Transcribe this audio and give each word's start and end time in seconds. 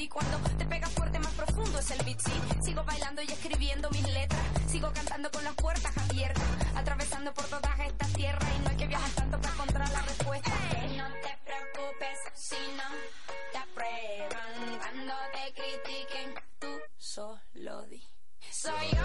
Y 0.00 0.08
cuando 0.08 0.38
te 0.56 0.64
pega 0.64 0.88
fuerte, 0.88 1.18
más 1.18 1.34
profundo 1.34 1.78
es 1.78 1.90
el 1.90 2.02
beat. 2.06 2.20
Sigo 2.62 2.82
bailando 2.84 3.20
y 3.20 3.26
escribiendo 3.26 3.90
mis 3.90 4.02
letras. 4.14 4.40
Sigo 4.66 4.90
cantando 4.94 5.30
con 5.30 5.44
las 5.44 5.54
puertas 5.54 5.94
abiertas. 5.98 6.42
Atravesando 6.74 7.34
por 7.34 7.44
todas 7.44 7.78
estas 7.80 8.10
tierras. 8.14 8.48
Y 8.56 8.62
no 8.62 8.70
hay 8.70 8.76
que 8.76 8.86
viajar 8.86 9.10
tanto 9.10 9.38
para 9.38 9.52
encontrar 9.52 9.90
la 9.90 10.00
respuesta. 10.00 10.50
no 10.96 11.06
te 11.20 11.38
preocupes 11.44 12.18
si 12.34 12.56
no 12.78 12.88
te 13.52 13.58
aprueban. 13.58 14.78
Cuando 14.78 15.14
te 15.34 15.52
critiquen, 15.52 16.34
tú 16.58 16.80
solo 16.96 17.82
di. 17.82 18.02
Soy. 18.50 18.99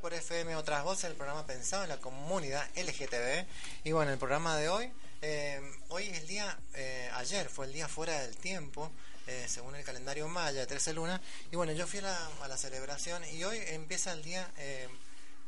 Por 0.00 0.14
FM 0.14 0.56
Otras 0.56 0.82
Voces, 0.82 1.04
el 1.04 1.14
programa 1.14 1.46
pensado 1.46 1.82
en 1.82 1.90
la 1.90 1.98
comunidad 1.98 2.66
LGTB. 2.74 3.46
Y 3.84 3.92
bueno, 3.92 4.10
el 4.10 4.18
programa 4.18 4.56
de 4.56 4.68
hoy, 4.68 4.90
eh, 5.20 5.60
hoy 5.88 6.08
es 6.08 6.18
el 6.18 6.26
día, 6.26 6.58
eh, 6.74 7.10
ayer 7.14 7.48
fue 7.48 7.66
el 7.66 7.72
día 7.72 7.86
fuera 7.86 8.18
del 8.20 8.36
tiempo, 8.36 8.90
eh, 9.26 9.44
según 9.46 9.74
el 9.74 9.84
calendario 9.84 10.26
maya 10.28 10.60
de 10.60 10.66
13 10.66 10.94
lunas. 10.94 11.20
Y 11.52 11.56
bueno, 11.56 11.72
yo 11.72 11.86
fui 11.86 11.98
a 11.98 12.30
la, 12.48 12.56
celebración 12.56 13.22
y 13.26 13.44
hoy 13.44 13.58
empieza 13.68 14.12
el 14.12 14.22
día 14.22 14.50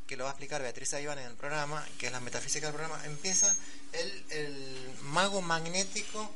que 0.07 0.17
lo 0.17 0.25
va 0.25 0.31
a 0.31 0.33
explicar 0.33 0.61
Beatriz 0.61 0.93
Iván 0.93 1.17
en 1.19 1.27
el 1.27 1.35
programa, 1.35 1.85
que 1.97 2.07
es 2.07 2.11
la 2.11 2.19
metafísica 2.19 2.67
del 2.67 2.75
programa. 2.75 3.03
Empieza 3.05 3.55
el, 3.93 4.25
el 4.29 4.95
mago 5.01 5.41
magnético 5.41 6.31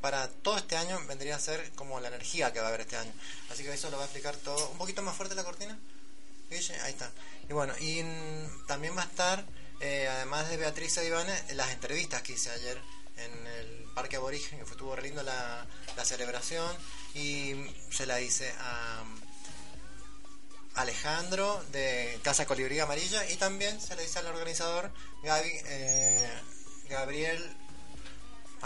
para 0.00 0.28
todo 0.28 0.56
este 0.56 0.76
año 0.76 0.98
vendría 1.06 1.36
a 1.36 1.38
ser 1.38 1.70
como 1.72 2.00
la 2.00 2.08
energía 2.08 2.52
que 2.52 2.58
va 2.58 2.66
a 2.66 2.68
haber 2.68 2.82
este 2.82 2.96
año. 2.96 3.12
Así 3.50 3.62
que 3.62 3.72
eso 3.72 3.90
lo 3.90 3.96
va 3.96 4.04
a 4.04 4.06
explicar 4.06 4.36
todo. 4.36 4.70
Un 4.70 4.78
poquito 4.78 5.02
más 5.02 5.16
fuerte 5.16 5.34
la 5.34 5.44
cortina. 5.44 5.78
Guille, 6.50 6.80
Ahí 6.80 6.92
está. 6.92 7.10
Y 7.48 7.52
bueno, 7.52 7.74
y 7.80 8.02
mm, 8.02 8.66
también 8.66 8.96
va 8.96 9.02
a 9.02 9.06
estar, 9.06 9.44
eh, 9.80 10.08
además 10.08 10.48
de 10.48 10.56
Beatriz 10.56 10.96
e 10.98 11.06
Iván, 11.06 11.26
las 11.54 11.70
entrevistas 11.70 12.22
que 12.22 12.32
hice 12.32 12.50
ayer 12.50 12.80
en 13.16 13.46
el 13.46 13.84
Parque 13.94 14.16
Aborigen, 14.16 14.58
que 14.58 14.70
estuvo 14.70 14.94
re 14.94 15.02
lindo 15.02 15.22
la, 15.22 15.66
la 15.96 16.04
celebración. 16.04 16.76
Y 17.14 17.54
se 17.90 18.04
la 18.06 18.20
hice 18.20 18.52
a 18.60 19.04
Alejandro 20.76 21.64
de 21.72 22.20
Casa 22.22 22.44
Colibrí 22.46 22.78
Amarilla 22.78 23.28
y 23.30 23.36
también 23.36 23.80
se 23.80 23.96
le 23.96 24.02
dice 24.02 24.18
al 24.18 24.26
organizador 24.26 24.92
Gaby, 25.22 25.50
eh, 25.64 26.30
Gabriel 26.90 27.56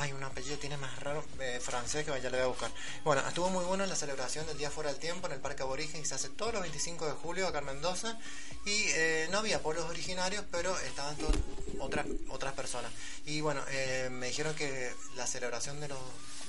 Ay, 0.01 0.13
un 0.13 0.25
apellido 0.25 0.57
tiene 0.57 0.79
más 0.79 0.99
raro, 1.01 1.23
eh, 1.41 1.61
francés, 1.61 2.07
que 2.07 2.11
ya 2.23 2.31
le 2.31 2.39
voy 2.39 2.41
a 2.41 2.47
buscar. 2.47 2.71
Bueno, 3.05 3.23
estuvo 3.29 3.51
muy 3.51 3.65
bueno 3.67 3.85
la 3.85 3.95
celebración 3.95 4.47
del 4.47 4.57
Día 4.57 4.71
Fuera 4.71 4.91
del 4.91 4.99
Tiempo 4.99 5.27
en 5.27 5.35
el 5.35 5.41
Parque 5.41 5.63
Aborigen, 5.63 6.07
se 6.07 6.15
hace 6.15 6.31
todos 6.31 6.55
los 6.55 6.63
25 6.63 7.05
de 7.05 7.13
julio 7.13 7.47
acá 7.47 7.59
en 7.59 7.67
Mendoza. 7.67 8.19
Y 8.65 8.85
eh, 8.95 9.29
no 9.31 9.39
había 9.39 9.63
pueblos 9.63 9.85
originarios, 9.91 10.43
pero 10.51 10.75
estaban 10.81 11.17
todas 11.17 11.37
otras, 11.81 12.07
otras 12.31 12.55
personas. 12.55 12.91
Y 13.27 13.43
bueno, 13.43 13.63
eh, 13.69 14.09
me 14.11 14.29
dijeron 14.29 14.55
que 14.55 14.91
la 15.17 15.27
celebración 15.27 15.79
de 15.81 15.89
los 15.89 15.99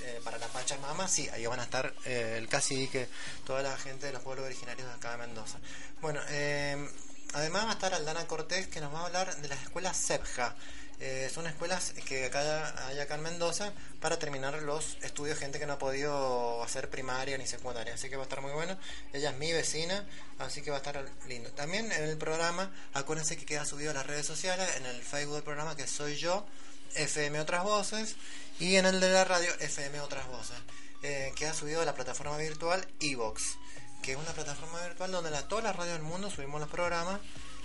eh, 0.03 0.19
para 0.23 0.37
la 0.39 0.47
Pachamama, 0.47 1.07
sí, 1.07 1.29
ahí 1.29 1.45
van 1.45 1.59
a 1.59 1.63
estar 1.63 1.93
eh, 2.05 2.35
el 2.37 2.47
cacique, 2.47 3.07
toda 3.45 3.61
la 3.61 3.77
gente 3.77 4.07
de 4.07 4.13
los 4.13 4.23
pueblos 4.23 4.45
originarios 4.45 4.87
de 4.87 4.93
acá 4.93 5.11
de 5.11 5.17
Mendoza. 5.17 5.59
Bueno, 6.01 6.19
eh, 6.29 6.89
además 7.33 7.65
va 7.65 7.69
a 7.69 7.73
estar 7.73 7.93
Aldana 7.93 8.25
Cortés, 8.25 8.67
que 8.67 8.81
nos 8.81 8.91
va 8.91 9.01
a 9.01 9.05
hablar 9.05 9.35
de 9.35 9.47
las 9.47 9.61
escuelas 9.61 9.97
CEPJA. 9.97 10.55
Eh, 11.03 11.31
son 11.33 11.47
escuelas 11.47 11.93
que 12.05 12.25
acá 12.25 12.87
hay 12.87 12.99
acá 12.99 13.15
en 13.15 13.23
Mendoza 13.23 13.73
para 13.99 14.19
terminar 14.19 14.61
los 14.61 14.97
estudios 15.01 15.39
gente 15.39 15.57
que 15.57 15.65
no 15.65 15.73
ha 15.73 15.79
podido 15.79 16.61
hacer 16.61 16.91
primaria 16.91 17.39
ni 17.39 17.47
secundaria. 17.47 17.95
Así 17.95 18.07
que 18.07 18.17
va 18.17 18.21
a 18.21 18.25
estar 18.25 18.41
muy 18.41 18.51
bueno. 18.51 18.77
Ella 19.11 19.31
es 19.31 19.37
mi 19.37 19.51
vecina, 19.51 20.05
así 20.37 20.61
que 20.61 20.69
va 20.69 20.77
a 20.77 20.79
estar 20.79 21.03
lindo. 21.27 21.49
También 21.53 21.91
en 21.91 22.03
el 22.03 22.17
programa, 22.19 22.71
acuérdense 22.93 23.35
que 23.35 23.47
queda 23.47 23.65
subido 23.65 23.89
a 23.89 23.93
las 23.95 24.05
redes 24.05 24.27
sociales, 24.27 24.69
en 24.77 24.85
el 24.85 25.01
Facebook 25.01 25.33
del 25.33 25.43
programa 25.43 25.75
que 25.75 25.87
soy 25.87 26.17
yo, 26.17 26.45
FM 26.93 27.39
Otras 27.39 27.63
Voces, 27.63 28.15
y 28.59 28.75
en 28.75 28.85
el 28.85 28.99
de 28.99 29.09
la 29.09 29.23
radio, 29.23 29.49
FM 29.59 30.01
Otras 30.01 30.27
Voces. 30.27 30.57
Eh, 31.01 31.33
queda 31.35 31.55
subido 31.55 31.81
a 31.81 31.85
la 31.85 31.95
plataforma 31.95 32.37
virtual 32.37 32.87
Evox, 32.99 33.57
que 34.03 34.11
es 34.11 34.17
una 34.19 34.33
plataforma 34.33 34.79
virtual 34.85 35.11
donde 35.11 35.31
la, 35.31 35.47
todas 35.47 35.63
las 35.63 35.75
radios 35.75 35.95
del 35.95 36.03
mundo 36.03 36.29
subimos 36.29 36.61
los 36.61 36.69
programas 36.69 37.21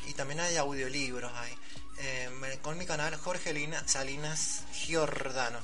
y 0.07 0.15
también 0.15 0.41
hay 0.41 0.57
audiolibros 0.57 1.31
ahí. 1.35 1.53
Eh, 1.99 2.59
con 2.63 2.77
mi 2.79 2.85
canal 2.87 3.15
Jorge 3.17 3.53
Lina- 3.53 3.87
Salinas 3.87 4.63
Giordano. 4.73 5.59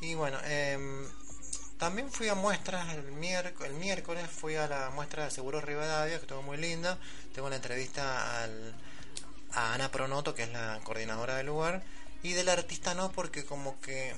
Y 0.00 0.14
bueno, 0.14 0.38
eh, 0.44 1.06
también 1.78 2.10
fui 2.10 2.28
a 2.28 2.34
muestras 2.34 2.92
el, 2.94 3.12
miérc- 3.12 3.64
el 3.64 3.74
miércoles, 3.74 4.28
fui 4.28 4.56
a 4.56 4.66
la 4.66 4.90
muestra 4.90 5.24
de 5.24 5.30
Seguro 5.30 5.60
Rivadavia, 5.60 6.16
que 6.16 6.22
estuvo 6.22 6.42
muy 6.42 6.56
linda. 6.56 6.98
Tengo 7.34 7.46
una 7.46 7.56
entrevista 7.56 8.42
al, 8.42 8.74
a 9.52 9.74
Ana 9.74 9.90
Pronoto, 9.90 10.34
que 10.34 10.42
es 10.44 10.50
la 10.50 10.80
coordinadora 10.82 11.36
del 11.36 11.46
lugar, 11.46 11.82
y 12.22 12.32
del 12.32 12.48
artista 12.48 12.94
no, 12.94 13.12
porque 13.12 13.44
como 13.44 13.80
que 13.80 14.14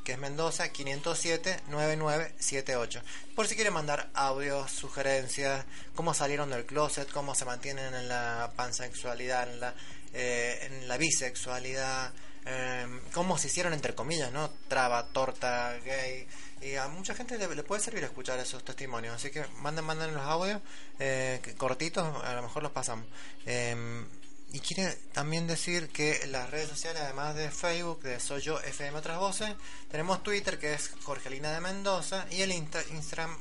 que 0.05 0.12
es 0.12 0.19
Mendoza, 0.19 0.70
507 0.70 1.61
9978. 1.69 3.02
Por 3.34 3.46
si 3.46 3.55
quieren 3.55 3.75
mandar 3.75 4.11
audios, 4.14 4.70
sugerencias, 4.70 5.67
cómo 5.94 6.14
salieron 6.14 6.50
del 6.50 6.64
closet, 6.64 7.11
cómo 7.11 7.34
se 7.34 7.44
mantienen 7.44 7.94
en 7.94 8.08
la 8.08 8.52
pansexualidad, 8.56 9.50
en 9.50 9.61
la, 9.61 9.75
eh, 10.12 10.69
en 10.70 10.88
la 10.88 10.96
bisexualidad, 10.96 12.12
eh, 12.46 12.87
cómo 13.12 13.38
se 13.38 13.48
hicieron 13.48 13.72
entre 13.72 13.94
comillas, 13.94 14.32
¿no? 14.32 14.50
Traba, 14.69 15.06
torta, 15.08 15.76
gay. 15.84 16.26
Y 16.62 16.75
a 16.75 16.88
mucha 16.88 17.14
gente 17.14 17.38
le, 17.38 17.62
puede 17.62 17.82
servir 17.82 18.04
escuchar 18.04 18.38
esos 18.38 18.64
testimonios. 18.64 19.14
Así 19.14 19.31
que 19.31 19.46
manden, 19.58 19.84
manden 19.84 20.14
los 20.14 20.22
audios 20.25 20.60
eh, 20.98 21.40
cortitos, 21.56 22.22
a 22.25 22.34
lo 22.34 22.42
mejor 22.42 22.62
los 22.62 22.72
pasamos. 22.72 23.06
Eh, 23.46 24.04
y 24.52 24.58
quiere 24.60 24.92
también 25.12 25.46
decir 25.46 25.90
que 25.90 26.26
las 26.26 26.50
redes 26.50 26.69
sociales, 26.69 27.02
además 27.02 27.37
de 27.37 27.50
Facebook, 27.50 28.02
de 28.02 28.19
Soy 28.19 28.43
FM 28.64 28.98
Otras 28.98 29.19
Voces, 29.19 29.54
tenemos 29.90 30.22
Twitter 30.25 30.58
que 30.58 30.75
es 30.75 30.90
Jorgelina 31.04 31.52
de 31.52 31.60
Mendoza 31.60 32.26
y 32.31 32.43
el 32.43 32.50
Insta- 32.50 32.84
Instagram 32.90 33.38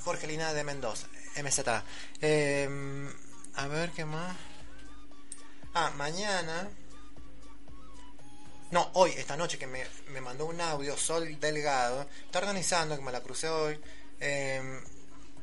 Jorgelina 0.00 0.54
de 0.54 0.64
Mendoza, 0.64 1.06
MZ. 1.36 1.58
Eh, 2.22 3.10
a 3.56 3.66
ver 3.66 3.90
qué 3.90 4.06
más. 4.06 4.34
Ah, 5.74 5.92
mañana. 5.96 6.68
No, 8.70 8.90
hoy, 8.92 9.12
esta 9.16 9.36
noche 9.36 9.56
que 9.56 9.66
me, 9.66 9.82
me 10.12 10.20
mandó 10.20 10.44
un 10.44 10.60
audio, 10.60 10.94
Sol 10.98 11.40
Delgado, 11.40 12.06
está 12.26 12.40
organizando, 12.40 12.96
que 12.96 13.02
me 13.02 13.12
la 13.12 13.22
crucé 13.22 13.48
hoy, 13.48 13.80
eh, 14.20 14.80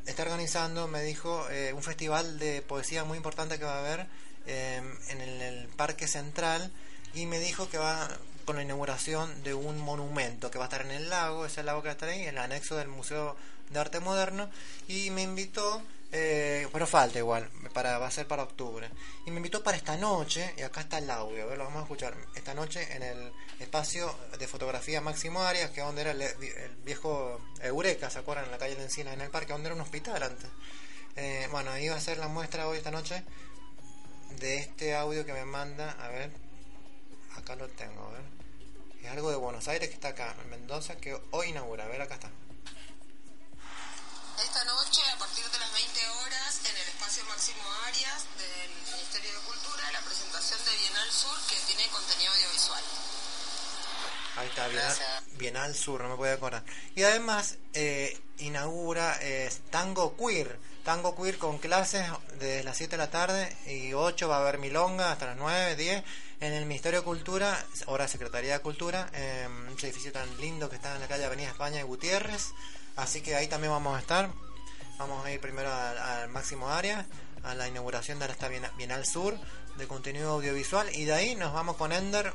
está 0.06 0.22
organizando, 0.22 0.88
me 0.88 1.02
dijo, 1.02 1.50
eh, 1.50 1.74
un 1.74 1.82
festival 1.82 2.38
de 2.38 2.62
poesía 2.62 3.04
muy 3.04 3.18
importante 3.18 3.58
que 3.58 3.66
va 3.66 3.78
a 3.78 3.80
haber 3.80 4.06
eh, 4.46 4.80
en 5.10 5.22
el, 5.22 5.42
el 5.42 5.68
Parque 5.70 6.08
Central 6.08 6.72
y 7.16 7.26
me 7.26 7.40
dijo 7.40 7.68
que 7.68 7.80
va 7.80 8.08
con 8.46 8.58
la 8.58 8.62
inauguración 8.62 9.44
de 9.44 9.56
un 9.56 9.80
monumento 9.80 10.52
que 10.52 10.60
va 10.60 10.66
a 10.66 10.68
estar 10.68 10.82
en 10.82 10.92
el 10.92 11.10
lago, 11.10 11.48
ese 11.48 11.64
lago 11.64 11.82
que 11.82 11.88
va 11.88 11.94
a 11.94 11.96
estar 11.96 12.10
ahí, 12.10 12.22
en 12.22 12.30
el 12.30 12.38
anexo 12.38 12.76
del 12.76 12.90
Museo 12.90 13.36
de 13.72 13.80
Arte 13.80 14.00
Moderno, 14.02 14.52
y 14.88 15.10
me 15.10 15.24
invitó, 15.24 15.82
eh, 16.18 16.70
pero 16.72 16.88
falta 16.88 17.20
igual, 17.20 17.50
para, 17.74 17.98
va 17.98 18.08
a 18.08 18.12
ser 18.12 18.26
para 18.26 18.44
octubre, 18.44 18.90
y 19.26 19.32
me 19.32 19.38
invitó 19.38 19.62
para 19.62 19.76
esta 19.76 19.98
noche, 19.98 20.54
y 20.58 20.62
acá 20.62 20.80
está 20.80 21.00
el 21.00 21.10
audio, 21.10 21.44
a 21.44 21.46
ver, 21.46 21.58
lo 21.58 21.66
vamos 21.66 21.80
a 21.80 21.84
escuchar, 21.84 22.16
esta 22.36 22.54
noche 22.54 22.88
en 22.96 23.04
el 23.04 23.34
espacio 23.60 24.16
de 24.40 24.48
fotografía 24.48 25.02
Máximo 25.02 25.44
Arias, 25.44 25.72
que 25.72 25.82
donde 25.82 26.04
era 26.04 26.12
el, 26.12 26.22
el 26.22 26.76
viejo 26.86 27.42
Eureka, 27.60 28.10
¿se 28.10 28.20
acuerdan? 28.20 28.46
En 28.46 28.52
la 28.52 28.58
calle 28.58 28.76
de 28.76 28.84
Encina, 28.84 29.12
en 29.12 29.20
el 29.20 29.30
parque, 29.30 29.52
donde 29.52 29.68
era 29.68 29.76
un 29.76 29.82
hospital 29.82 30.24
antes. 30.24 30.50
Eh, 31.18 31.50
bueno, 31.52 31.72
ahí 31.72 31.90
va 31.90 31.98
a 31.98 32.02
ser 32.02 32.18
la 32.18 32.30
muestra 32.30 32.70
hoy 32.70 32.78
esta 32.78 32.92
noche 32.92 33.22
de 34.40 34.58
este 34.58 34.96
audio 34.96 35.26
que 35.26 35.34
me 35.34 35.44
manda, 35.44 35.92
a 36.00 36.08
ver, 36.08 36.32
acá 37.36 37.58
lo 37.58 37.68
tengo, 37.68 38.08
a 38.08 38.12
ver. 38.12 38.24
Es 39.04 39.12
algo 39.12 39.32
de 39.32 39.36
Buenos 39.36 39.68
Aires 39.68 39.90
que 39.90 39.96
está 39.96 40.10
acá, 40.10 40.34
en 40.42 40.50
Mendoza, 40.50 40.96
que 40.96 41.20
hoy 41.32 41.50
inaugura, 41.50 41.84
a 41.84 41.88
ver, 41.88 42.02
acá 42.02 42.14
está. 42.14 42.32
Esta 44.44 44.66
noche, 44.66 45.02
a 45.14 45.18
partir 45.18 45.46
de 45.46 45.60
las 45.60 45.72
20 45.72 46.08
horas, 46.08 46.60
en 46.66 46.76
el 46.76 46.88
espacio 46.90 47.24
Máximo 47.26 47.62
Arias 47.88 48.26
del 48.38 48.70
Ministerio 48.94 49.32
de 49.32 49.40
Cultura, 49.48 49.92
la 49.94 50.02
presentación 50.02 50.60
de 50.66 50.76
Bienal 50.76 51.10
Sur 51.10 51.38
que 51.48 51.56
tiene 51.66 51.88
contenido 51.88 52.34
audiovisual. 52.34 52.84
Ahí 54.36 54.48
está, 54.48 54.68
Bienal. 54.68 54.98
Bienal 55.38 55.76
Sur, 55.76 56.04
no 56.04 56.10
me 56.10 56.16
puedo 56.18 56.34
acordar. 56.34 56.66
Y 56.96 57.04
además 57.04 57.56
eh, 57.74 58.20
inaugura 58.40 59.18
eh, 59.22 59.50
Tango 59.70 60.18
Queer. 60.18 60.60
Tango 60.84 61.16
Queer 61.16 61.38
con 61.38 61.58
clases 61.58 62.06
desde 62.38 62.66
las 62.66 62.76
7 62.76 62.92
de 62.92 62.98
la 62.98 63.10
tarde 63.10 63.56
y 63.68 63.94
8 63.94 64.28
va 64.28 64.38
a 64.38 64.42
haber 64.42 64.58
milonga 64.58 65.14
hasta 65.14 65.28
las 65.28 65.38
9, 65.38 65.78
10 65.78 66.04
en 66.42 66.54
el 66.54 66.66
Ministerio 66.66 67.00
de 67.00 67.06
Cultura, 67.06 67.66
ahora 67.88 68.10
Secretaría 68.10 68.54
de 68.54 68.60
Cultura, 68.60 69.10
eh, 69.14 69.48
un 69.48 69.80
edificio 69.80 70.12
tan 70.12 70.30
lindo 70.42 70.70
que 70.70 70.76
está 70.76 70.94
en 70.94 71.02
la 71.02 71.08
calle 71.08 71.24
Avenida 71.24 71.48
España 71.48 71.80
y 71.80 71.84
Gutiérrez. 71.84 72.54
Así 72.96 73.22
que 73.22 73.36
ahí 73.36 73.48
también 73.48 73.72
vamos 73.72 73.96
a 73.96 74.00
estar. 74.00 74.30
Vamos 74.98 75.26
a 75.26 75.32
ir 75.32 75.42
primero 75.42 75.72
al, 75.74 76.30
máximo 76.30 76.70
área, 76.70 77.06
a 77.44 77.54
la 77.54 77.68
inauguración 77.68 78.18
de 78.20 78.26
esta 78.28 78.48
Bienal, 78.48 79.06
Sur 79.06 79.38
de 79.78 79.88
contenido 79.88 80.32
audiovisual 80.32 80.88
y 80.96 81.04
de 81.04 81.14
ahí 81.14 81.36
nos 81.36 81.52
vamos 81.52 81.76
con 81.76 81.92
Ender 81.92 82.32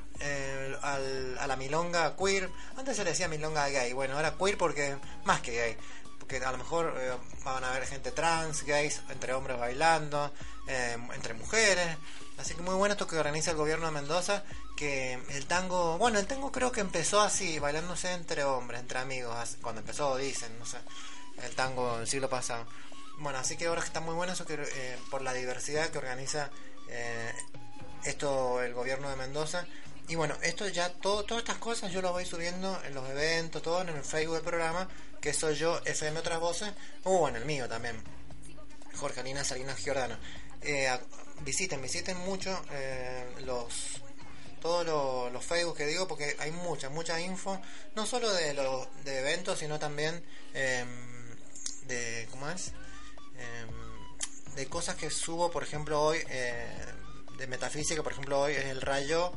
al- 0.83 1.39
a 1.39 1.47
la 1.47 1.57
milonga 1.57 2.15
queer. 2.17 2.51
Antes 2.77 2.97
se 2.97 3.05
le 3.05 3.11
decía 3.11 3.29
milonga 3.29 3.67
gay, 3.71 3.95
bueno, 3.95 4.17
ahora 4.17 4.35
queer 4.37 4.59
porque 4.59 4.97
más 5.25 5.41
que 5.41 5.53
gay. 5.53 5.77
Porque 6.19 6.37
a 6.45 6.53
lo 6.53 6.59
mejor 6.59 6.95
eh, 6.99 7.13
van 7.45 7.65
a 7.65 7.71
haber 7.71 7.87
gente 7.87 8.11
trans, 8.13 8.63
gays, 8.65 9.01
entre 9.09 9.33
hombres 9.33 9.59
bailando, 9.59 10.31
eh, 10.69 10.99
entre 11.15 11.33
mujeres. 11.33 11.97
Así 12.39 12.55
que 12.55 12.61
muy 12.63 12.75
bueno 12.75 12.93
esto 12.93 13.07
que 13.07 13.19
organiza 13.19 13.51
el 13.53 13.57
gobierno 13.57 13.87
de 13.87 13.93
Mendoza, 13.93 14.45
que 14.81 15.13
el 15.13 15.45
tango, 15.45 15.99
bueno, 15.99 16.19
el 16.19 16.27
tango 16.27 16.51
creo 16.51 16.73
que 16.73 16.81
empezó 16.81 17.21
así, 17.21 17.59
bailándose 17.59 18.15
entre 18.15 18.45
hombres, 18.45 18.81
entre 18.81 18.99
amigos, 18.99 19.59
cuando 19.61 19.83
empezó, 19.83 20.17
dicen, 20.17 20.59
no 20.59 20.65
sé, 20.65 20.79
el 21.43 21.55
tango 21.55 21.99
del 21.99 22.09
siglo 22.09 22.31
pasado. 22.31 22.67
Bueno, 23.19 23.39
así 23.39 23.59
que 23.59 23.67
ahora 23.67 23.83
está 23.83 24.01
muy 24.01 24.15
bueno 24.15 24.33
eso 24.33 24.47
que 24.47 24.55
eh, 24.55 24.99
por 25.11 25.21
la 25.21 25.35
diversidad 25.35 25.91
que 25.91 25.99
organiza 25.99 26.49
eh, 26.89 27.31
esto 28.05 28.63
el 28.63 28.73
gobierno 28.73 29.11
de 29.11 29.17
Mendoza. 29.17 29.67
Y 30.09 30.15
bueno, 30.15 30.35
esto 30.41 30.67
ya, 30.67 30.91
todo, 30.91 31.25
todas 31.25 31.43
estas 31.43 31.59
cosas 31.59 31.93
yo 31.93 32.01
lo 32.01 32.13
voy 32.13 32.25
subiendo 32.25 32.81
en 32.87 32.95
los 32.95 33.07
eventos, 33.11 33.61
todo 33.61 33.83
en 33.83 33.91
el 33.91 34.03
Facebook 34.03 34.37
del 34.37 34.45
programa, 34.45 34.89
que 35.21 35.35
soy 35.35 35.57
yo, 35.57 35.79
FM 35.85 36.21
Otras 36.21 36.41
Voces, 36.41 36.73
o 37.05 37.29
en 37.29 37.37
el 37.37 37.45
mío 37.45 37.69
también, 37.69 38.03
Jorge 38.97 39.21
Alina 39.21 39.45
Salinas 39.45 39.77
Giordano. 39.77 40.17
Eh, 40.63 40.91
visiten, 41.43 41.83
visiten 41.83 42.17
mucho 42.17 42.65
eh, 42.71 43.27
los 43.45 44.01
todos 44.61 44.87
los, 44.87 45.33
los 45.33 45.45
Facebook 45.45 45.77
que 45.77 45.87
digo 45.87 46.07
porque 46.07 46.37
hay 46.39 46.53
mucha, 46.53 46.89
mucha 46.89 47.21
info, 47.21 47.61
no 47.95 48.07
solo 48.07 48.33
de 48.33 48.55
los 48.55 48.89
de 49.05 49.21
eventos, 49.21 49.59
sino 49.59 49.79
también 49.79 50.23
em, 50.55 50.89
de, 51.87 52.29
¿cómo 52.31 52.49
es? 52.51 52.73
Em, 53.37 54.55
de 54.55 54.67
cosas 54.67 54.97
que 54.97 55.11
subo, 55.11 55.51
por 55.51 55.63
ejemplo, 55.63 56.01
hoy, 56.01 56.19
eh, 56.29 56.87
de 57.39 57.47
metafísica, 57.47 58.03
por 58.03 58.13
ejemplo, 58.13 58.41
hoy 58.41 58.53
es 58.53 58.67
el 58.67 58.81
rayo 58.81 59.33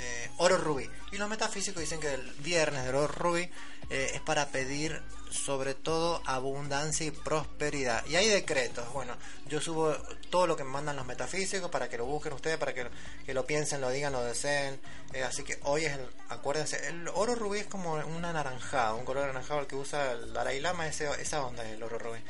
eh, 0.00 0.30
oro 0.38 0.56
rubí. 0.56 0.88
Y 1.12 1.16
los 1.16 1.28
metafísicos 1.28 1.80
dicen 1.80 2.00
que 2.00 2.14
el 2.14 2.32
viernes 2.38 2.84
del 2.84 2.94
oro 2.94 3.12
rubí 3.12 3.50
eh, 3.90 4.12
es 4.14 4.20
para 4.20 4.48
pedir 4.48 5.02
sobre 5.30 5.74
todo 5.74 6.22
abundancia 6.24 7.06
y 7.06 7.10
prosperidad. 7.10 8.04
Y 8.06 8.16
hay 8.16 8.28
decretos. 8.28 8.92
Bueno, 8.92 9.14
yo 9.46 9.60
subo 9.60 9.92
todo 10.30 10.46
lo 10.46 10.56
que 10.56 10.64
me 10.64 10.70
mandan 10.70 10.96
los 10.96 11.06
metafísicos 11.06 11.70
para 11.70 11.88
que 11.88 11.98
lo 11.98 12.06
busquen 12.06 12.32
ustedes, 12.32 12.58
para 12.58 12.74
que, 12.74 12.86
que 13.24 13.34
lo 13.34 13.46
piensen, 13.46 13.80
lo 13.80 13.90
digan, 13.90 14.12
lo 14.12 14.24
deseen. 14.24 14.80
Eh, 15.12 15.22
así 15.22 15.42
que 15.42 15.58
hoy 15.62 15.84
es 15.84 15.94
el, 15.94 16.06
acuérdense, 16.28 16.88
el 16.88 17.08
oro 17.08 17.34
rubí 17.34 17.60
es 17.60 17.66
como 17.66 17.94
un 17.94 18.24
anaranjado, 18.24 18.96
un 18.96 19.04
color 19.04 19.24
anaranjado 19.24 19.60
el 19.60 19.66
que 19.66 19.76
usa 19.76 20.12
el 20.12 20.32
Dalai 20.32 20.60
Lama, 20.60 20.86
ese, 20.86 21.08
esa 21.20 21.44
onda 21.44 21.64
es 21.64 21.74
el 21.74 21.82
oro 21.82 21.98
rubí. 21.98 22.20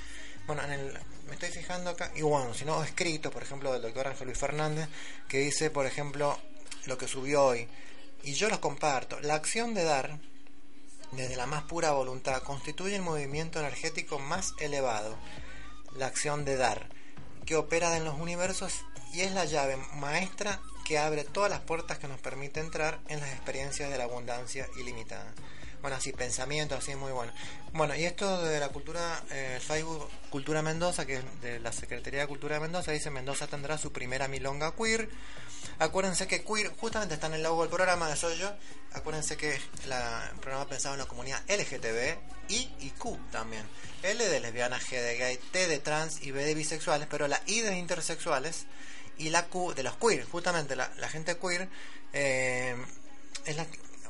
Bueno, 0.47 0.63
en 0.65 0.73
el, 0.73 0.99
me 1.27 1.35
estoy 1.35 1.51
fijando 1.51 1.91
acá, 1.91 2.11
y 2.15 2.23
bueno, 2.23 2.55
si 2.55 2.65
no, 2.65 2.83
escrito, 2.83 3.31
por 3.31 3.43
ejemplo, 3.43 3.73
del 3.73 3.83
doctor 3.83 4.07
Ángel 4.07 4.29
Luis 4.29 4.39
Fernández, 4.39 4.89
que 5.29 5.39
dice, 5.39 5.71
por 5.71 5.87
ejemplo, 5.87 6.39
lo 6.87 6.97
que 6.97 7.07
subió 7.07 7.45
hoy, 7.45 7.69
y 8.23 8.33
yo 8.33 8.49
los 8.49 8.59
comparto, 8.59 9.21
la 9.21 9.35
acción 9.35 9.75
de 9.75 9.85
dar, 9.85 10.19
desde 11.13 11.37
la 11.37 11.47
más 11.47 11.65
pura 11.65 11.93
voluntad, 11.93 12.43
constituye 12.43 12.97
el 12.97 13.03
movimiento 13.03 13.59
energético 13.61 14.19
más 14.19 14.55
elevado, 14.59 15.17
la 15.97 16.07
acción 16.07 16.45
de 16.45 16.57
dar, 16.57 16.89
que 17.47 17.57
opera 17.57 17.97
en 17.97 18.05
los 18.05 18.19
universos 18.19 18.85
y 19.13 19.21
es 19.21 19.33
la 19.33 19.45
llave 19.45 19.77
maestra 19.95 20.61
que 20.85 20.99
abre 20.99 21.25
todas 21.25 21.51
las 21.51 21.61
puertas 21.61 21.99
que 21.99 22.09
nos 22.09 22.21
permite 22.21 22.61
entrar 22.61 22.99
en 23.09 23.21
las 23.21 23.31
experiencias 23.31 23.91
de 23.91 23.99
la 23.99 24.05
abundancia 24.05 24.69
ilimitada. 24.79 25.35
Bueno, 25.81 25.97
así, 25.97 26.13
pensamiento, 26.13 26.75
así, 26.75 26.95
muy 26.97 27.13
bueno. 27.13 27.33
Bueno, 27.73 27.95
y 27.95 28.05
esto 28.05 28.43
de 28.43 28.59
la 28.59 28.69
cultura, 28.71 29.23
eh, 29.31 29.61
Facebook 29.61 30.09
Cultura 30.31 30.61
Mendoza, 30.61 31.07
que 31.07 31.17
es 31.17 31.41
de 31.41 31.61
la 31.61 31.73
Secretaría 31.73 32.21
de 32.21 32.27
Cultura 32.27 32.57
de 32.57 32.61
Mendoza, 32.61 32.91
dice 32.91 33.11
Mendoza 33.11 33.47
tendrá 33.47 33.79
su 33.79 33.93
primera 33.93 34.29
milonga 34.29 34.75
queer. 34.75 35.09
Acuérdense 35.79 36.27
que 36.27 36.45
queer 36.45 36.75
justamente 36.77 37.15
está 37.15 37.29
en 37.29 37.35
el 37.35 37.43
logo 37.43 37.63
del 37.63 37.71
programa 37.71 38.09
de 38.09 38.17
Soy 38.17 38.37
Yo. 38.39 38.53
Acuérdense 38.93 39.37
que 39.37 39.55
el 39.55 40.39
programa 40.41 40.67
pensado 40.67 40.95
en 40.95 41.01
la 41.01 41.07
comunidad 41.07 41.43
LGTB, 41.49 42.19
I 42.49 42.71
y 42.81 42.91
Q 42.91 43.19
también. 43.31 43.65
L 44.03 44.29
de 44.29 44.41
lesbiana, 44.41 44.81
G 44.81 45.01
de 45.01 45.17
gay, 45.17 45.39
T 45.53 45.69
de 45.69 45.79
trans 45.79 46.23
y 46.23 46.31
B 46.31 46.45
de 46.45 46.55
bisexuales, 46.55 47.07
pero 47.11 47.29
la 47.29 47.41
I 47.47 47.61
de 47.61 47.77
intersexuales 47.77 48.67
y 49.19 49.31
la 49.31 49.47
Q 49.47 49.75
de 49.75 49.83
los 49.83 49.97
queer. 49.97 50.25
Justamente 50.25 50.77
la, 50.77 50.89
gente 51.09 51.37
queer 51.37 51.69
eh, 52.13 52.77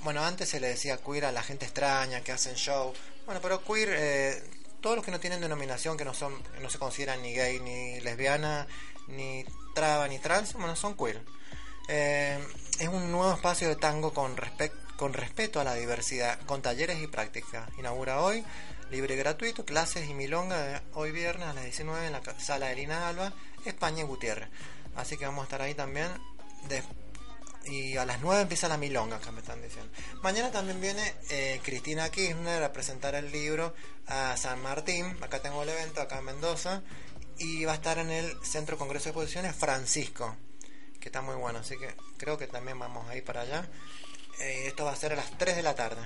bueno, 0.02 0.25
antes 0.25 0.49
se 0.49 0.61
le 0.61 0.69
decía 0.69 0.99
queer 0.99 1.25
a 1.26 1.33
la 1.33 1.43
gente 1.43 1.64
extraña 1.64 2.23
que 2.23 2.33
hacen 2.33 2.55
show. 2.55 2.93
Bueno, 3.26 3.40
pero 3.43 3.64
queer, 3.64 3.88
eh, 3.93 4.43
todos 4.81 4.97
los 4.97 5.05
que 5.05 5.11
no 5.11 5.21
tienen 5.21 5.40
denominación, 5.40 5.97
que 5.97 6.05
no 6.05 6.14
son, 6.14 6.35
no 6.61 6.71
se 6.71 6.78
consideran 6.78 7.21
ni 7.23 7.35
gay, 7.35 7.59
ni 7.61 8.00
lesbiana, 8.00 8.67
ni 9.09 9.45
traba, 9.78 10.08
ni 10.08 10.18
trans, 10.18 10.54
bueno, 10.54 10.75
son 10.75 10.97
queer. 10.97 11.23
Eh, 11.87 12.37
es 12.80 12.88
un 12.88 13.12
nuevo 13.12 13.32
espacio 13.32 13.68
de 13.68 13.76
tango 13.76 14.12
con, 14.12 14.35
con 14.97 15.12
respeto 15.12 15.61
a 15.61 15.64
la 15.64 15.75
diversidad, 15.75 16.37
con 16.47 16.62
talleres 16.62 17.00
y 17.00 17.06
prácticas. 17.06 17.70
Inaugura 17.78 18.20
hoy 18.20 18.44
libre 18.90 19.14
y 19.14 19.18
gratuito, 19.18 19.64
clases 19.64 20.08
y 20.11 20.14
milonga 20.14 20.82
hoy 20.94 21.12
viernes 21.12 21.47
a 21.47 21.52
las 21.52 21.62
19 21.62 22.06
en 22.06 22.12
la 22.12 22.23
sala 22.40 22.66
de 22.66 22.75
Lina 22.75 23.08
Alba, 23.08 23.32
España 23.64 24.00
y 24.00 24.06
Gutiérrez. 24.06 24.49
Así 24.97 25.16
que 25.16 25.26
vamos 25.26 25.42
a 25.42 25.44
estar 25.44 25.62
ahí 25.62 25.75
también. 25.75 26.08
y 27.66 27.97
a 27.97 28.04
las 28.04 28.20
9 28.20 28.42
empieza 28.42 28.66
la 28.66 28.78
milonga, 28.78 29.20
que 29.20 29.30
me 29.30 29.40
están 29.40 29.62
diciendo. 29.62 29.92
Mañana 30.23 30.50
también 30.50 30.80
viene 30.80 31.14
eh, 31.30 31.61
Cristina 31.62 32.11
Kirchner 32.11 32.64
a 32.64 32.73
presentar 32.73 33.14
el 33.14 33.30
libro 33.30 33.75
a 34.08 34.37
San 34.37 34.61
Martín. 34.61 35.16
Acá 35.20 35.40
tengo 35.40 35.62
el 35.62 35.68
evento, 35.68 36.00
acá 36.00 36.18
en 36.18 36.25
Mendoza. 36.25 36.82
Y 37.38 37.64
va 37.64 37.73
a 37.73 37.76
estar 37.76 37.99
en 37.99 38.11
el 38.11 38.37
Centro 38.45 38.76
Congreso 38.76 39.04
de 39.04 39.11
Exposiciones 39.11 39.54
Francisco, 39.54 40.37
que 41.00 41.09
está 41.09 41.23
muy 41.23 41.37
bueno. 41.37 41.61
Así 41.61 41.76
que 41.78 41.95
creo 42.16 42.37
que 42.37 42.47
también 42.47 42.78
vamos 42.78 43.09
a 43.09 43.16
ir 43.16 43.25
para 43.25 43.42
allá. 43.42 43.68
Eh, 44.40 44.64
esto 44.66 44.85
va 44.85 44.92
a 44.92 44.97
ser 44.97 45.12
a 45.12 45.16
las 45.16 45.37
3 45.38 45.57
de 45.57 45.62
la 45.62 45.75
tarde. 45.75 46.02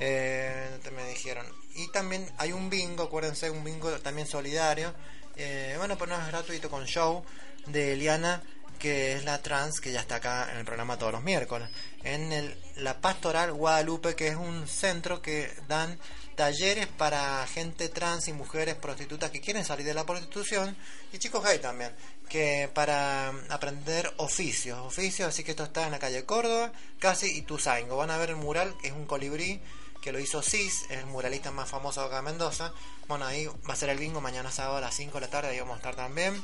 Eh, 0.00 0.78
me 0.94 1.08
dijeron. 1.08 1.46
Y 1.74 1.88
también 1.88 2.30
hay 2.38 2.52
un 2.52 2.70
bingo, 2.70 3.04
acuérdense, 3.04 3.50
un 3.50 3.64
bingo 3.64 3.90
también 4.00 4.26
solidario. 4.26 4.94
Eh, 5.36 5.74
bueno, 5.78 5.96
pues 5.96 6.10
no 6.10 6.20
es 6.20 6.26
gratuito 6.28 6.70
con 6.70 6.84
show 6.86 7.24
de 7.66 7.92
Eliana, 7.92 8.42
que 8.78 9.14
es 9.14 9.24
la 9.24 9.42
trans, 9.42 9.80
que 9.80 9.92
ya 9.92 10.00
está 10.00 10.16
acá 10.16 10.48
en 10.52 10.58
el 10.58 10.64
programa 10.64 10.98
todos 10.98 11.12
los 11.12 11.22
miércoles. 11.22 11.68
En 12.02 12.32
el, 12.32 12.56
la 12.76 13.00
Pastoral 13.00 13.52
Guadalupe, 13.52 14.14
que 14.14 14.28
es 14.28 14.36
un 14.36 14.66
centro 14.68 15.20
que 15.20 15.52
dan 15.68 15.98
talleres 16.38 16.86
para 16.86 17.44
gente 17.48 17.88
trans 17.88 18.28
y 18.28 18.32
mujeres 18.32 18.76
prostitutas 18.76 19.32
que 19.32 19.40
quieren 19.40 19.64
salir 19.64 19.84
de 19.84 19.92
la 19.92 20.06
prostitución 20.06 20.76
y 21.12 21.18
chicos 21.18 21.42
gay 21.42 21.58
también 21.58 21.92
que 22.28 22.70
para 22.72 23.30
aprender 23.48 24.12
oficios, 24.18 24.78
oficios, 24.78 25.30
así 25.30 25.42
que 25.42 25.50
esto 25.50 25.64
está 25.64 25.86
en 25.86 25.90
la 25.90 25.98
calle 25.98 26.24
Córdoba, 26.24 26.72
casi 27.00 27.36
y 27.36 27.42
Tuzaingo. 27.42 27.96
Van 27.96 28.12
a 28.12 28.18
ver 28.18 28.30
el 28.30 28.36
mural, 28.36 28.76
que 28.80 28.88
es 28.88 28.92
un 28.92 29.06
colibrí, 29.06 29.60
que 30.00 30.12
lo 30.12 30.20
hizo 30.20 30.42
Cis, 30.42 30.84
el 30.90 31.06
muralista 31.06 31.50
más 31.50 31.68
famoso 31.68 32.02
acá 32.02 32.18
en 32.18 32.26
Mendoza. 32.26 32.72
Bueno, 33.08 33.24
ahí 33.24 33.46
va 33.46 33.72
a 33.72 33.76
ser 33.76 33.88
el 33.88 33.98
bingo 33.98 34.20
mañana 34.20 34.52
sábado 34.52 34.76
a 34.76 34.80
las 34.82 34.94
5 34.94 35.14
de 35.14 35.20
la 35.22 35.30
tarde, 35.30 35.48
ahí 35.48 35.58
vamos 35.58 35.74
a 35.74 35.78
estar 35.78 35.96
también. 35.96 36.40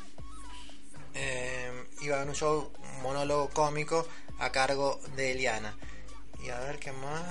Eh, 1.15 1.87
iba 2.01 2.17
a 2.17 2.19
haber 2.21 2.31
un 2.31 2.35
show, 2.35 2.73
monólogo 3.03 3.51
cómico 3.51 4.09
a 4.39 4.51
cargo 4.51 5.01
de 5.17 5.33
Eliana. 5.33 5.77
Y 6.43 6.49
a 6.49 6.59
ver 6.61 6.79
qué 6.79 6.93
más 6.93 7.23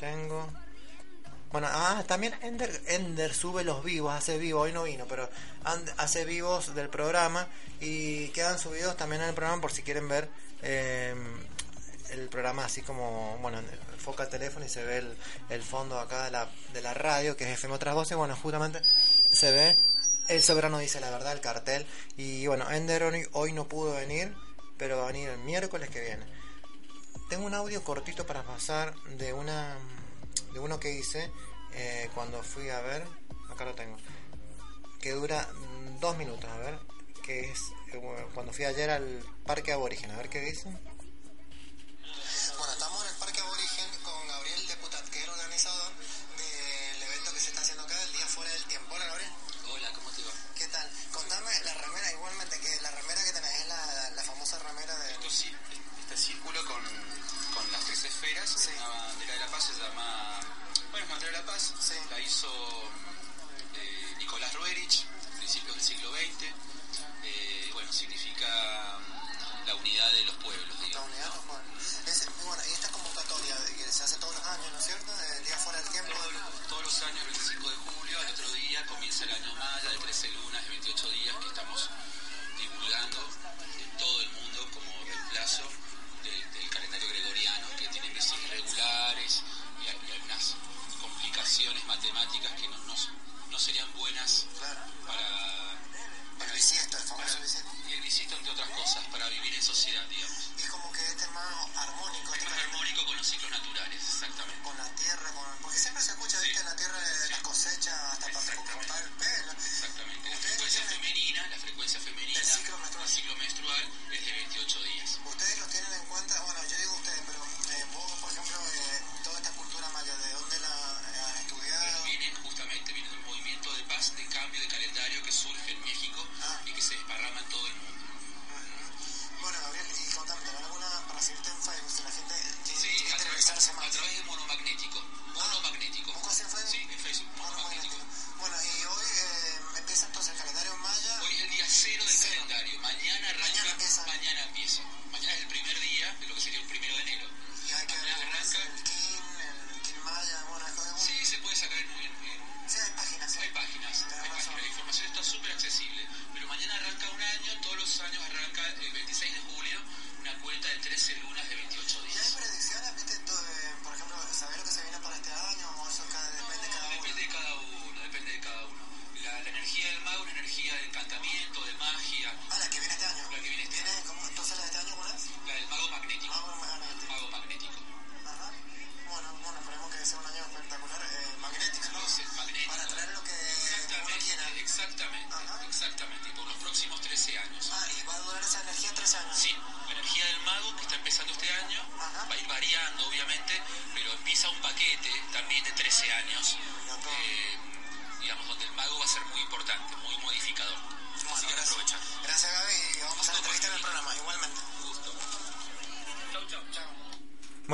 tengo. 0.00 0.63
Bueno, 1.54 1.68
ah, 1.70 2.02
también 2.08 2.34
Ender, 2.42 2.82
Ender 2.88 3.32
sube 3.32 3.62
los 3.62 3.84
vivos, 3.84 4.12
hace 4.12 4.38
vivo, 4.38 4.62
hoy 4.62 4.72
no 4.72 4.82
vino, 4.82 5.06
pero 5.06 5.30
hace 5.98 6.24
vivos 6.24 6.74
del 6.74 6.88
programa 6.88 7.46
y 7.80 8.30
quedan 8.30 8.58
subidos 8.58 8.96
también 8.96 9.22
en 9.22 9.28
el 9.28 9.36
programa 9.36 9.62
por 9.62 9.70
si 9.70 9.84
quieren 9.84 10.08
ver 10.08 10.28
em, 10.62 11.38
el 12.10 12.28
programa 12.28 12.64
así 12.64 12.82
como, 12.82 13.38
bueno, 13.38 13.60
enfoca 13.92 14.24
el 14.24 14.30
teléfono 14.30 14.66
y 14.66 14.68
se 14.68 14.82
ve 14.82 15.04
el, 15.48 15.62
fondo 15.62 16.00
acá 16.00 16.24
de 16.24 16.32
la, 16.32 16.48
de 16.72 16.82
la 16.82 16.92
radio, 16.92 17.36
que 17.36 17.44
es 17.44 17.50
FM 17.50 17.76
Otras 17.76 17.94
Voces, 17.94 18.16
bueno, 18.16 18.34
justamente 18.34 18.82
se 19.30 19.52
ve 19.52 19.78
El 20.26 20.42
Soberano 20.42 20.80
dice 20.80 20.98
la 20.98 21.10
verdad, 21.10 21.34
el 21.34 21.40
cartel, 21.40 21.86
y 22.16 22.48
bueno, 22.48 22.68
Ender 22.68 23.04
hoy, 23.04 23.28
hoy 23.30 23.52
no 23.52 23.68
pudo 23.68 23.94
venir, 23.94 24.34
pero 24.76 24.96
va 24.96 25.04
a 25.04 25.12
venir 25.12 25.28
el 25.28 25.38
miércoles 25.38 25.88
que 25.88 26.00
viene. 26.00 26.24
Tengo 27.30 27.46
un 27.46 27.54
audio 27.54 27.84
cortito 27.84 28.26
para 28.26 28.42
pasar 28.42 28.92
de 29.18 29.32
una 29.32 29.78
de 30.52 30.60
uno 30.60 30.80
que 30.80 30.90
hice 30.90 31.30
eh, 31.72 32.08
cuando 32.14 32.42
fui 32.42 32.68
a 32.68 32.80
ver, 32.80 33.04
acá 33.50 33.64
lo 33.64 33.74
tengo, 33.74 33.96
que 35.00 35.12
dura 35.12 35.48
dos 36.00 36.16
minutos, 36.16 36.48
a 36.48 36.58
ver, 36.58 36.78
que 37.22 37.50
es 37.50 37.72
eh, 37.92 38.00
cuando 38.34 38.52
fui 38.52 38.64
ayer 38.64 38.90
al 38.90 39.24
Parque 39.46 39.72
Aborigen, 39.72 40.10
a 40.10 40.16
ver 40.16 40.28
qué 40.28 40.40
dice. 40.40 40.68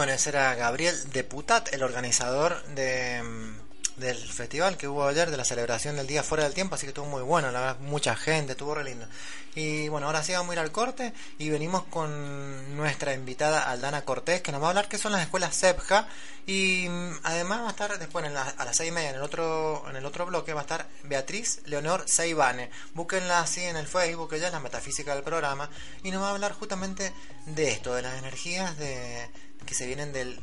Bueno, 0.00 0.14
ese 0.14 0.30
era 0.30 0.54
Gabriel 0.54 0.96
Deputat, 1.12 1.74
el 1.74 1.82
organizador 1.82 2.64
de, 2.68 3.22
mm, 3.22 4.00
del 4.00 4.16
festival 4.16 4.78
que 4.78 4.88
hubo 4.88 5.06
ayer, 5.06 5.30
de 5.30 5.36
la 5.36 5.44
celebración 5.44 5.96
del 5.96 6.06
Día 6.06 6.22
Fuera 6.22 6.44
del 6.44 6.54
Tiempo, 6.54 6.74
así 6.74 6.86
que 6.86 6.92
estuvo 6.92 7.04
muy 7.04 7.20
bueno, 7.22 7.50
la 7.50 7.60
verdad, 7.60 7.80
mucha 7.80 8.16
gente, 8.16 8.52
estuvo 8.52 8.74
re 8.74 8.82
lindo. 8.84 9.06
Y 9.54 9.90
bueno, 9.90 10.06
ahora 10.06 10.22
sí 10.22 10.32
vamos 10.32 10.52
a 10.52 10.54
ir 10.54 10.58
al 10.60 10.72
corte 10.72 11.12
y 11.36 11.50
venimos 11.50 11.82
con 11.90 12.78
nuestra 12.78 13.12
invitada 13.12 13.68
Aldana 13.70 14.00
Cortés, 14.06 14.40
que 14.40 14.52
nos 14.52 14.62
va 14.62 14.68
a 14.68 14.70
hablar 14.70 14.88
qué 14.88 14.96
son 14.96 15.12
las 15.12 15.20
escuelas 15.20 15.54
CEPJA. 15.54 16.08
Y 16.46 16.86
mm, 16.88 17.18
además 17.24 17.60
va 17.60 17.66
a 17.66 17.70
estar 17.70 17.98
después 17.98 18.24
en 18.24 18.32
la- 18.32 18.54
a 18.56 18.64
las 18.64 18.78
seis 18.78 18.88
y 18.88 18.92
media 18.92 19.10
en 19.10 19.16
el 19.16 19.22
otro 19.22 19.84
en 19.90 19.96
el 19.96 20.06
otro 20.06 20.24
bloque 20.24 20.54
va 20.54 20.60
a 20.60 20.62
estar 20.62 20.86
Beatriz 21.02 21.60
Leonor 21.66 22.04
Seibane. 22.08 22.70
Búsquenla 22.94 23.40
así 23.40 23.62
en 23.64 23.76
el 23.76 23.86
Facebook, 23.86 24.32
ella 24.32 24.46
es 24.46 24.52
la 24.54 24.60
metafísica 24.60 25.14
del 25.14 25.24
programa 25.24 25.68
y 26.02 26.10
nos 26.10 26.22
va 26.22 26.28
a 26.28 26.30
hablar 26.30 26.52
justamente 26.54 27.12
de 27.44 27.70
esto, 27.70 27.94
de 27.94 28.00
las 28.02 28.16
energías 28.18 28.78
de 28.78 29.28
que 29.66 29.74
se 29.74 29.86
vienen 29.86 30.12
del 30.12 30.40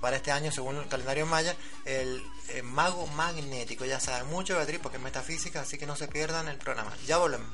para 0.00 0.16
este 0.16 0.32
año, 0.32 0.52
según 0.52 0.76
el 0.76 0.88
calendario 0.88 1.24
maya, 1.24 1.56
el, 1.84 2.22
eh, 2.50 2.62
mago 2.62 3.06
magnético. 3.06 3.84
Ya 3.84 4.00
sabe 4.00 4.24
mucho 4.24 4.54
Beatriz 4.56 4.80
porque 4.82 4.98
es 4.98 5.02
metafísica, 5.02 5.62
así 5.62 5.78
que 5.78 5.86
no 5.86 5.96
se 5.96 6.08
pierdan 6.08 6.48
el 6.48 6.58
programa. 6.58 6.92
Ya 7.06 7.16
volvemos. 7.18 7.48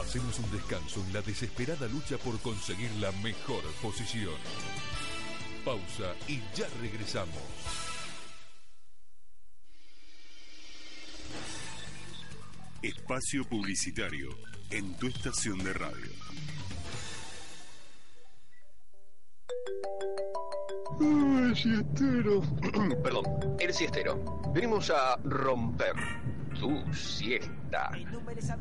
Hacemos 0.00 0.38
un 0.38 0.50
descanso 0.52 1.00
en 1.00 1.12
la 1.12 1.22
desesperada 1.22 1.88
lucha 1.88 2.16
por 2.18 2.38
conseguir 2.40 2.90
la 3.00 3.10
mejor 3.12 3.64
posición. 3.82 4.36
Pausa 5.64 6.14
y 6.28 6.40
ya 6.54 6.68
regresamos. 6.80 7.42
Espacio 12.84 13.44
Publicitario 13.44 14.28
en 14.70 14.94
tu 14.98 15.06
estación 15.06 15.56
de 15.64 15.72
radio. 15.72 16.10
siestero. 21.54 22.42
Perdón, 23.02 23.56
el 23.58 23.72
siestero. 23.72 24.42
Venimos 24.52 24.90
a 24.90 25.16
romper 25.24 25.94
tu 26.60 26.84
siesta. 26.92 27.90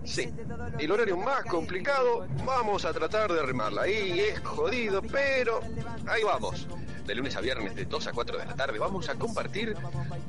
Sí, 0.06 0.34
el 0.80 0.92
horario 0.92 1.18
más 1.18 1.44
complicado, 1.44 2.26
vamos 2.46 2.86
a 2.86 2.94
tratar 2.94 3.30
de 3.30 3.46
remarla. 3.46 3.82
Ahí 3.82 4.22
es 4.22 4.40
jodido, 4.40 5.02
pero 5.02 5.60
ahí 6.08 6.24
vamos. 6.24 6.66
De 7.06 7.16
lunes 7.16 7.36
a 7.36 7.42
viernes 7.42 7.76
de 7.76 7.86
2 7.86 8.08
a 8.08 8.12
4 8.14 8.38
de 8.38 8.46
la 8.46 8.56
tarde 8.56 8.80
vamos 8.80 9.10
a 9.10 9.16
compartir 9.16 9.76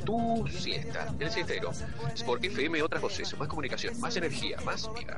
tu 0.05 0.45
siesta. 0.49 1.15
El 1.21 1.31
siestero. 1.31 1.71
Sport 2.15 2.45
FM, 2.45 2.83
otras 2.83 3.01
voces, 3.01 3.39
más 3.39 3.49
comunicación, 3.49 3.99
más 4.01 4.17
energía, 4.17 4.59
más 4.65 4.91
vida. 4.93 5.17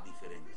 diferente. 0.04 0.52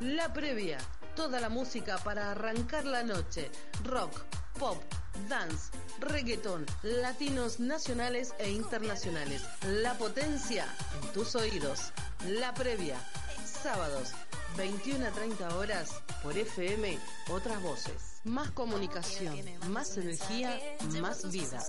La 0.00 0.32
previa, 0.32 0.78
toda 1.14 1.40
la 1.40 1.48
música 1.48 1.98
para 1.98 2.30
arrancar 2.30 2.84
la 2.84 3.02
noche. 3.02 3.50
Rock, 3.84 4.22
pop, 4.58 4.82
dance, 5.28 5.70
reggaetón, 5.98 6.66
latinos 6.82 7.60
nacionales 7.60 8.32
e 8.38 8.50
internacionales. 8.50 9.42
La 9.66 9.94
potencia 9.98 10.66
en 11.02 11.12
tus 11.12 11.34
oídos. 11.34 11.92
La 12.26 12.54
previa, 12.54 12.96
sábados, 13.44 14.12
21 14.56 15.06
a 15.06 15.10
30 15.10 15.56
horas 15.56 16.02
por 16.22 16.36
FM, 16.36 16.98
otras 17.30 17.62
voces. 17.62 18.20
Más 18.24 18.50
comunicación, 18.50 19.34
más 19.68 19.96
energía, 19.96 20.58
más 21.00 21.30
vida. 21.30 21.64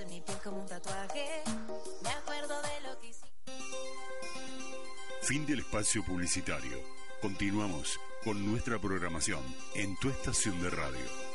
Fin 5.31 5.45
del 5.45 5.59
espacio 5.59 6.03
publicitario. 6.03 6.77
Continuamos 7.21 8.01
con 8.25 8.45
nuestra 8.45 8.79
programación 8.79 9.39
en 9.75 9.95
tu 9.95 10.09
estación 10.09 10.61
de 10.61 10.69
radio. 10.69 11.30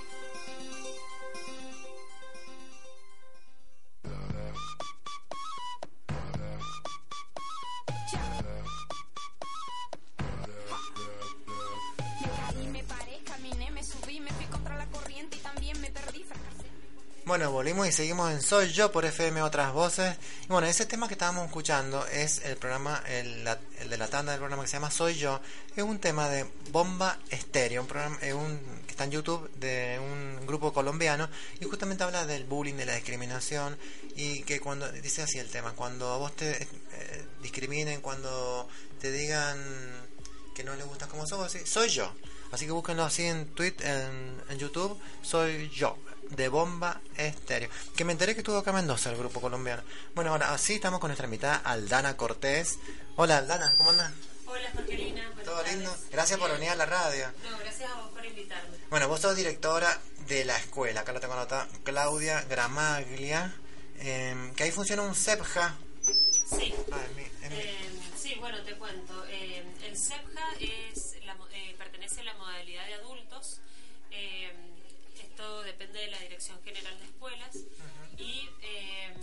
Bueno, 17.26 17.50
volvimos 17.50 17.88
y 17.88 17.92
seguimos 17.92 18.30
en 18.30 18.40
Soy 18.40 18.72
Yo 18.72 18.92
por 18.92 19.04
FM 19.04 19.42
Otras 19.42 19.72
Voces. 19.72 20.16
Y 20.44 20.46
bueno, 20.46 20.68
ese 20.68 20.86
tema 20.86 21.08
que 21.08 21.14
estábamos 21.14 21.46
escuchando 21.46 22.06
es 22.06 22.40
el 22.44 22.56
programa, 22.56 23.02
el, 23.08 23.42
la- 23.42 23.58
el 23.80 23.90
de 23.90 23.98
la 23.98 24.06
tanda 24.06 24.30
del 24.30 24.38
programa 24.38 24.62
que 24.62 24.68
se 24.68 24.74
llama 24.76 24.92
Soy 24.92 25.16
Yo. 25.16 25.40
Es 25.74 25.82
un 25.82 25.98
tema 25.98 26.28
de 26.28 26.46
Bomba 26.70 27.18
Estéreo, 27.30 27.82
un 27.82 27.88
programa 27.88 28.16
es 28.22 28.32
un, 28.32 28.60
que 28.86 28.92
está 28.92 29.04
en 29.04 29.10
YouTube 29.10 29.50
de 29.56 29.98
un 30.00 30.46
grupo 30.46 30.72
colombiano 30.72 31.28
y 31.60 31.64
justamente 31.64 32.04
habla 32.04 32.26
del 32.26 32.44
bullying, 32.44 32.74
de 32.74 32.86
la 32.86 32.94
discriminación 32.94 33.76
y 34.14 34.42
que 34.42 34.60
cuando, 34.60 34.90
dice 34.92 35.22
así 35.22 35.40
el 35.40 35.50
tema, 35.50 35.72
cuando 35.72 36.12
a 36.12 36.18
vos 36.18 36.34
te 36.36 36.62
eh, 36.62 36.68
discriminen, 37.42 38.02
cuando 38.02 38.68
te 39.00 39.10
digan 39.10 39.58
que 40.54 40.62
no 40.62 40.76
les 40.76 40.86
gusta 40.86 41.08
como 41.08 41.26
sos, 41.26 41.52
decís, 41.52 41.68
soy 41.68 41.88
yo. 41.88 42.08
Así 42.52 42.66
que 42.66 42.70
búsquenlo 42.70 43.02
así 43.04 43.24
en 43.24 43.46
Twitter, 43.48 43.84
en, 44.08 44.40
en 44.48 44.58
YouTube, 44.58 44.96
soy 45.20 45.68
yo, 45.70 45.98
de 46.30 46.48
Bomba 46.48 47.00
Estéreo. 47.16 47.70
Que 47.96 48.04
me 48.04 48.12
enteré 48.12 48.34
que 48.34 48.40
estuvo 48.40 48.58
acá 48.58 48.70
en 48.70 48.76
Mendoza, 48.76 49.10
el 49.10 49.16
grupo 49.16 49.40
colombiano. 49.40 49.82
Bueno, 50.14 50.32
ahora 50.32 50.52
así 50.52 50.74
estamos 50.74 51.00
con 51.00 51.08
nuestra 51.08 51.26
invitada 51.26 51.56
Aldana 51.64 52.16
Cortés. 52.16 52.78
Hola 53.16 53.38
Aldana, 53.38 53.74
¿cómo 53.78 53.90
andas? 53.90 54.12
Hola 54.46 54.70
Jorgelina, 54.74 55.30
¿Todo 55.44 55.56
tardes. 55.56 55.74
lindo? 55.74 55.96
Gracias 56.12 56.38
por 56.38 56.50
venir 56.52 56.70
a 56.70 56.76
la 56.76 56.86
radio. 56.86 57.26
No, 57.50 57.58
gracias 57.58 57.90
a 57.90 57.94
vos 58.00 58.10
por 58.12 58.24
invitarme. 58.24 58.76
Bueno, 58.90 59.08
vos 59.08 59.20
sos 59.20 59.34
directora 59.36 60.00
de 60.28 60.44
la 60.44 60.56
escuela, 60.56 61.00
acá 61.00 61.12
la 61.12 61.20
tengo 61.20 61.34
anotada, 61.34 61.68
Claudia 61.84 62.42
Gramaglia, 62.42 63.52
em, 63.98 64.54
que 64.54 64.64
ahí 64.64 64.70
funciona 64.70 65.02
un 65.02 65.14
CEPJA. 65.14 65.76
Sí. 66.48 66.74
Ah, 66.92 66.98
en 67.08 67.16
mi- 67.16 67.22
en 67.42 67.52
mi- 67.52 67.58
Eh, 67.58 67.90
sí, 68.16 68.36
bueno, 68.38 68.62
te 68.62 68.74
cuento. 68.76 69.24
Eh, 69.28 69.64
el 69.84 69.96
CEPJA 69.96 70.52
es 70.60 71.16
la 71.24 71.36
eh, 71.52 71.74
pertenece 71.76 72.20
a 72.20 72.24
la 72.24 72.34
modalidad 72.34 72.86
de 72.86 72.94
adultos. 72.94 73.60
Eh, 74.12 74.52
esto 75.20 75.62
depende 75.62 75.98
de 76.00 76.06
la 76.12 76.18
Dirección 76.36 76.62
General 76.64 76.98
de 76.98 77.06
Escuelas 77.06 77.56
y 78.18 78.46
eh, 78.60 79.14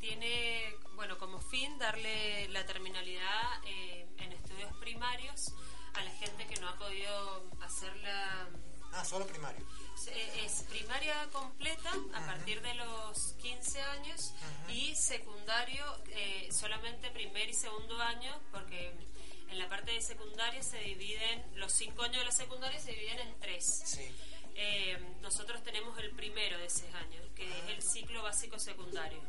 tiene, 0.00 0.74
bueno, 0.96 1.16
como 1.16 1.40
fin 1.40 1.78
darle 1.78 2.46
la 2.50 2.66
terminalidad 2.66 3.64
eh, 3.64 4.06
en 4.18 4.32
estudios 4.32 4.70
primarios 4.76 5.50
a 5.94 6.04
la 6.04 6.10
gente 6.10 6.46
que 6.46 6.60
no 6.60 6.68
ha 6.68 6.76
podido 6.78 7.42
hacer 7.62 7.96
la 7.98 8.48
Ah, 8.94 9.02
solo 9.06 9.26
primario. 9.26 9.64
Se- 9.96 10.44
Es 10.44 10.64
primaria 10.68 11.26
completa 11.32 11.90
a 12.12 12.26
partir 12.26 12.60
de 12.60 12.74
los 12.74 13.32
15 13.40 13.80
años 13.80 14.34
y 14.68 14.94
secundario 14.94 15.82
eh, 16.10 16.50
solamente 16.52 17.10
primer 17.12 17.48
y 17.48 17.54
segundo 17.54 17.98
año 18.02 18.38
porque 18.50 18.92
en 19.48 19.58
la 19.58 19.70
parte 19.70 19.92
de 19.92 20.02
secundaria 20.02 20.62
se 20.62 20.78
dividen, 20.80 21.42
los 21.54 21.72
cinco 21.72 22.02
años 22.02 22.18
de 22.18 22.24
la 22.26 22.32
secundaria 22.32 22.78
se 22.78 22.90
dividen 22.92 23.20
en 23.20 23.40
tres. 23.40 23.98
Eh, 24.54 24.98
nosotros 25.20 25.62
tenemos 25.62 25.98
el 25.98 26.10
primero 26.12 26.58
de 26.58 26.66
esos 26.66 26.92
años, 26.94 27.24
que 27.34 27.48
es 27.48 27.64
el 27.68 27.82
ciclo 27.82 28.22
básico 28.22 28.58
secundario. 28.58 29.20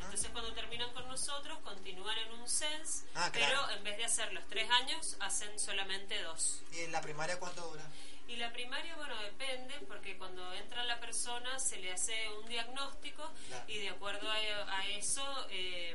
Entonces 0.00 0.30
cuando 0.30 0.52
terminan 0.54 0.92
con 0.94 1.06
nosotros 1.08 1.58
continúan 1.60 2.16
en 2.18 2.32
un 2.32 2.48
CENS, 2.48 3.04
Ah, 3.14 3.30
claro. 3.32 3.54
pero 3.66 3.76
en 3.76 3.84
vez 3.84 3.96
de 3.98 4.04
hacer 4.04 4.32
los 4.32 4.46
tres 4.48 4.70
años 4.70 5.16
hacen 5.20 5.58
solamente 5.58 6.22
dos. 6.22 6.62
¿Y 6.72 6.80
en 6.80 6.92
la 6.92 7.00
primaria 7.00 7.38
cuánto 7.38 7.60
dura? 7.68 7.84
Y 8.26 8.36
la 8.36 8.50
primaria, 8.52 8.94
bueno, 8.96 9.14
depende, 9.20 9.74
porque 9.86 10.16
cuando 10.16 10.54
entra 10.54 10.82
la 10.84 10.98
persona 11.00 11.58
se 11.58 11.76
le 11.78 11.92
hace 11.92 12.14
un 12.40 12.46
diagnóstico 12.48 13.30
Claro. 13.48 13.64
y 13.68 13.78
de 13.78 13.88
acuerdo 13.90 14.30
a, 14.30 14.34
a 14.78 14.86
eso, 14.88 15.46
eh, 15.50 15.94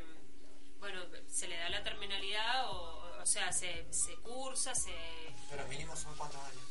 bueno, 0.80 1.02
se 1.28 1.48
le 1.48 1.58
da 1.58 1.70
la 1.70 1.82
terminalidad 1.84 2.70
o, 2.70 3.18
o 3.22 3.26
sea, 3.26 3.52
se, 3.52 3.92
se 3.92 4.16
cursa, 4.18 4.76
se... 4.76 4.94
Pero 5.50 5.66
mínimo 5.68 5.96
son 5.96 6.16
cuántos 6.16 6.40
años. 6.44 6.62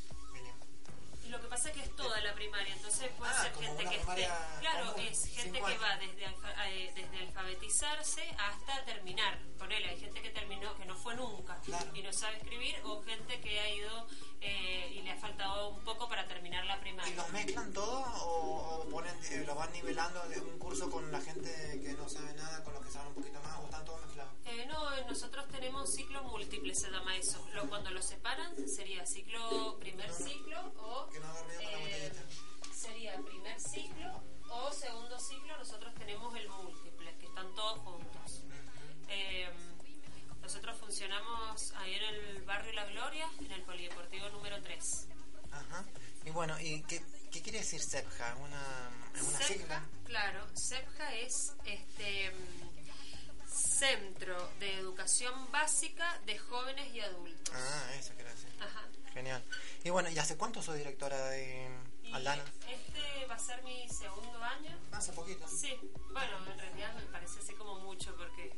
Lo 1.28 1.40
que 1.40 1.46
pasa 1.48 1.68
es 1.68 1.74
que 1.76 1.82
es 1.82 1.96
toda 1.96 2.20
la 2.22 2.32
primaria, 2.34 2.72
entonces 2.74 3.10
puede 3.18 3.30
Ah, 3.32 3.42
ser 3.42 3.54
gente 3.54 3.84
que 3.84 3.96
esté... 3.96 4.28
Claro, 4.60 4.92
común, 4.92 5.06
es 5.06 5.24
gente 5.26 5.58
que 5.60 5.78
va 5.78 5.96
desde, 5.96 6.26
alfa- 6.26 6.68
eh, 6.68 6.92
desde 6.94 7.18
alfabetizarse 7.26 8.22
hasta 8.38 8.84
terminar. 8.84 9.38
Ponele, 9.58 9.88
hay 9.90 10.00
gente 10.00 10.22
que 10.22 10.30
terminó, 10.30 10.74
que 10.76 10.84
no 10.86 10.96
fue 10.96 11.14
nunca 11.16 11.60
y 11.94 12.02
no 12.02 12.12
sabe 12.12 12.38
escribir, 12.38 12.80
o 12.84 13.02
gente 13.02 13.40
que 13.40 13.60
ha 13.60 13.68
ido 13.68 14.06
eh, 14.40 14.92
y 14.94 15.02
le 15.02 15.10
ha 15.10 15.16
faltado 15.16 15.70
un 15.70 15.80
poco 15.84 16.08
para 16.08 16.26
terminar 16.26 16.64
la 16.66 16.80
primaria. 16.80 17.12
¿Y 17.12 17.16
los 17.16 17.30
mezclan 17.30 17.72
todos 17.72 18.06
o, 18.22 18.84
o 18.84 18.88
ponen, 18.88 19.14
eh, 19.30 19.44
lo 19.46 19.54
van 19.54 19.72
nivelando 19.72 20.20
de 20.28 20.40
un 20.40 20.58
curso 20.58 20.90
con 20.90 21.10
la 21.10 21.20
gente 21.20 21.50
que 21.82 21.92
no 21.94 22.08
sabe 22.08 22.32
nada, 22.34 22.62
con 22.64 22.74
los 22.74 22.84
que 22.84 22.90
saben 22.90 23.08
un 23.08 23.14
poquito 23.14 23.40
más, 23.40 23.58
o 23.58 23.64
están 23.64 23.84
todos 23.84 24.00
mezclados? 24.02 24.32
Eh, 24.44 24.66
no, 24.66 24.94
eh, 24.94 25.04
nosotros 25.06 25.46
tenemos 25.48 25.92
ciclo 25.92 26.22
múltiple, 26.24 26.74
se 26.74 26.90
llama 26.90 27.16
eso. 27.16 27.46
Lo, 27.54 27.68
cuando 27.68 27.90
lo 27.90 28.00
separan 28.02 28.68
sería 28.68 29.04
ciclo, 29.06 29.78
primer 29.78 30.12
ciclo 30.12 30.72
o 30.78 31.08
eh, 31.60 32.12
sería 32.72 33.20
primer 33.22 33.60
ciclo 33.60 34.22
o 34.50 34.72
segundo 34.72 35.18
ciclo. 35.18 35.56
Nosotros 35.58 35.94
tenemos 35.94 36.34
el 36.36 36.48
múltiple, 36.48 37.16
que 37.18 37.26
están 37.26 37.54
todos 37.54 37.78
juntos. 37.80 38.44
Nosotros 40.48 40.78
funcionamos 40.78 41.72
ahí 41.76 41.92
en 41.92 42.04
el 42.04 42.42
barrio 42.44 42.72
La 42.72 42.86
Gloria, 42.86 43.28
en 43.38 43.52
el 43.52 43.60
polideportivo 43.64 44.30
número 44.30 44.56
3. 44.62 45.06
Ajá. 45.52 45.84
Y 46.24 46.30
bueno, 46.30 46.58
¿y 46.58 46.80
qué, 46.84 47.04
qué 47.30 47.42
quiere 47.42 47.58
decir 47.58 47.82
CEPJA? 47.82 48.34
¿Una, 48.36 48.90
¿Es 49.14 49.22
una 49.24 49.38
CEPJA, 49.40 49.46
sigla? 49.46 49.82
Claro, 50.06 50.46
CEPJA 50.56 51.16
es 51.16 51.52
este 51.66 52.32
Centro 53.46 54.50
de 54.58 54.78
Educación 54.78 55.52
Básica 55.52 56.18
de 56.24 56.38
Jóvenes 56.38 56.94
y 56.94 57.00
Adultos. 57.00 57.54
Ah, 57.54 57.94
eso 57.98 58.14
quiere 58.14 58.30
decir. 58.30 58.48
Ajá. 58.58 58.86
Genial. 59.12 59.44
Y 59.84 59.90
bueno, 59.90 60.08
¿y 60.08 60.18
hace 60.18 60.38
cuánto 60.38 60.62
sos 60.62 60.76
directora 60.76 61.26
de 61.26 61.68
Aldana? 62.14 62.42
este 62.66 63.26
va 63.26 63.34
a 63.34 63.38
ser 63.38 63.62
mi 63.64 63.86
segundo 63.90 64.42
año. 64.42 64.74
Hace 64.92 65.12
poquito. 65.12 65.46
Sí, 65.46 65.78
bueno, 66.10 66.38
en 66.50 66.58
realidad 66.58 66.94
me 66.94 67.02
parece 67.12 67.38
así 67.38 67.52
como 67.52 67.80
mucho 67.80 68.16
porque 68.16 68.56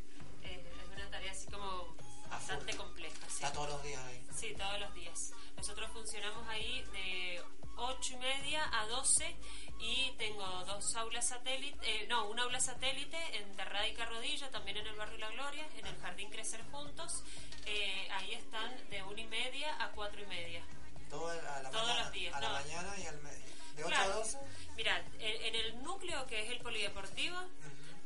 una 1.11 1.19
tarea 1.19 1.33
así 1.33 1.47
como 1.49 1.95
bastante 2.29 2.77
compleja. 2.77 3.17
Sí. 3.29 3.35
Está 3.45 3.53
todos 3.53 3.71
los 3.71 3.83
días 3.83 4.01
ahí. 4.07 4.25
Sí, 4.35 4.55
todos 4.57 4.79
los 4.81 4.95
días. 4.95 5.33
Nosotros 5.57 5.91
funcionamos 5.93 6.47
ahí 6.49 6.83
de 6.93 7.43
8 7.77 8.13
y 8.15 8.17
media 8.17 8.71
a 8.81 8.87
12 8.87 9.37
y 9.81 10.13
tengo 10.19 10.47
dos 10.67 10.95
aulas 10.97 11.27
satélite, 11.29 11.79
eh, 11.83 12.07
no, 12.09 12.27
una 12.29 12.43
aula 12.45 12.61
satélite 12.61 13.17
en 13.37 13.57
Terrada 13.57 13.89
y 13.89 13.95
Carrodillo, 13.95 14.49
también 14.51 14.77
en 14.77 14.87
el 14.87 14.95
barrio 14.95 15.19
La 15.19 15.31
Gloria, 15.31 15.67
en 15.77 15.87
el 15.87 15.97
Jardín 16.01 16.31
Crecer 16.31 16.63
Juntos. 16.71 17.25
Eh, 17.67 18.09
ahí 18.13 18.35
están 18.35 18.89
de 18.91 19.03
1 19.03 19.19
y 19.21 19.25
media 19.27 19.83
a 19.83 19.91
4 19.91 20.23
y 20.23 20.27
media. 20.27 20.63
Todo 21.09 21.29
a 21.29 21.35
la 21.35 21.71
Todos 21.71 21.87
mañana, 21.89 22.05
los 22.05 22.13
días, 22.13 22.35
A 22.35 22.41
la 22.41 22.49
no. 22.49 22.55
mañana 22.55 22.95
y 22.99 23.07
al 23.07 23.21
medio. 23.23 23.47
¿De 23.77 23.85
8 23.85 23.89
Claro. 23.89 24.13
a 24.13 24.17
12? 24.17 24.39
Mirad, 24.77 25.03
en, 25.19 25.43
en 25.43 25.55
el 25.57 25.83
núcleo 25.83 26.27
que 26.27 26.43
es 26.45 26.51
el 26.51 26.59
polideportivo, 26.61 27.37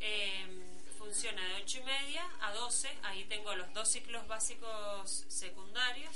eh, 0.01 0.74
funciona 1.05 1.43
de 1.49 1.55
8 1.63 1.79
y 1.79 1.83
media 1.83 2.25
a 2.41 2.53
12. 2.53 2.89
Ahí 3.03 3.25
tengo 3.25 3.55
los 3.55 3.73
dos 3.75 3.89
ciclos 3.89 4.27
básicos 4.27 5.25
secundarios 5.29 6.15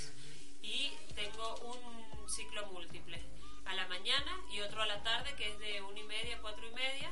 y 0.62 0.90
tengo 1.14 1.56
un 1.56 2.28
ciclo 2.28 2.66
múltiple 2.68 3.20
a 3.66 3.74
la 3.74 3.86
mañana 3.88 4.32
y 4.50 4.60
otro 4.60 4.82
a 4.82 4.86
la 4.86 5.02
tarde 5.02 5.34
que 5.36 5.48
es 5.52 5.58
de 5.58 5.82
1 5.82 5.98
y 5.98 6.02
media 6.04 6.36
a 6.36 6.40
4 6.40 6.68
y 6.68 6.74
media. 6.74 7.10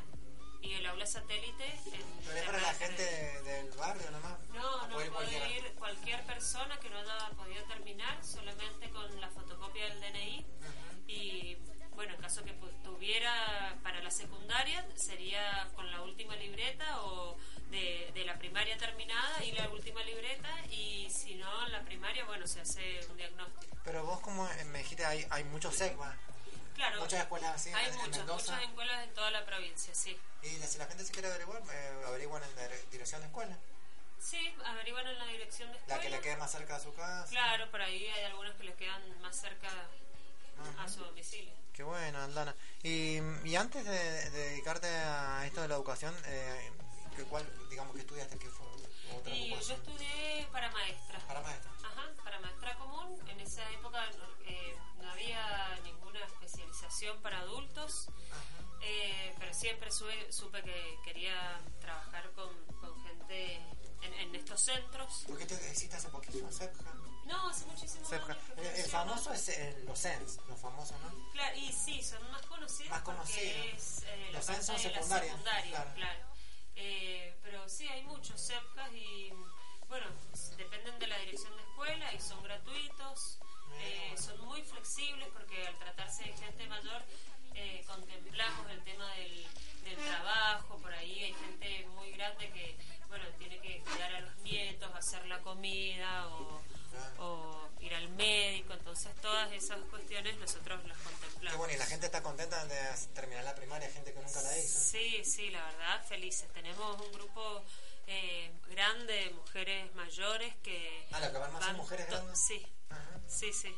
Y 0.62 0.72
el 0.72 0.86
aula 0.86 1.06
satélite 1.06 1.64
en 1.92 2.02
Pero 2.24 2.38
es 2.38 2.44
para 2.46 2.60
la 2.60 2.74
gente 2.74 3.02
de- 3.02 3.42
del 3.42 3.70
barrio 3.76 4.10
nomás. 4.10 4.40
no, 4.48 4.66
¿O 4.76 4.86
no 4.88 4.94
puede 4.94 5.06
ir 5.06 5.12
puede 5.12 5.26
cualquiera? 5.28 5.48
ir 5.68 5.74
cualquier 5.74 6.22
persona 6.26 6.80
que 6.80 6.88
no 6.90 6.98
haya 6.98 7.28
podido 7.36 7.62
terminar, 7.66 8.24
solamente 8.24 8.90
con 8.90 9.20
la 9.20 9.28
fotocopia 9.28 9.84
del 9.84 10.00
DNI. 10.00 10.46
Y 11.08 11.56
bueno, 11.94 12.14
en 12.14 12.20
caso 12.20 12.42
que 12.42 12.58
pu- 12.58 12.82
tuviera 12.82 13.78
para 13.84 14.02
la 14.02 14.10
secundaria, 14.10 14.84
sería 14.96 15.70
con 15.76 15.88
la 15.92 16.02
última 16.02 16.34
libreta 16.36 17.00
o 17.02 17.36
de, 17.70 18.10
de 18.14 18.24
la 18.24 18.38
primaria 18.38 18.76
terminada 18.78 19.42
y 19.44 19.52
la 19.52 19.68
última 19.70 20.02
libreta. 20.02 20.48
Y 20.70 21.08
si 21.10 21.34
no, 21.34 21.66
en 21.66 21.72
la 21.72 21.82
primaria, 21.82 22.24
bueno, 22.24 22.46
se 22.46 22.60
hace 22.60 23.00
un 23.10 23.16
diagnóstico. 23.16 23.76
Pero 23.84 24.04
vos 24.04 24.20
como 24.20 24.48
me 24.66 24.78
dijiste, 24.78 25.04
hay, 25.04 25.26
hay 25.30 25.44
muchos 25.44 25.74
SECMA. 25.76 26.16
Claro, 26.74 27.00
Muchas 27.00 27.20
escuelas 27.22 27.54
así 27.54 27.70
hay 27.72 27.86
en, 27.86 27.92
en 27.94 27.98
muchas, 28.00 28.18
Mendoza. 28.18 28.52
muchas 28.52 28.68
escuelas 28.68 29.04
en 29.04 29.14
toda 29.14 29.30
la 29.30 29.46
provincia, 29.46 29.94
sí. 29.94 30.18
Y 30.42 30.48
si 30.48 30.76
la 30.78 30.84
gente 30.86 31.04
se 31.04 31.12
quiere 31.12 31.28
averiguar, 31.28 31.62
eh, 31.72 32.02
averiguan 32.06 32.42
en 32.44 32.54
la 32.54 32.68
dirección 32.90 33.22
de 33.22 33.28
escuela. 33.28 33.56
Sí, 34.20 34.54
averiguan 34.64 35.06
en 35.06 35.18
la 35.18 35.24
dirección 35.26 35.68
de 35.72 35.74
La 35.74 35.80
escuela. 35.80 36.02
que 36.02 36.10
le 36.10 36.20
quede 36.20 36.36
más 36.36 36.52
cerca 36.52 36.76
de 36.76 36.84
su 36.84 36.92
casa. 36.94 37.26
Claro, 37.30 37.70
por 37.70 37.80
ahí 37.80 38.06
hay 38.08 38.24
algunas 38.24 38.54
que 38.56 38.64
les 38.64 38.74
quedan 38.76 39.20
más 39.22 39.36
cerca 39.40 39.68
a 40.78 40.88
su 40.88 41.00
domicilio. 41.00 41.52
Qué 41.72 41.82
bueno, 41.82 42.22
Aldana. 42.22 42.54
Y, 42.82 43.20
y 43.44 43.56
antes 43.56 43.84
de, 43.84 44.30
de 44.30 44.30
dedicarte 44.50 44.86
a 44.88 45.44
esto 45.46 45.62
de 45.62 45.68
la 45.68 45.74
educación, 45.76 46.14
eh, 46.26 46.72
¿qué, 47.16 47.22
¿cuál, 47.24 47.68
digamos, 47.68 47.94
que 47.94 48.00
estudiaste? 48.02 48.38
¿Qué 48.38 48.48
fue 48.50 48.66
otra 49.16 49.34
Y 49.34 49.48
yo 49.50 49.54
ocupación? 49.56 49.80
estudié 49.80 50.46
para 50.52 50.70
maestra. 50.70 51.18
Para 51.26 51.40
maestra. 51.40 51.70
Ajá, 51.84 52.10
para 52.24 52.40
maestra 52.40 52.74
común. 52.78 53.18
En 53.28 53.40
esa 53.40 53.68
época 53.72 54.04
no, 54.18 54.24
eh, 54.46 54.76
no 55.00 55.10
había 55.10 55.78
ninguna 55.82 56.20
especialización 56.24 57.20
para 57.22 57.40
adultos, 57.40 58.08
eh, 58.82 59.34
pero 59.38 59.54
siempre 59.54 59.90
sube- 59.90 60.30
supe 60.32 60.62
que 60.62 60.98
quería 61.04 61.60
trabajar 61.80 62.30
con, 62.32 62.48
con 62.80 63.02
gente 63.04 63.56
en, 64.02 64.14
en 64.14 64.34
estos 64.34 64.60
centros. 64.60 65.24
¿Por 65.26 65.38
qué 65.38 65.46
te 65.46 65.54
hiciste 65.72 65.96
hace 65.96 66.08
poquito, 66.08 66.50
CEPJA? 66.52 66.92
No, 67.24 67.48
hace 67.48 67.64
muchísimos 67.66 68.12
años 68.12 68.38
que 68.54 68.60
El, 68.60 68.66
el 68.76 68.84
famoso 68.88 69.32
es 69.32 69.48
eh, 69.48 69.82
los 69.84 69.98
SENS, 69.98 70.38
los 70.48 70.60
famosos, 70.60 70.96
¿no? 71.00 71.30
Claro, 71.32 71.56
y 71.56 71.72
sí, 71.72 72.00
son 72.00 72.30
más 72.30 72.42
conocidos. 72.46 72.90
Más 72.90 73.02
conocidos. 73.02 73.56
Es, 73.74 74.02
eh, 74.06 74.30
Los 74.32 74.46
de 74.46 74.52
la 74.52 74.62
secundarias, 74.62 75.30
secundaria, 75.32 75.70
claro. 75.72 75.90
claro. 75.96 76.20
Eh, 76.76 77.34
pero 77.42 77.68
sí, 77.68 77.86
hay 77.88 78.02
muchos 78.02 78.40
CEPCAS 78.40 78.92
y, 78.92 79.32
bueno, 79.88 80.06
dependen 80.56 80.98
de 80.98 81.06
la 81.06 81.18
dirección 81.18 81.56
de 81.56 81.62
escuela 81.62 82.12
y 82.12 82.20
son 82.20 82.42
gratuitos. 82.42 83.38
Eh, 83.80 84.14
son 84.16 84.40
muy 84.46 84.62
flexibles 84.62 85.28
porque 85.32 85.66
al 85.66 85.76
tratarse 85.78 86.24
de 86.24 86.32
gente 86.34 86.66
mayor 86.68 87.02
eh, 87.54 87.82
contemplamos 87.86 88.70
el 88.70 88.82
tema 88.84 89.10
del, 89.14 89.46
del 89.84 89.96
trabajo. 89.96 90.78
Por 90.78 90.92
ahí 90.92 91.24
hay 91.24 91.34
gente 91.34 91.86
muy 91.94 92.12
grande 92.12 92.50
que, 92.50 92.76
bueno, 93.08 93.24
tiene 93.38 93.58
que 93.58 93.80
cuidar 93.80 94.14
a 94.14 94.20
los 94.20 94.36
nietos, 94.38 94.90
hacer 94.94 95.26
la 95.26 95.40
comida 95.40 96.28
o, 96.28 96.62
o 97.18 97.68
ir 97.80 97.94
al 97.94 98.08
médico. 98.10 98.72
Entonces, 98.72 99.14
todas 99.20 99.52
esas 99.52 99.78
cuestiones 99.90 100.36
nosotros 100.38 100.84
las 100.86 100.98
contemplamos. 100.98 101.50
Qué 101.52 101.56
bueno, 101.56 101.74
y 101.74 101.76
la 101.76 101.86
gente 101.86 102.06
está 102.06 102.22
contenta 102.22 102.64
de 102.66 102.78
terminar 103.14 103.44
la 103.44 103.54
primaria, 103.54 103.90
gente 103.90 104.12
que 104.12 104.20
nunca 104.20 104.42
la 104.42 104.58
hizo. 104.58 104.78
Sí, 104.80 105.24
sí, 105.24 105.50
la 105.50 105.64
verdad, 105.64 106.04
felices. 106.06 106.48
Tenemos 106.52 107.00
un 107.00 107.12
grupo 107.12 107.62
eh, 108.06 108.52
grande 108.70 109.12
de 109.12 109.30
mujeres 109.30 109.94
mayores 109.94 110.54
que... 110.62 111.06
Ah, 111.12 111.20
lo 111.20 111.32
que 111.32 111.38
van 111.38 111.52
más 111.52 111.64
son 111.64 111.76
mujeres 111.76 112.06
grandes. 112.08 112.38
Sí, 112.46 112.66
sí, 113.26 113.52
sí. 113.52 113.74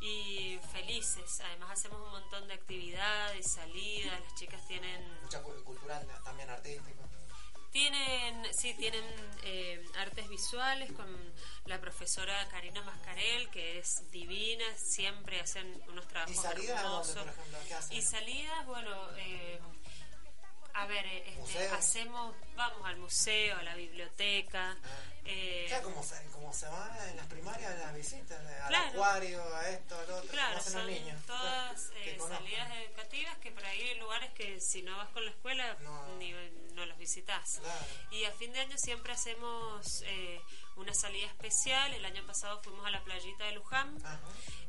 Y 0.00 0.58
felices. 0.72 1.40
Además 1.40 1.70
hacemos 1.72 2.00
un 2.00 2.10
montón 2.10 2.46
de 2.46 2.54
actividades, 2.54 3.50
salidas. 3.52 4.20
Las 4.20 4.34
chicas 4.34 4.66
tienen... 4.66 5.20
Mucha 5.22 5.42
cu- 5.42 5.64
cultural, 5.64 6.06
también 6.24 6.50
artístico. 6.50 7.02
Tienen, 7.74 8.54
sí, 8.54 8.72
tienen 8.74 9.02
eh, 9.42 9.84
artes 9.98 10.28
visuales 10.28 10.92
con 10.92 11.08
la 11.66 11.80
profesora 11.80 12.46
Karina 12.48 12.80
Mascarel, 12.82 13.50
que 13.50 13.80
es 13.80 14.08
divina, 14.12 14.64
siempre 14.76 15.40
hacen 15.40 15.82
unos 15.88 16.06
trabajos 16.06 16.36
¿Y 16.36 16.38
salidas 16.38 16.78
a 16.78 16.82
dónde, 16.84 17.10
hermosos. 17.10 17.22
por 17.24 17.32
ejemplo? 17.32 17.58
¿Qué 17.66 17.74
hacen? 17.74 17.96
Y 17.96 18.02
salidas, 18.02 18.66
bueno, 18.66 19.16
eh, 19.18 19.58
A 20.76 20.86
ver, 20.86 21.06
eh, 21.06 21.36
este, 21.40 21.68
hacemos, 21.68 22.34
vamos 22.56 22.84
al 22.84 22.96
museo, 22.96 23.56
a 23.56 23.62
la 23.62 23.74
biblioteca. 23.76 24.76
eh, 25.24 25.64
Claro, 25.68 25.84
como 25.84 26.02
se, 26.02 26.22
como 26.32 26.52
se 26.52 26.66
va 26.68 27.08
en 27.08 27.16
las 27.16 27.26
primarias, 27.28 27.78
las 27.78 27.94
visitas, 27.94 28.38
eh, 28.42 28.58
al 28.62 28.68
Claro. 28.68 28.88
acuario, 28.90 29.54
a 29.56 29.68
esto, 29.70 29.96
al 29.98 30.10
otro, 30.10 30.30
Claro, 30.30 30.58
hacen 30.58 30.72
los 30.74 30.82
son 30.82 30.90
niños. 30.92 31.26
todas 31.26 31.80
Claro, 31.86 32.00
eh, 32.04 32.18
salidas 32.28 32.76
educativas 32.76 33.38
que 33.38 33.50
por 33.52 33.64
ahí 33.64 33.80
hay 33.82 33.98
lugares 34.00 34.30
que 34.32 34.60
si 34.60 34.82
no 34.82 34.96
vas 34.96 35.08
con 35.10 35.24
la 35.24 35.30
escuela 35.30 35.76
ni 36.18 36.32
no 36.74 36.84
los 36.86 36.98
visitas. 36.98 37.60
Y 38.10 38.24
a 38.24 38.32
fin 38.32 38.52
de 38.52 38.60
año 38.60 38.76
siempre 38.76 39.12
hacemos 39.12 40.02
eh, 40.06 40.40
una 40.76 40.92
salida 40.92 41.26
especial. 41.28 41.94
El 41.94 42.04
año 42.04 42.26
pasado 42.26 42.60
fuimos 42.62 42.84
a 42.84 42.90
la 42.90 43.02
playita 43.04 43.44
de 43.44 43.52
Luján. 43.52 43.96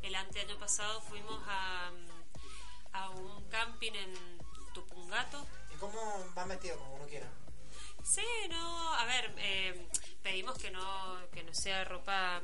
El 0.04 0.14
anteaño 0.16 0.58
pasado 0.60 1.02
fuimos 1.02 1.42
a, 1.48 1.90
mm, 1.92 2.94
a 2.96 3.10
un 3.10 3.50
camping 3.50 3.92
en 3.94 4.38
Tupungato. 4.74 5.46
¿Y 5.76 5.78
cómo 5.78 6.26
va 6.38 6.46
metido 6.46 6.78
como 6.78 6.96
uno 6.96 7.06
quiera? 7.08 7.28
Sí, 8.04 8.24
no, 8.50 8.94
a 8.94 9.04
ver, 9.06 9.34
eh, 9.40 9.88
pedimos 10.24 10.58
que 10.58 10.72
no, 10.72 11.18
que 11.34 11.44
no 11.44 11.54
sea 11.54 11.84
ropa 11.84 12.42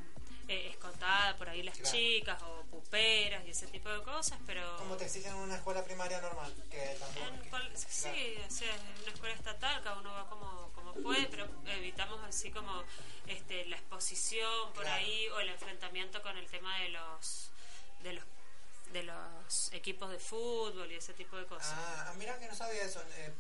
eh, 0.48 0.70
escotada 0.72 1.38
por 1.38 1.48
ahí 1.48 1.62
las 1.64 1.78
Claro. 1.78 1.92
chicas 1.96 2.42
o 2.42 2.64
puperas 2.66 3.46
y 3.46 3.52
ese 3.52 3.68
tipo 3.68 3.88
de 3.90 4.02
cosas, 4.02 4.40
pero... 4.46 4.76
Como 4.78 4.98
te 4.98 5.06
exigen 5.06 5.32
en 5.34 5.38
una 5.38 5.56
escuela 5.56 5.84
primaria 5.86 6.20
normal, 6.20 6.52
que 6.70 6.98
tampoco... 7.00 7.26
En 7.28 7.50
cual- 7.50 7.72
sí, 7.78 8.36
o 8.48 8.52
sea, 8.52 8.76
en 8.76 9.04
una 9.04 9.14
escuela 9.14 9.36
estatal 9.36 9.82
cada 9.84 9.98
uno 10.00 10.12
va 10.12 10.28
como, 10.28 10.72
como 10.74 10.94
puede, 10.96 11.28
pero 11.28 11.48
evitamos 11.68 12.20
así 12.24 12.52
como 12.52 12.84
este, 13.28 13.66
la 13.68 13.78
exposición 13.78 14.74
por 14.74 14.84
Claro. 14.84 14.98
ahí 14.98 15.28
o 15.30 15.40
el 15.40 15.50
enfrentamiento 15.50 16.22
con 16.24 16.38
el 16.38 16.48
tema 16.48 16.80
de 16.80 16.90
los 16.90 17.52
de 18.02 18.14
los 18.14 18.26
de 18.92 19.04
los 19.04 19.72
equipos 19.74 20.10
de 20.12 20.20
fútbol 20.20 20.92
y 20.92 20.96
ese 20.96 21.14
tipo 21.14 21.38
de 21.38 21.46
cosas. 21.46 21.74
Ah, 21.74 22.14
mira 22.18 22.38
que 22.40 22.48
no 22.48 22.56
sabía 22.56 22.84
eso, 22.84 23.02
eh, 23.18 23.34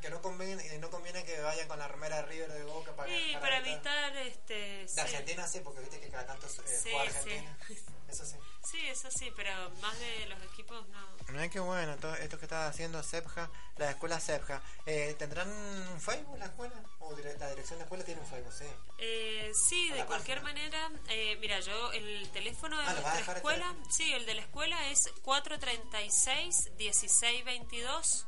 que 0.00 0.10
no 0.10 0.20
conviene, 0.22 0.64
eh, 0.66 0.78
no 0.78 0.90
conviene 0.90 1.24
que 1.24 1.40
vayan 1.40 1.66
con 1.68 1.78
la 1.78 1.88
remera 1.88 2.16
de 2.16 2.22
River 2.22 2.52
de 2.52 2.64
Boca 2.64 2.92
para, 2.94 3.08
Sí, 3.10 3.36
para 3.40 3.58
evitar 3.58 4.16
este 4.18 4.54
De 4.54 4.88
sí. 4.88 5.00
Argentina 5.00 5.46
sí, 5.46 5.60
porque 5.60 5.80
viste 5.80 6.00
que 6.00 6.08
cada 6.08 6.26
tanto 6.26 6.46
eh, 6.46 6.78
Sí, 6.82 6.90
juega 6.92 7.22
sí. 7.22 7.84
Argentina. 8.08 8.12
Eso 8.12 8.24
sí. 8.24 8.36
Sí, 8.70 8.78
eso 8.88 9.10
sí, 9.10 9.30
pero 9.36 9.50
más 9.80 9.98
de 9.98 10.26
los 10.26 10.38
equipos 10.52 10.86
no. 10.88 11.08
Mira 11.28 11.48
qué 11.48 11.60
bueno, 11.60 11.96
todo 11.96 12.14
esto 12.16 12.38
que 12.38 12.44
está 12.46 12.66
haciendo 12.68 13.02
CEPJA, 13.02 13.50
la 13.76 13.90
escuela 13.90 14.18
CEPJA. 14.20 14.60
Eh, 14.86 15.14
¿Tendrán 15.18 15.48
un 15.50 16.00
Facebook 16.00 16.38
la 16.38 16.46
escuela? 16.46 16.74
¿O 17.00 17.14
dire- 17.16 17.36
la 17.38 17.50
dirección 17.50 17.78
de 17.78 17.84
escuela 17.84 18.04
tiene 18.04 18.20
un 18.20 18.26
Facebook? 18.26 18.52
Sí. 18.52 18.64
Eh, 18.98 19.52
sí, 19.54 19.90
de 19.90 19.98
la 19.98 20.06
cualquier 20.06 20.42
manera, 20.42 20.90
eh, 21.08 21.36
mira, 21.40 21.60
yo 21.60 21.92
el 21.92 22.28
teléfono 22.30 22.76
de 22.78 22.84
Ah, 22.86 22.94
¿lo 22.94 23.02
vas 23.02 23.12
a 23.12 23.14
nuestra 23.14 23.36
escuela, 23.36 23.66
teléfono? 23.68 23.92
sí, 23.92 24.12
el 24.12 24.26
de 24.26 24.34
la 24.34 24.42
escuela 24.42 24.88
es 24.90 25.08
436-1622. 25.24 28.24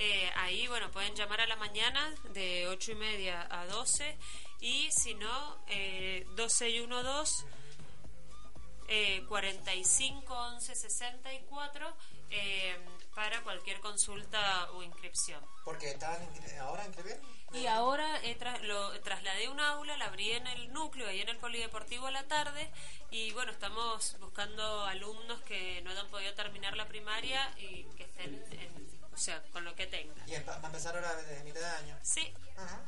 Eh, 0.00 0.30
ahí, 0.36 0.68
bueno, 0.68 0.90
pueden 0.92 1.14
llamar 1.16 1.40
a 1.40 1.46
la 1.46 1.56
mañana 1.56 2.14
de 2.32 2.68
8 2.68 2.92
y 2.92 2.94
media 2.94 3.48
a 3.50 3.66
12 3.66 4.16
y 4.60 4.88
si 4.92 5.14
no, 5.14 5.58
eh, 5.68 6.24
12 6.36 6.70
y 6.70 6.78
1, 6.80 7.02
2, 7.02 7.44
eh, 8.88 9.24
45 9.28 10.34
11 10.34 10.74
64 10.74 11.96
eh, 12.30 12.76
para 13.14 13.42
cualquier 13.42 13.80
consulta 13.80 14.70
o 14.72 14.82
inscripción. 14.82 15.44
Porque 15.64 15.90
estaban 15.90 16.20
ahora 16.60 16.84
inscribiendo. 16.86 17.26
Y 17.52 17.66
ahora 17.66 18.20
tra- 18.22 18.60
lo 18.60 19.00
trasladé 19.00 19.48
un 19.48 19.58
aula, 19.60 19.96
la 19.96 20.06
abrí 20.06 20.32
en 20.32 20.46
el 20.46 20.70
núcleo, 20.72 21.08
ahí 21.08 21.20
en 21.22 21.30
el 21.30 21.38
polideportivo 21.38 22.06
a 22.06 22.10
la 22.10 22.24
tarde, 22.28 22.70
y 23.10 23.32
bueno, 23.32 23.52
estamos 23.52 24.16
buscando 24.20 24.84
alumnos 24.84 25.40
que 25.42 25.80
no 25.82 25.90
hayan 25.90 26.08
podido 26.08 26.34
terminar 26.34 26.76
la 26.76 26.86
primaria 26.86 27.50
y 27.58 27.84
que 27.96 28.04
estén, 28.04 28.34
en- 28.52 28.88
o 29.14 29.16
sea, 29.16 29.42
con 29.52 29.64
lo 29.64 29.74
que 29.74 29.86
tengan. 29.86 30.28
Y 30.28 30.34
va 30.44 30.56
a 30.62 30.66
empezar 30.66 30.94
ahora 30.94 31.14
desde 31.16 31.42
mitad 31.42 31.60
de 31.60 31.66
año. 31.66 31.98
Sí. 32.02 32.32
Ajá. 32.56 32.82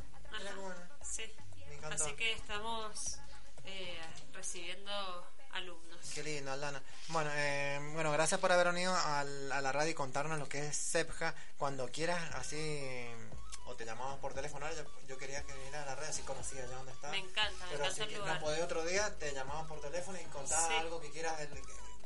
Sí. 1.02 1.24
Me. 1.68 1.86
Así 1.94 2.12
que 2.14 2.32
estamos 2.32 3.18
eh, 3.64 3.98
recibiendo 4.32 5.26
alumnos. 5.52 6.00
Qué 6.14 6.22
lindo, 6.22 6.50
Aldana. 6.52 6.82
Bueno, 7.08 7.30
eh, 7.34 7.78
bueno, 7.94 8.10
gracias 8.12 8.40
por 8.40 8.50
haber 8.52 8.68
venido 8.68 8.94
al- 8.94 9.52
a 9.52 9.60
la 9.60 9.72
radio 9.72 9.90
y 9.90 9.94
contarnos 9.94 10.38
lo 10.38 10.48
que 10.48 10.66
es 10.66 10.76
CEPJA. 10.76 11.34
Cuando 11.58 11.88
quieras, 11.90 12.34
así, 12.34 13.06
o 13.66 13.74
te 13.74 13.84
llamamos 13.84 14.18
por 14.20 14.32
teléfono. 14.34 14.66
Yo, 14.74 14.82
yo 15.06 15.18
quería 15.18 15.42
que 15.44 15.52
viniera 15.52 15.82
a 15.82 15.86
la 15.86 15.94
radio, 15.94 16.10
así 16.10 16.22
conocía 16.22 16.66
ya 16.66 16.76
dónde 16.76 16.92
está. 16.92 17.10
Me 17.10 17.18
encanta, 17.18 17.64
me 17.66 17.70
Pero 17.72 17.84
encanta 17.84 17.94
si 17.94 18.02
el 18.02 18.18
lugar. 18.18 18.34
no 18.34 18.40
podés 18.40 18.62
otro 18.62 18.84
día, 18.84 19.18
te 19.18 19.32
llamamos 19.32 19.66
por 19.68 19.80
teléfono 19.80 20.18
y 20.20 20.24
contás 20.24 20.66
Sí. 20.68 20.74
algo 20.74 21.00
que 21.00 21.10
quieras, 21.10 21.38
del- 21.38 21.62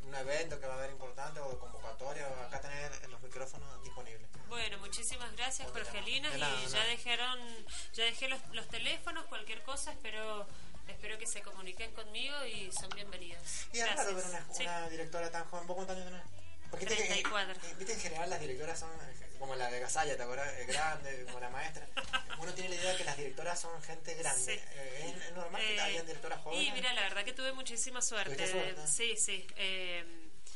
un 0.07 0.15
evento 0.15 0.61
que 0.61 0.67
va 0.67 0.75
a 0.75 0.77
haber 0.77 0.91
importante 0.91 1.41
o 1.41 1.59
convocatoria. 1.59 2.27
Acá 2.47 2.61
tenés 2.61 3.09
los 3.09 3.23
micrófonos 3.23 3.83
disponibles. 3.83 4.29
Bueno, 4.49 4.77
muchísimas 4.79 5.35
gracias, 5.35 5.71
Jorgelina. 5.71 6.29
Nada, 6.37 6.61
Y 6.61 6.67
ya 6.67 6.79
nada. 6.79 6.85
dejaron, 6.91 7.67
ya 7.95 8.05
dejé 8.05 8.29
los, 8.29 8.39
los 8.53 8.69
teléfonos, 8.69 9.25
cualquier 9.27 9.63
cosa, 9.63 9.93
espero, 9.93 10.47
espero 10.89 11.19
que 11.19 11.27
se 11.27 11.43
comuniquen 11.43 11.93
conmigo 11.93 12.35
y 12.47 12.71
son 12.73 12.89
bienvenidos. 12.91 13.43
Y 13.73 13.79
es 13.81 13.95
raro 13.95 14.15
ver 14.15 14.25
una, 14.25 14.47
Sí. 14.53 14.63
una 14.63 14.89
directora 14.89 15.31
tan 15.31 15.45
joven. 15.47 15.67
¿Vos 15.67 15.75
cuántos 15.77 15.97
años 15.97 16.09
tenés? 16.11 16.23
Porque 16.71 16.87
viste 16.87 17.03
que- 17.03 17.09
34. 17.23 17.53
eh, 17.55 17.75
viste 17.79 17.93
en 17.95 18.01
general 18.01 18.31
las 18.31 18.41
directoras 18.41 18.79
son 18.79 18.91
eh, 18.91 19.37
como 19.39 19.55
la 19.55 19.71
de 19.71 19.81
Gasalla, 19.81 20.17
¿te 20.17 20.23
acuerdas? 20.23 20.53
Eh, 20.59 20.65
grande, 20.67 21.25
como 21.27 21.41
la 21.41 21.51
maestra. 21.51 21.87
Uno 22.39 22.53
tiene 22.55 22.71
la 22.71 22.75
idea 22.77 22.91
de 22.93 22.97
que 22.99 23.05
las 23.05 23.17
directoras 23.17 23.61
son 23.61 23.83
gente 23.83 24.15
grande. 24.15 24.43
Sí. 24.55 24.61
Eh, 24.75 25.15
¿es, 25.17 25.25
es 25.27 25.33
normal 25.35 25.61
que 25.61 25.77
Eh, 25.77 25.81
hayan 25.81 26.07
directoras 26.07 26.41
jóvenes? 26.43 26.67
Y 26.69 26.73
mira, 26.73 26.93
la 26.95 27.03
verdad 27.03 27.25
que 27.25 27.33
tuve 27.33 27.53
muchísima 27.53 28.03
suerte. 28.03 28.35
¿Tuviste 28.35 28.53
suerte? 28.53 28.87
sí, 28.87 29.17
sí. 29.17 29.47
eh, 29.57 30.05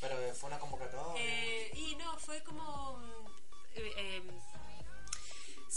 Pero 0.01 0.21
eh, 0.23 0.33
fue 0.35 0.49
una 0.49 0.59
convocatoria. 0.59 1.23
eh, 1.23 1.71
y 1.75 1.97
no, 1.97 2.19
fue 2.19 2.43
como... 2.43 3.01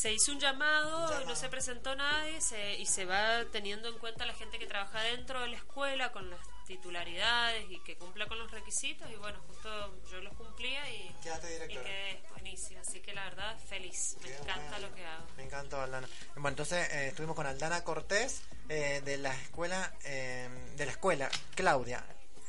se 0.01 0.11
hizo 0.11 0.31
un 0.31 0.39
llamado, 0.39 1.25
no 1.25 1.35
se 1.35 1.47
presentó 1.49 1.95
nadie 1.95 2.41
se- 2.41 2.75
y 2.79 2.85
se 2.87 3.05
va 3.05 3.45
teniendo 3.51 3.87
en 3.87 3.99
cuenta 3.99 4.25
la 4.25 4.33
gente 4.33 4.57
que 4.57 4.65
trabaja 4.65 4.99
dentro 5.01 5.39
de 5.41 5.49
la 5.49 5.57
escuela 5.57 6.11
con 6.11 6.27
las 6.29 6.39
titularidades 6.65 7.69
y 7.69 7.79
que 7.83 7.95
cumpla 7.97 8.25
con 8.25 8.39
los 8.39 8.49
requisitos 8.49 9.07
y 9.11 9.15
bueno, 9.17 9.39
justo 9.47 9.69
yo 10.11 10.21
los 10.21 10.33
cumplía 10.33 10.89
y, 10.89 11.15
y 11.23 11.67
quedé 11.67 12.23
buenísima, 12.31 12.81
así 12.81 12.99
que 12.99 13.13
la 13.13 13.25
verdad 13.25 13.55
feliz, 13.69 14.17
me 14.21 14.29
Qué 14.29 14.37
encanta 14.37 14.79
lo 14.79 14.95
que 14.95 15.05
hago. 15.05 15.25
Me 15.37 15.43
encantó, 15.43 15.79
Aldana. 15.79 16.07
Bueno, 16.33 16.49
entonces 16.49 16.89
eh, 16.93 17.07
estuvimos 17.09 17.35
con 17.35 17.45
Aldana 17.45 17.83
Cortés 17.83 18.41
eh, 18.69 19.01
de 19.05 19.17
la 19.17 19.35
escuela, 19.35 19.93
eh, 20.03 20.49
de 20.77 20.85
la 20.85 20.91
escuela 20.93 21.29
Claudia 21.55 22.03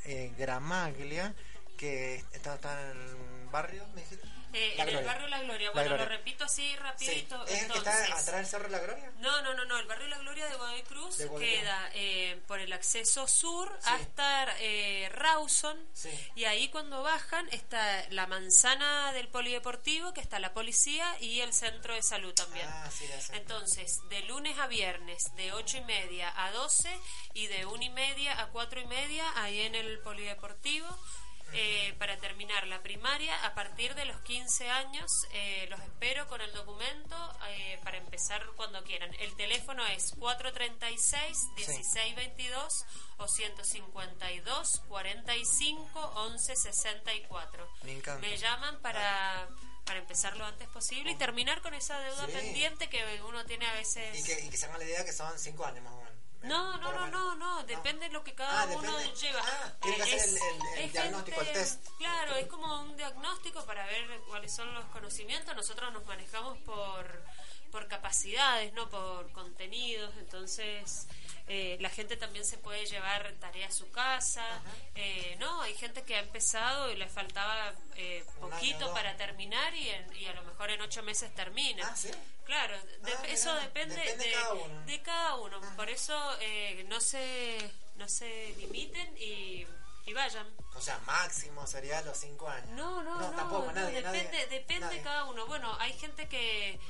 eh, 0.07 0.33
Gramaglia, 0.39 1.35
que 1.77 2.25
está, 2.33 2.55
está 2.55 2.81
en 2.91 2.97
el 2.97 3.17
barrio, 3.51 3.85
me 3.95 4.01
dijiste. 4.01 4.27
Eh, 4.53 4.75
en 4.77 4.89
el 4.89 5.05
barrio 5.05 5.29
La 5.29 5.43
Gloria, 5.43 5.69
La 5.69 5.73
bueno, 5.73 5.89
Gloria. 5.91 6.05
lo 6.05 6.11
repito 6.11 6.45
así 6.45 6.77
rapidito. 6.77 7.45
¿Es 7.47 7.63
el 7.63 7.73
que 7.73 7.79
entonces, 7.79 7.95
está 8.03 8.19
atrás 8.19 8.37
del 8.37 8.47
Cerro 8.47 8.69
la 8.69 8.79
Gloria? 8.79 9.13
No, 9.19 9.43
no, 9.43 9.55
no, 9.55 9.65
no, 9.65 9.79
el 9.79 9.87
barrio 9.87 10.09
La 10.09 10.19
Gloria 10.19 10.47
de 10.47 10.57
Godoy 10.57 10.83
Cruz 10.83 11.19
De 11.19 11.31
queda 11.31 11.91
eh, 11.95 12.41
por 12.47 12.61
el 12.61 12.73
acceso 12.73 13.27
sur 13.27 13.73
hasta 13.85 14.57
eh, 14.61 15.09
Rawson 15.11 15.79
y 16.35 16.45
ahí 16.45 16.69
cuando 16.69 17.03
bajan 17.03 17.49
está 17.51 18.07
la 18.11 18.27
manzana 18.27 19.13
del 19.13 19.29
polideportivo, 19.29 20.13
que 20.13 20.21
está 20.21 20.39
la 20.39 20.53
policía 20.53 21.19
y 21.21 21.41
el 21.41 21.53
centro 21.53 21.95
de 21.95 22.03
salud 22.03 22.35
también. 22.35 22.67
Ah. 22.69 22.91
Entonces, 23.33 24.01
de 24.09 24.21
lunes 24.25 24.59
a 24.59 24.67
viernes, 24.67 25.35
de 25.37 25.53
8 25.53 25.79
y 25.79 25.81
media 25.83 26.33
a 26.37 26.51
12 26.53 26.89
y 27.35 27.47
de 27.47 27.67
1 27.67 27.83
y 27.83 27.91
media 27.91 28.41
a 28.41 28.49
4 28.49 28.81
y 28.81 28.87
media, 28.87 29.25
ahí 29.37 29.61
en 29.61 29.75
el 29.75 29.99
polideportivo. 30.01 30.87
Eh, 31.55 31.95
para 31.99 32.19
terminar 32.19 32.67
la 32.67 32.83
primaria, 32.83 33.45
a 33.45 33.55
partir 33.55 33.95
de 33.95 34.05
los 34.05 34.21
15 34.23 34.69
años, 34.71 35.11
eh, 35.33 35.67
los 35.71 35.81
espero 35.81 36.27
con 36.29 36.41
el 36.41 36.53
documento 36.53 37.17
eh, 37.49 37.79
para 37.85 37.99
empezar 37.99 38.45
cuando 38.57 38.83
quieran. 38.85 39.13
El 39.21 39.35
teléfono 39.37 39.85
es 39.87 40.15
436-1622 40.17 42.85
o 43.19 43.29
152 43.29 44.83
45 44.89 46.01
11 46.17 46.57
64. 46.57 47.69
Me 47.85 47.93
encanta. 47.93 48.21
Me 48.27 48.37
llaman 48.37 48.81
para, 48.81 49.49
para 49.85 49.99
empezar 49.99 50.37
lo 50.37 50.45
antes 50.47 50.69
posible 50.69 51.13
y 51.13 51.15
terminar 51.17 51.61
con 51.63 51.75
esa 51.75 51.99
deuda 52.01 52.27
Sí. 52.27 52.33
pendiente 52.33 52.89
que 52.89 53.23
uno 53.23 53.45
tiene 53.45 53.67
a 53.67 53.73
veces. 53.75 54.19
Y 54.19 54.25
que, 54.25 54.41
y 54.47 54.51
que 54.51 54.57
se 54.57 54.67
hagan 54.67 54.79
la 54.79 54.85
idea 54.85 55.05
que 55.05 55.13
son 55.13 55.39
cinco 55.39 55.65
años 55.67 55.85
más 55.85 55.93
o. 55.93 56.02
No, 56.45 56.77
no, 56.79 56.93
no, 56.93 57.07
no, 57.09 57.35
no, 57.37 57.63
depende 57.65 58.07
de 58.07 58.13
lo 58.13 58.25
que 58.25 58.35
cada 58.35 58.63
Ah, 58.63 58.67
uno 58.77 58.99
lleva. 59.15 59.41
Ah, 59.45 59.73
tiene 59.81 59.97
que 60.05 60.11
Eh, 60.11 60.17
hacer 60.17 60.43
el- 60.79 60.93
diagnóstico, 60.93 61.41
el 61.41 61.53
test. 61.53 61.87
Claro, 61.99 62.35
es 62.37 62.47
como 62.49 62.81
un 62.83 62.97
diagnóstico 62.97 63.65
para 63.65 63.87
ver 63.87 64.07
cuáles 64.29 64.55
son 64.55 64.73
los 64.75 64.85
conocimientos. 64.87 65.55
Nosotros 65.55 65.93
nos 65.93 66.05
manejamos 66.05 66.59
por, 66.59 67.23
por 67.71 67.87
capacidades, 67.89 68.73
no 68.73 68.89
por 68.91 69.31
contenidos. 69.33 70.13
Entonces, 70.19 71.07
eh, 71.49 71.77
la 71.81 71.91
gente 71.91 72.17
también 72.17 72.45
se 72.45 72.57
puede 72.59 72.87
llevar 72.87 73.33
tarea 73.41 73.69
a 73.69 73.73
su 73.73 73.91
casa. 73.91 74.45
Eh, 74.95 75.37
no, 75.41 75.63
hay 75.63 75.75
gente 75.75 76.03
que 76.03 76.17
ha 76.17 76.21
empezado 76.21 76.91
y 76.91 76.97
le 76.97 77.09
faltaba 77.09 77.73
eh, 77.97 78.25
año, 78.41 78.41
poquito 78.41 78.93
para 78.95 79.17
terminar 79.17 79.75
y, 79.75 79.89
en- 79.89 80.17
y 80.17 80.27
a 80.27 80.33
lo 80.35 80.43
mejor 80.45 80.71
en 80.71 80.81
ocho 80.81 81.03
meses 81.03 81.35
termina. 81.35 81.87
Ah, 81.89 81.97
¿sí? 81.97 82.11
Claro, 82.45 82.77
de- 83.03 83.13
Ah, 83.15 83.23
eso 83.29 83.55
depende, 83.55 83.95
depende 83.97 84.25
de, 84.27 84.33
cada 84.33 84.53
uno. 84.55 84.81
de 84.87 85.03
cada 85.03 85.35
uno. 85.37 85.61
Por 85.77 85.91
eso 85.91 86.37
eh, 86.41 86.85
no 86.89 87.01
se 87.01 87.71
no 87.97 88.09
se 88.09 88.55
limiten 88.59 89.17
y, 89.19 89.67
y 90.07 90.13
vayan. 90.13 90.47
O 90.75 90.81
sea, 90.81 90.99
máximo 91.07 91.67
sería 91.67 92.01
los 92.03 92.17
cinco 92.19 92.49
años. 92.49 92.69
No, 92.71 93.03
no, 93.03 93.21
no, 93.21 93.31
tampoco, 93.37 93.67
no, 93.67 93.73
nadie, 93.73 93.97
depende, 94.03 94.25
nadie, 94.25 94.47
depende 94.47 94.87
nadie. 94.87 95.03
cada 95.03 95.25
uno. 95.25 95.47
Bueno, 95.47 95.77
hay 95.79 95.93
gente 95.93 96.27
que 96.29 96.81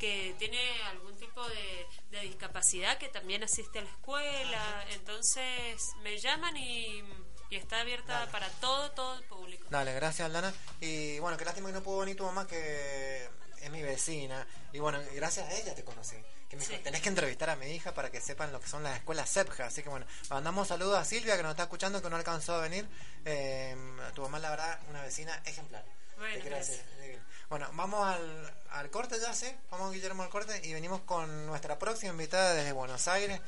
que 0.00 0.34
tiene 0.38 0.58
algún 0.84 1.14
tipo 1.18 1.46
de, 1.48 1.86
de 2.10 2.20
discapacidad 2.22 2.98
que 2.98 3.08
también 3.08 3.44
asiste 3.44 3.78
a 3.78 3.82
la 3.82 3.90
escuela. 3.90 4.86
Entonces 4.90 5.92
me 6.02 6.18
llaman 6.18 6.56
y, 6.56 7.04
y 7.50 7.56
está 7.56 7.80
abierta 7.80 8.26
para 8.32 8.48
todo, 8.60 8.90
todo 8.92 9.14
el 9.18 9.24
público. 9.24 9.66
Dale, 9.70 9.92
gracias 9.94 10.26
Aldana. 10.26 10.52
Y 10.80 11.18
bueno, 11.20 11.36
qué 11.36 11.44
lástima 11.44 11.68
que 11.68 11.74
no 11.74 11.82
pudo 11.82 11.98
venir 12.00 12.16
tu 12.16 12.24
mamá, 12.24 12.46
que 12.46 13.28
es 13.60 13.70
mi 13.70 13.82
vecina. 13.82 14.46
Y 14.72 14.78
bueno, 14.78 14.98
gracias 15.14 15.46
a 15.48 15.52
ella 15.56 15.74
te 15.74 15.84
conocí. 15.84 16.16
Que 16.48 16.56
me 16.56 16.66
dijo, 16.66 16.82
tenés 16.82 17.00
que 17.02 17.08
entrevistar 17.10 17.50
a 17.50 17.54
mi 17.56 17.66
hija 17.66 17.94
para 17.94 18.10
que 18.10 18.20
sepan 18.20 18.50
lo 18.52 18.60
que 18.60 18.66
son 18.66 18.82
las 18.82 18.96
escuelas 18.96 19.30
CEPJA. 19.30 19.66
Así 19.66 19.82
que 19.84 19.88
bueno, 19.88 20.06
mandamos 20.30 20.66
saludos 20.66 20.98
a 20.98 21.04
Silvia 21.04 21.36
que 21.36 21.42
nos 21.44 21.50
está 21.50 21.64
escuchando, 21.64 22.02
que 22.02 22.10
no 22.10 22.16
alcanzó 22.16 22.54
a 22.54 22.60
venir. 22.62 22.88
Eh, 23.24 23.76
tu 24.14 24.22
mamá, 24.22 24.38
la 24.40 24.50
verdad, 24.50 24.80
una 24.88 25.02
vecina 25.02 25.40
ejemplar. 25.44 25.84
Bueno, 26.16 26.34
Te 26.34 26.40
quiero 26.40 26.56
gracias. 26.56 26.78
decir. 26.96 27.22
Bueno, 27.50 27.66
vamos 27.74 28.06
al, 28.06 28.54
al 28.70 28.90
corte 28.90 29.16
ya, 29.20 29.34
¿sí? 29.34 29.48
Vamos, 29.72 29.92
Guillermo, 29.92 30.22
al 30.22 30.28
corte 30.28 30.60
y 30.64 30.72
venimos 30.72 31.00
con 31.00 31.46
nuestra 31.46 31.80
próxima 31.80 32.12
invitada 32.12 32.54
desde 32.54 32.70
Buenos 32.70 33.08
Aires, 33.08 33.40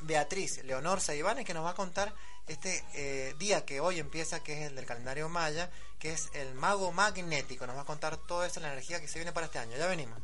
Beatriz 0.00 0.64
Leonor 0.64 0.98
Saibanes, 0.98 1.44
que 1.44 1.52
nos 1.52 1.62
va 1.62 1.72
a 1.72 1.74
contar 1.74 2.14
este 2.48 2.82
eh, 2.94 3.34
día 3.38 3.66
que 3.66 3.80
hoy 3.80 3.98
empieza, 3.98 4.42
que 4.42 4.62
es 4.62 4.70
el 4.70 4.76
del 4.76 4.86
calendario 4.86 5.28
maya, 5.28 5.70
que 5.98 6.14
es 6.14 6.30
el 6.32 6.54
mago 6.54 6.90
magnético. 6.90 7.66
Nos 7.66 7.76
va 7.76 7.82
a 7.82 7.84
contar 7.84 8.16
toda 8.16 8.46
esa 8.46 8.60
la 8.60 8.72
energía 8.72 8.98
que 8.98 9.08
se 9.08 9.18
viene 9.18 9.32
para 9.32 9.44
este 9.44 9.58
año. 9.58 9.76
Ya 9.76 9.88
venimos. 9.88 10.18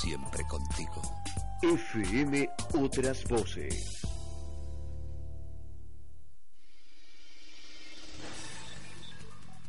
Siempre 0.00 0.42
contigo. 0.48 1.02
FM 1.62 2.48
Otras 2.72 3.24
Voces. 3.24 4.09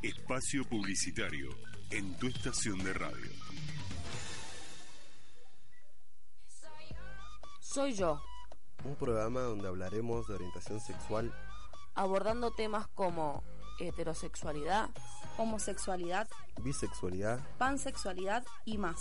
Espacio 0.01 0.63
publicitario 0.67 1.49
en 1.91 2.17
tu 2.17 2.27
estación 2.27 2.79
de 2.83 2.93
radio. 2.93 3.31
Soy 7.59 7.93
yo, 7.93 8.21
Un 8.83 8.95
programa 8.95 9.41
donde 9.41 9.67
hablaremos 9.67 10.27
de 10.27 10.33
orientación 10.35 10.79
sexual, 10.79 11.31
abordando 11.93 12.51
temas 12.51 12.87
como 12.95 13.43
heterosexualidad, 13.79 14.89
homosexualidad, 15.37 16.27
bisexualidad. 16.63 17.39
pansexualidad 17.59 18.43
y 18.65 18.77
más. 18.79 18.99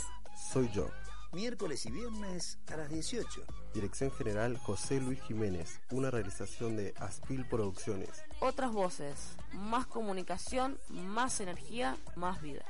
Soy 0.52 0.70
yo. 0.72 0.88
Miércoles 1.32 1.86
y 1.86 1.92
viernes 1.92 2.58
a 2.66 2.76
las 2.76 2.90
18. 2.90 3.44
Dirección 3.72 4.10
General 4.10 4.58
José 4.58 5.00
Luis 5.00 5.22
Jiménez. 5.22 5.80
Una 5.92 6.10
realización 6.10 6.76
de 6.76 6.92
Aspil 6.98 7.46
Producciones. 7.46 8.24
Otras 8.40 8.72
voces, 8.72 9.36
más 9.52 9.86
comunicación, 9.86 10.80
más 10.88 11.40
energía, 11.40 11.96
más 12.16 12.42
vida. 12.42 12.64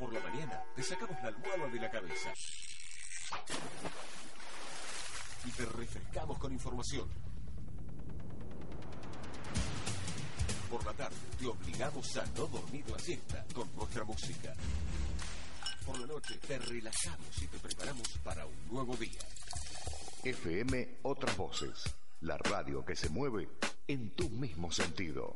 Por 0.00 0.14
la 0.14 0.20
mañana 0.20 0.62
te 0.74 0.82
sacamos 0.82 1.16
la 1.22 1.28
almohada 1.28 1.68
de 1.68 1.80
la 1.80 1.90
cabeza. 1.90 2.32
Y 5.44 5.50
te 5.50 5.66
refrescamos 5.66 6.38
con 6.38 6.52
información. 6.52 7.06
Por 10.70 10.84
la 10.84 10.92
tarde 10.92 11.16
te 11.38 11.46
obligamos 11.46 12.16
a 12.18 12.26
no 12.36 12.46
dormir 12.46 12.84
la 12.90 12.98
siesta 12.98 13.44
con 13.54 13.74
nuestra 13.74 14.04
música. 14.04 14.52
Por 15.86 15.98
la 15.98 16.06
noche 16.06 16.34
te 16.46 16.58
relajamos 16.58 17.42
y 17.42 17.46
te 17.46 17.58
preparamos 17.58 18.06
para 18.22 18.44
un 18.44 18.68
nuevo 18.70 18.94
día. 18.96 19.20
FM 20.24 20.98
Otras 21.02 21.36
Voces. 21.38 21.84
La 22.20 22.36
radio 22.36 22.84
que 22.84 22.96
se 22.96 23.08
mueve 23.08 23.48
en 23.86 24.10
tu 24.10 24.28
mismo 24.28 24.70
sentido. 24.70 25.34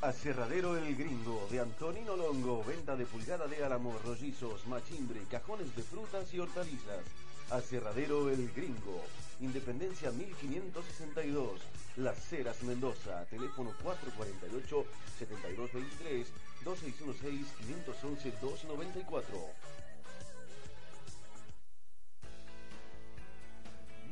Aserradero 0.00 0.76
El 0.78 0.96
Gringo 0.96 1.46
de 1.50 1.60
Antonino 1.60 2.16
Longo, 2.16 2.64
venta 2.64 2.96
de 2.96 3.04
pulgada 3.04 3.46
de 3.46 3.62
álamo, 3.62 3.96
rollizos, 4.04 4.66
machimbre, 4.66 5.20
cajones 5.30 5.76
de 5.76 5.82
frutas 5.82 6.32
y 6.32 6.40
hortalizas. 6.40 7.04
Aserradero 7.52 8.28
El 8.30 8.50
Gringo, 8.52 9.04
Independencia 9.40 10.10
1562, 10.10 11.60
Las 11.96 12.32
Heras 12.32 12.62
Mendoza, 12.62 13.26
teléfono 13.26 13.74
448-7223, 13.84 16.24
2616-511-294. 16.64 19.22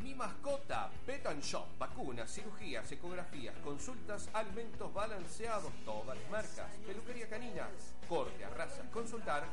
Mi 0.03 0.15
mascota, 0.15 0.91
Pet 1.07 1.25
and 1.25 1.43
Shop, 1.43 1.67
vacunas, 1.79 2.31
cirugías, 2.31 2.93
ecografías, 2.93 3.57
consultas, 3.65 4.29
alimentos 4.35 4.93
balanceados, 4.93 5.73
todas 5.87 6.19
marcas, 6.31 6.71
peluquería 6.87 7.27
canina, 7.31 7.71
corte 8.07 8.45
a 8.45 8.51
razas, 8.51 8.87
consultar, 8.93 9.47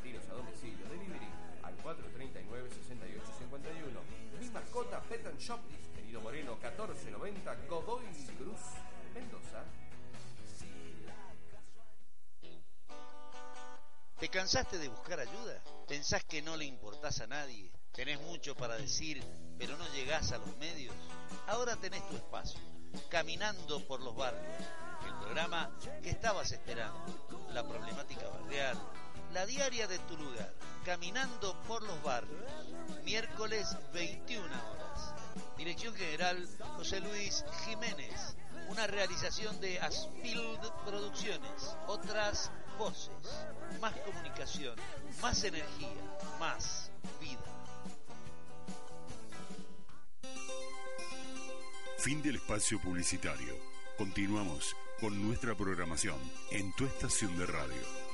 tiros 0.00 0.22
a 0.30 0.34
domicilio, 0.34 0.86
delivery 0.88 1.41
al 1.88 1.96
439-6851. 1.96 4.40
Mi 4.40 4.48
mascota, 4.50 5.00
Pet 5.02 5.26
and 5.26 5.38
Shop, 5.38 5.60
Querido 5.94 6.20
Moreno 6.20 6.56
1490, 6.56 7.54
Godoy 7.68 8.04
Cruz, 8.38 8.60
Mendoza. 9.14 9.64
¿Te 14.18 14.28
cansaste 14.28 14.78
de 14.78 14.88
buscar 14.88 15.18
ayuda? 15.18 15.60
¿Pensás 15.88 16.24
que 16.24 16.42
no 16.42 16.56
le 16.56 16.64
importás 16.64 17.20
a 17.20 17.26
nadie? 17.26 17.72
¿Tenés 17.92 18.20
mucho 18.20 18.54
para 18.54 18.76
decir, 18.76 19.22
pero 19.58 19.76
no 19.76 19.84
llegás 19.92 20.30
a 20.32 20.38
los 20.38 20.56
medios? 20.58 20.94
Ahora 21.48 21.76
tenés 21.76 22.06
tu 22.08 22.16
espacio, 22.16 22.60
Caminando 23.08 23.86
por 23.86 24.00
los 24.00 24.14
Barrios, 24.14 24.44
el 25.06 25.14
programa 25.14 25.70
que 26.02 26.10
estabas 26.10 26.52
esperando, 26.52 27.48
la 27.52 27.66
problemática 27.66 28.28
barrial, 28.28 28.78
la 29.32 29.46
diaria 29.46 29.86
de 29.86 29.98
tu 30.00 30.16
lugar, 30.16 30.52
Caminando 30.84 31.56
por 31.68 31.82
los 31.82 32.02
Barrios, 32.02 32.42
miércoles 33.04 33.76
21 33.94 34.44
horas. 34.44 35.14
Dirección 35.56 35.94
General 35.94 36.48
José 36.76 37.00
Luis 37.00 37.44
Jiménez, 37.64 38.36
una 38.68 38.86
realización 38.86 39.58
de 39.60 39.78
Aspild 39.80 40.60
Producciones, 40.84 41.76
otras 41.86 42.50
voces, 42.78 43.12
más 43.80 43.94
comunicación, 44.00 44.74
más 45.20 45.44
energía, 45.44 45.88
más 46.40 46.90
vida. 47.20 47.40
Fin 51.98 52.20
del 52.22 52.36
espacio 52.36 52.80
publicitario. 52.80 53.56
Continuamos 53.96 54.74
con 55.00 55.22
nuestra 55.22 55.54
programación 55.54 56.18
en 56.50 56.72
tu 56.74 56.84
estación 56.84 57.38
de 57.38 57.46
radio. 57.46 58.12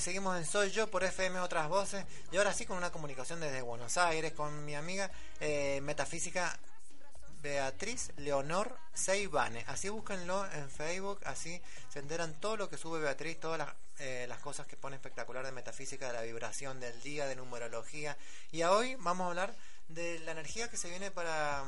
Seguimos 0.00 0.38
en 0.38 0.46
Soy 0.46 0.70
Yo 0.70 0.90
por 0.90 1.04
FM 1.04 1.40
Otras 1.40 1.68
Voces. 1.68 2.06
Y 2.32 2.38
ahora 2.38 2.54
sí 2.54 2.64
con 2.64 2.78
una 2.78 2.90
comunicación 2.90 3.38
desde 3.40 3.60
Buenos 3.60 3.98
Aires 3.98 4.32
con 4.32 4.64
mi 4.64 4.74
amiga 4.74 5.10
eh, 5.40 5.80
metafísica 5.82 6.58
Beatriz 7.42 8.10
Leonor 8.16 8.78
Seibane. 8.94 9.64
Así 9.68 9.90
búsquenlo 9.90 10.50
en 10.52 10.70
Facebook, 10.70 11.20
así 11.24 11.60
se 11.90 11.98
enteran 11.98 12.32
todo 12.40 12.56
lo 12.56 12.70
que 12.70 12.78
sube 12.78 12.98
Beatriz, 12.98 13.38
todas 13.40 13.58
las, 13.58 13.68
eh, 13.98 14.24
las 14.26 14.38
cosas 14.38 14.66
que 14.66 14.76
pone 14.76 14.96
espectacular 14.96 15.44
de 15.44 15.52
metafísica, 15.52 16.06
de 16.06 16.14
la 16.14 16.22
vibración 16.22 16.80
del 16.80 16.98
día, 17.02 17.26
de 17.26 17.36
numerología. 17.36 18.16
Y 18.52 18.62
a 18.62 18.72
hoy 18.72 18.96
vamos 19.00 19.26
a 19.26 19.28
hablar 19.28 19.54
de 19.88 20.18
la 20.20 20.32
energía 20.32 20.70
que 20.70 20.78
se 20.78 20.88
viene 20.88 21.10
para, 21.10 21.62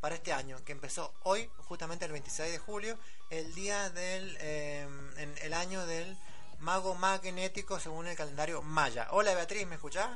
para 0.00 0.14
este 0.14 0.32
año, 0.32 0.62
que 0.64 0.72
empezó 0.72 1.12
hoy, 1.22 1.50
justamente 1.68 2.06
el 2.06 2.12
26 2.12 2.50
de 2.50 2.58
julio, 2.58 2.98
el 3.28 3.54
día 3.54 3.90
del, 3.90 4.38
eh, 4.40 4.88
en 5.18 5.34
el 5.42 5.52
año 5.52 5.84
del 5.86 6.16
mago 6.64 6.94
magnético 6.94 7.78
según 7.78 8.06
el 8.06 8.16
calendario 8.16 8.62
maya. 8.62 9.08
Hola 9.10 9.34
Beatriz, 9.34 9.66
¿me 9.66 9.74
escuchás? 9.74 10.08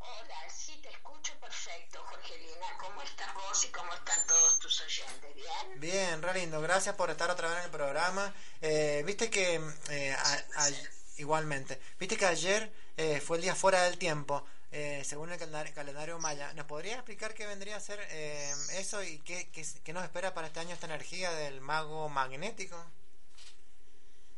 Hola, 0.00 0.50
sí, 0.50 0.76
te 0.82 0.90
escucho 0.90 1.32
perfecto, 1.40 2.00
Jorgelina. 2.04 2.66
¿Cómo 2.80 3.00
estás 3.02 3.32
vos 3.34 3.64
y 3.64 3.68
cómo 3.68 3.94
están 3.94 4.26
todos 4.26 4.58
tus 4.58 4.80
oyentes? 4.80 5.34
¿Bien? 5.34 5.80
Bien, 5.80 6.20
re 6.22 6.34
lindo. 6.34 6.60
Gracias 6.60 6.96
por 6.96 7.10
estar 7.10 7.30
otra 7.30 7.48
vez 7.48 7.58
en 7.58 7.64
el 7.66 7.70
programa. 7.70 8.34
Eh, 8.60 9.02
Viste 9.06 9.30
que... 9.30 9.60
eh, 9.90 10.12
a- 10.18 10.62
a- 10.64 10.70
igualmente. 11.18 11.80
Viste 12.00 12.16
que 12.16 12.26
ayer 12.26 12.72
eh, 12.96 13.20
fue 13.20 13.36
el 13.36 13.42
día 13.44 13.54
fuera 13.54 13.82
del 13.82 13.98
tiempo. 13.98 14.44
eh, 14.72 15.04
según 15.04 15.30
el 15.32 15.38
calendar- 15.38 15.72
calendario 15.72 16.18
maya, 16.18 16.52
¿nos 16.54 16.66
podría 16.66 16.94
explicar 16.96 17.32
qué 17.34 17.46
vendría 17.46 17.76
a 17.76 17.80
ser 17.80 18.00
eh, 18.10 18.52
eso 18.72 19.00
y 19.02 19.20
qué, 19.20 19.48
qué, 19.50 19.64
qué 19.84 19.92
nos 19.92 20.02
espera 20.02 20.34
para 20.34 20.48
este 20.48 20.58
año 20.60 20.74
esta 20.74 20.86
energía 20.86 21.30
del 21.32 21.60
mago 21.60 22.08
magnético? 22.10 22.76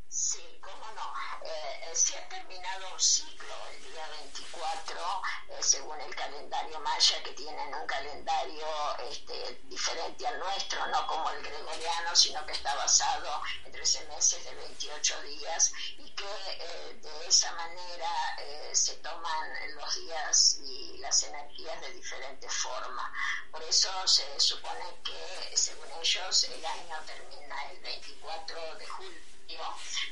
Sí, 0.08 0.40
cómo 0.62 0.84
no. 0.94 1.12
Eh, 1.44 1.90
eh, 1.90 1.96
se 2.08 2.16
ha 2.16 2.26
terminado 2.30 2.94
un 2.94 2.98
ciclo 2.98 3.54
el 3.70 3.82
día 3.82 4.08
24, 4.22 5.22
eh, 5.48 5.56
según 5.60 6.00
el 6.00 6.14
calendario 6.14 6.80
maya, 6.80 7.22
que 7.22 7.32
tienen 7.32 7.74
un 7.74 7.86
calendario 7.86 8.66
este, 9.10 9.60
diferente 9.64 10.26
al 10.26 10.38
nuestro, 10.38 10.86
no 10.86 11.06
como 11.06 11.28
el 11.32 11.42
gregoriano, 11.42 12.16
sino 12.16 12.46
que 12.46 12.52
está 12.52 12.74
basado 12.76 13.42
en 13.62 13.72
13 13.72 14.06
meses 14.06 14.42
de 14.42 14.54
28 14.54 15.22
días 15.22 15.70
y 15.98 16.10
que 16.12 16.24
eh, 16.24 16.98
de 17.02 17.26
esa 17.26 17.52
manera 17.52 18.10
eh, 18.38 18.70
se 18.72 18.94
toman 18.96 19.74
los 19.74 19.94
días 19.96 20.60
y 20.64 20.96
las 21.00 21.22
energías 21.24 21.78
de 21.82 21.92
diferente 21.92 22.48
forma. 22.48 23.12
Por 23.50 23.62
eso 23.64 23.90
se 24.06 24.40
supone 24.40 24.98
que, 25.04 25.54
según 25.54 25.92
ellos, 26.00 26.44
el 26.44 26.64
año 26.64 26.96
termina 27.04 27.70
el 27.70 27.80
24 27.80 28.76
de 28.76 28.86
julio. 28.86 29.37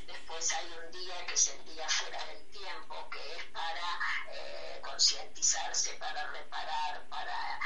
Después 0.07 0.53
hay 0.53 0.66
un 0.72 0.91
día 0.91 1.26
que 1.26 1.34
es 1.34 1.49
el 1.49 1.64
día 1.66 1.87
fuera 1.89 2.24
del 2.24 2.49
tiempo, 2.49 3.11
que 3.11 3.37
es 3.37 3.45
para 3.53 4.01
eh, 4.32 4.80
concientizarse, 4.82 5.93
para 5.95 6.26
reparar, 6.32 7.07
para 7.11 7.61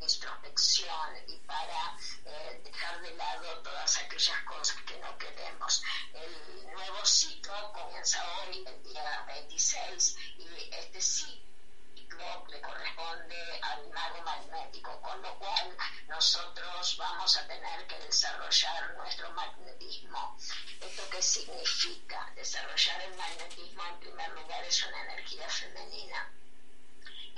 introspección 0.00 1.16
y 1.26 1.36
para 1.46 1.96
eh, 2.24 2.60
dejar 2.64 3.00
de 3.02 3.14
lado 3.16 3.62
todas 3.62 3.98
aquellas 3.98 4.40
cosas 4.44 4.76
que 4.82 4.98
no 4.98 5.18
queremos. 5.18 5.82
El 6.14 6.72
nuevo 6.72 7.04
ciclo 7.04 7.72
comienza 7.72 8.22
hoy, 8.38 8.64
el 8.66 8.82
día 8.84 9.24
26, 9.26 10.16
y 10.38 10.74
este 10.74 11.00
ciclo 11.00 11.47
le 12.48 12.60
corresponde 12.60 13.60
al 13.62 13.88
mago 13.90 14.22
magnético, 14.22 15.00
con 15.00 15.22
lo 15.22 15.38
cual 15.38 15.76
nosotros 16.08 16.96
vamos 16.98 17.36
a 17.36 17.46
tener 17.46 17.86
que 17.86 17.98
desarrollar 18.00 18.94
nuestro 18.96 19.30
magnetismo. 19.32 20.36
¿Esto 20.80 21.02
qué 21.10 21.22
significa? 21.22 22.32
Desarrollar 22.34 23.02
el 23.02 23.14
magnetismo 23.16 23.84
en 23.86 24.00
primer 24.00 24.30
lugar 24.30 24.64
es 24.64 24.84
una 24.84 25.02
energía 25.02 25.48
femenina 25.48 26.32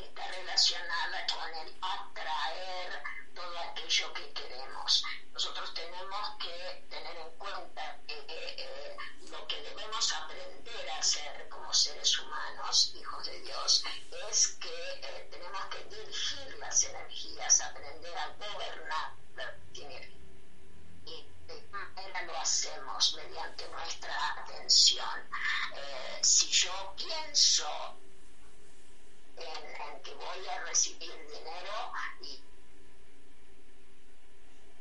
está 0.04 0.26
relacionada 0.28 1.26
con 1.26 1.54
el 1.54 1.76
atraer 1.80 3.02
todo 3.34 3.58
aquello 3.58 4.12
que 4.14 4.32
queremos. 4.32 5.04
Nosotros 5.32 5.74
tenemos 5.74 6.36
que 6.38 6.86
tener 6.90 7.16
en 7.16 7.30
cuenta 7.38 7.98
que 8.06 8.24
eh, 8.28 8.96
lo 9.30 9.46
que 9.46 9.60
debemos 9.62 10.12
aprender 10.12 10.90
a 10.90 10.98
hacer 10.98 11.48
como 11.48 11.72
seres 11.72 12.18
humanos, 12.18 12.92
hijos 12.94 13.26
de 13.26 13.40
Dios, 13.40 13.84
es 14.28 14.48
que 14.60 14.92
eh, 15.02 15.28
tenemos 15.30 15.64
que 15.66 15.84
dirigir 15.84 16.58
las 16.58 16.84
energías, 16.84 17.60
aprender 17.60 18.16
a 18.18 18.28
gobernar 18.28 19.20
y 21.04 21.26
de 21.46 21.62
manera 21.70 22.22
lo 22.24 22.38
hacemos 22.38 23.14
mediante 23.14 23.68
nuestra 23.68 24.14
atención. 24.42 25.28
Eh, 25.74 26.18
si 26.22 26.48
yo 26.48 26.94
pienso 26.96 27.66
en, 29.40 29.92
en 29.94 30.02
que 30.02 30.14
voy 30.14 30.46
a 30.48 30.64
recibir 30.64 31.12
dinero 31.28 31.92
y 32.22 32.42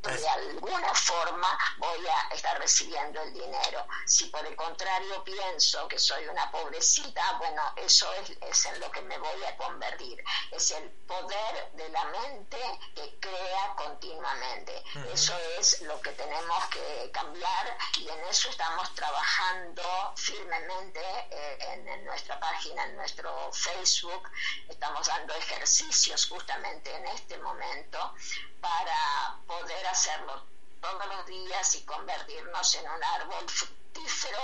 de 0.02 0.30
alguna 0.30 0.93
forma 0.93 1.60
voy 1.78 2.08
a 2.08 2.34
estar 2.34 2.58
recibiendo 2.58 3.22
el 3.22 3.34
dinero. 3.34 3.86
Si 4.06 4.26
por 4.26 4.45
el 4.45 4.56
contrario 4.56 5.24
pienso 5.24 5.88
que 5.88 6.00
soy 6.00 6.26
una 6.28 6.50
pobrecita, 6.52 7.22
bueno, 7.38 7.62
eso 7.76 8.12
es, 8.14 8.32
es 8.41 8.66
en 8.66 8.80
lo 8.80 8.89
que 8.91 9.02
me 9.02 9.18
voy 9.18 9.43
a 9.43 9.58
convertir. 9.58 10.24
Es 10.52 10.72
el 10.72 10.89
poder 11.06 11.72
de 11.74 11.89
la 11.89 12.06
mente 12.06 12.58
que 12.95 13.20
crea 13.20 13.76
continuamente. 13.76 14.84
Eso 15.12 15.38
es 15.58 15.82
lo 15.82 16.00
que 16.02 16.12
tenemos 16.14 16.66
que 16.68 17.12
cambiar 17.12 17.78
y 17.97 18.08
en 18.08 18.20
eso 18.26 18.50
estamos 18.50 18.93
trabajando 18.95 19.84
firmemente 20.16 21.02
eh, 21.30 21.58
en, 21.74 21.88
en 21.88 22.06
nuestra 22.06 22.39
página, 22.39 22.86
en 22.86 22.95
nuestro 22.95 23.52
Facebook. 23.52 24.30
Estamos 24.70 25.08
dando 25.08 25.34
ejercicios 25.34 26.28
justamente 26.28 26.93
en 26.95 27.06
este 27.08 27.38
momento 27.39 28.14
para 28.62 29.36
poder 29.47 29.86
hacerlo 29.88 30.45
todos 30.82 31.05
los 31.07 31.26
días 31.28 31.76
y 31.76 31.82
convertirnos 31.84 32.76
en 32.76 32.82
un 32.89 33.03
árbol 33.03 33.49
fructífero 33.49 34.39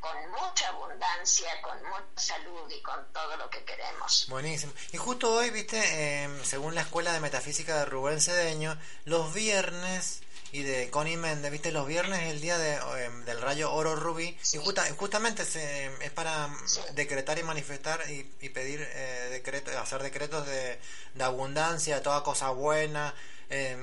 con 0.00 0.30
mucha 0.30 0.68
abundancia, 0.68 1.48
con 1.62 1.82
mucha 1.84 2.04
salud 2.16 2.70
y 2.70 2.82
con 2.82 3.06
todo 3.12 3.36
lo 3.36 3.48
que 3.48 3.64
queremos. 3.64 4.26
Buenísimo. 4.28 4.72
Y 4.92 4.96
justo 4.98 5.32
hoy, 5.32 5.50
viste, 5.50 5.78
eh, 6.24 6.28
según 6.44 6.74
la 6.74 6.82
Escuela 6.82 7.12
de 7.12 7.20
Metafísica 7.20 7.74
de 7.78 7.84
Rubén 7.86 8.20
Cedeño, 8.20 8.78
los 9.04 9.32
viernes 9.32 10.20
y 10.52 10.62
de 10.62 10.90
Connie 10.90 11.16
Méndez, 11.16 11.50
viste, 11.52 11.72
los 11.72 11.86
viernes 11.86 12.20
es 12.22 12.30
el 12.30 12.40
día 12.40 12.58
de, 12.58 12.74
eh, 12.76 13.10
del 13.24 13.40
rayo 13.40 13.72
oro 13.72 13.96
rubí 13.96 14.38
y 14.52 14.58
justa- 14.58 14.86
justamente 14.96 15.44
se- 15.44 15.86
es 16.04 16.10
para 16.10 16.48
decretar 16.92 17.38
y 17.38 17.42
manifestar 17.42 18.00
y, 18.10 18.30
y 18.40 18.48
pedir 18.50 18.80
eh, 18.92 19.28
decretos, 19.30 19.74
hacer 19.74 20.02
decretos 20.02 20.46
de, 20.46 20.80
de 21.14 21.24
abundancia, 21.24 21.96
de 21.96 22.00
toda 22.02 22.22
cosa 22.22 22.50
buena. 22.50 23.14
Eh, 23.50 23.76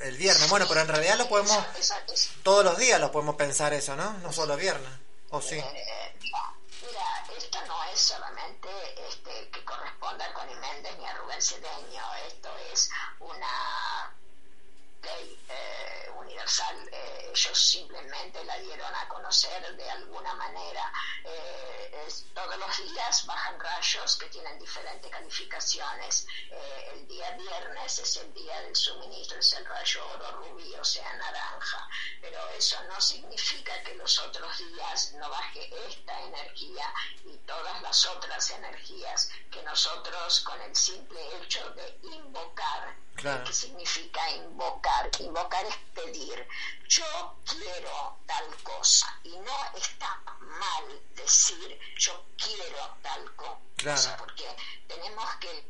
el 0.00 0.16
viernes, 0.16 0.48
bueno, 0.48 0.66
pero 0.68 0.80
en 0.80 0.88
realidad 0.88 1.16
lo 1.16 1.28
podemos, 1.28 1.56
todos 2.42 2.64
los 2.64 2.76
días 2.78 3.00
lo 3.00 3.12
podemos 3.12 3.36
pensar 3.36 3.72
eso, 3.72 3.94
¿no? 3.96 4.12
No 4.18 4.32
solo 4.32 4.56
viernes, 4.56 4.90
¿o 5.30 5.40
sí? 5.40 5.58
Eh, 5.58 6.16
mira, 6.20 6.54
mira, 6.82 7.24
esto 7.36 7.58
no 7.66 7.84
es 7.84 8.00
solamente 8.00 8.68
este, 9.08 9.48
que 9.50 9.64
corresponda 9.64 10.24
a 10.24 10.32
Connie 10.34 10.56
Méndez 10.56 10.96
ni 10.98 11.06
a 11.06 11.14
Rubén 11.14 11.40
Cedeño, 11.40 12.14
esto 12.26 12.48
es 12.72 12.90
una 13.20 14.16
eh, 15.04 16.10
universal. 16.16 16.76
Eh, 16.92 17.30
ellos 17.32 17.58
simplemente 17.58 18.44
la 18.44 18.58
dieron 18.58 18.94
a 18.94 19.08
conocer 19.08 19.74
de 19.76 19.90
alguna 19.90 20.34
manera. 20.34 20.92
Eh, 21.24 22.08
todos 22.34 22.56
los 22.56 22.76
días 22.78 23.26
bajan 23.26 23.58
rayos 23.58 24.16
que 24.16 24.26
tienen 24.26 24.58
diferentes 24.58 25.10
calificaciones. 25.10 26.26
El 26.92 27.06
día 27.06 27.30
viernes 27.32 27.98
es 27.98 28.16
el 28.16 28.32
día 28.34 28.60
del 28.62 28.74
suministro, 28.74 29.38
es 29.38 29.52
el 29.54 29.64
rayo 29.64 30.06
oro 30.08 30.32
rubí, 30.32 30.74
o 30.74 30.84
sea, 30.84 31.12
naranja. 31.14 31.88
Pero 32.20 32.48
eso 32.50 32.82
no 32.84 33.00
significa 33.00 33.82
que 33.82 33.94
los 33.94 34.18
otros 34.18 34.58
días 34.58 35.12
no 35.14 35.28
baje 35.30 35.70
esta 35.88 36.20
energía 36.20 36.92
y 37.24 37.36
todas 37.46 37.80
las 37.82 38.06
otras 38.06 38.50
energías 38.50 39.30
que 39.50 39.62
nosotros 39.62 40.40
con 40.40 40.60
el 40.62 40.74
simple 40.74 41.20
hecho 41.36 41.70
de 41.70 41.98
invocar 42.02 42.94
Claro. 43.14 43.44
¿Qué 43.44 43.52
significa 43.52 44.30
invocar? 44.32 45.10
Invocar 45.20 45.64
es 45.66 45.76
pedir. 45.94 46.46
Yo 46.88 47.36
quiero 47.46 48.18
tal 48.26 48.46
cosa 48.62 49.18
y 49.24 49.30
no 49.36 49.52
está 49.76 50.20
mal 50.40 51.00
decir 51.14 51.78
yo 51.98 52.24
quiero 52.36 52.96
tal 53.02 53.34
cosa, 53.36 53.60
Claro. 53.76 54.16
porque 54.18 54.44
tenemos 54.88 55.24
que 55.36 55.68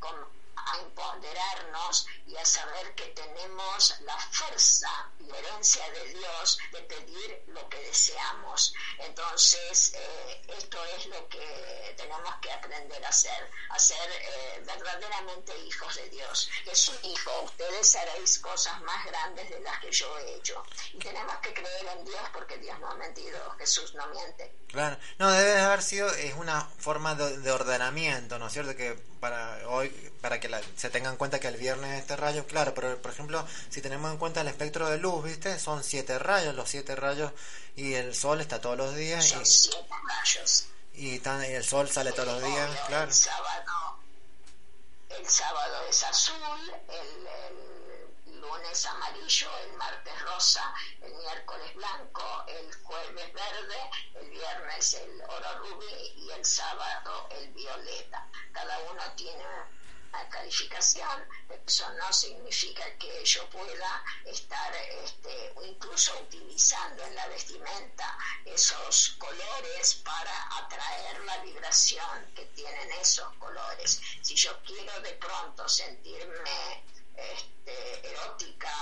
con- 0.00 0.33
a 0.56 0.78
empoderarnos 0.78 2.06
y 2.26 2.36
a 2.36 2.44
saber 2.44 2.94
que 2.94 3.06
tenemos 3.08 3.94
la 4.00 4.18
fuerza 4.18 4.88
y 5.20 5.30
herencia 5.30 5.88
de 5.90 6.08
Dios 6.14 6.58
de 6.72 6.80
pedir 6.82 7.44
lo 7.48 7.68
que 7.68 7.78
deseamos. 7.78 8.74
Entonces, 8.98 9.92
eh, 9.94 10.42
esto 10.48 10.84
es 10.96 11.06
lo 11.06 11.28
que 11.28 11.94
tenemos 11.96 12.34
que 12.40 12.52
aprender 12.52 13.04
a 13.04 13.08
hacer, 13.08 13.50
a 13.70 13.78
ser 13.78 14.10
eh, 14.10 14.62
verdaderamente 14.66 15.56
hijos 15.66 15.94
de 15.96 16.08
Dios. 16.10 16.50
Es 16.66 16.88
un 16.88 17.04
hijo, 17.04 17.42
ustedes 17.42 17.96
haréis 17.96 18.38
cosas 18.38 18.80
más 18.82 19.04
grandes 19.06 19.50
de 19.50 19.60
las 19.60 19.78
que 19.80 19.92
yo 19.92 20.18
he 20.18 20.36
hecho. 20.36 20.64
Y 20.92 20.98
tenemos 20.98 21.36
que 21.38 21.52
creer 21.52 21.86
en 21.98 22.04
Dios 22.04 22.22
porque 22.32 22.58
Dios 22.58 22.78
no 22.80 22.90
ha 22.90 22.94
mentido, 22.96 23.38
Jesús 23.58 23.94
no 23.94 24.06
miente. 24.08 24.52
Claro, 24.68 24.96
no, 25.18 25.30
debe 25.30 25.60
haber 25.60 25.82
sido, 25.82 26.10
es 26.10 26.34
una 26.34 26.62
forma 26.78 27.14
de, 27.14 27.38
de 27.38 27.52
ordenamiento, 27.52 28.38
¿no 28.38 28.48
es 28.48 28.52
cierto? 28.52 28.74
Que 28.74 28.98
para 29.20 29.68
hoy, 29.68 29.88
para 30.20 30.38
que 30.44 30.50
la- 30.50 30.60
se 30.76 30.90
tenga 30.90 31.08
en 31.08 31.16
cuenta 31.16 31.40
que 31.40 31.48
el 31.48 31.56
viernes 31.56 31.98
este 31.98 32.16
rayo, 32.16 32.46
claro, 32.46 32.74
pero 32.74 33.00
por 33.00 33.12
ejemplo, 33.12 33.46
si 33.70 33.80
tenemos 33.80 34.10
en 34.12 34.18
cuenta 34.18 34.42
el 34.42 34.48
espectro 34.48 34.90
de 34.90 34.98
luz, 34.98 35.24
¿viste? 35.24 35.58
Son 35.58 35.82
siete 35.82 36.18
rayos, 36.18 36.54
los 36.54 36.68
siete 36.68 36.94
rayos, 36.94 37.32
y 37.76 37.94
el 37.94 38.14
sol 38.14 38.42
está 38.42 38.60
todos 38.60 38.76
los 38.76 38.94
días, 38.94 39.26
Son 39.26 39.40
y, 39.40 39.46
siete 39.46 39.88
rayos. 40.06 40.66
y, 40.92 41.18
tan- 41.20 41.42
y 41.42 41.54
el 41.54 41.64
sol 41.64 41.88
sale 41.90 42.12
todos 42.12 42.26
los 42.28 42.42
días, 42.42 42.68
Obvio, 42.68 42.80
claro. 42.88 43.04
El 43.08 43.14
sábado, 43.14 43.98
el 45.08 45.26
sábado 45.30 45.86
es 45.88 46.02
azul, 46.04 46.74
el, 46.90 47.26
el 47.26 48.40
lunes 48.42 48.84
amarillo, 48.84 49.48
el 49.64 49.72
martes 49.78 50.22
rosa, 50.26 50.74
el 51.00 51.14
miércoles 51.14 51.74
blanco, 51.74 52.44
el 52.48 52.74
jueves 52.82 53.32
verde, 53.32 53.78
el 54.20 54.28
viernes 54.28 54.92
el 54.94 55.22
oro 55.22 55.58
rubí 55.60 56.12
y 56.18 56.30
el 56.32 56.44
sábado 56.44 57.28
el 57.30 57.48
violeta. 57.54 58.28
Cada 58.52 58.78
uno 58.90 59.02
tiene 59.16 59.42
calificación, 60.28 61.28
eso 61.66 61.88
no 61.94 62.12
significa 62.12 62.84
que 62.98 63.24
yo 63.24 63.48
pueda 63.50 64.04
estar 64.24 64.74
este, 65.04 65.54
incluso 65.66 66.12
utilizando 66.20 67.02
en 67.04 67.14
la 67.14 67.26
vestimenta 67.28 68.18
esos 68.44 69.16
colores 69.18 69.94
para 70.04 70.58
atraer 70.58 71.20
la 71.24 71.38
vibración 71.38 72.32
que 72.34 72.44
tienen 72.46 72.90
esos 72.92 73.32
colores. 73.36 74.00
Si 74.22 74.34
yo 74.34 74.52
quiero 74.62 75.00
de 75.00 75.12
pronto 75.14 75.68
sentirme 75.68 76.84
este, 77.16 78.08
erótica 78.10 78.74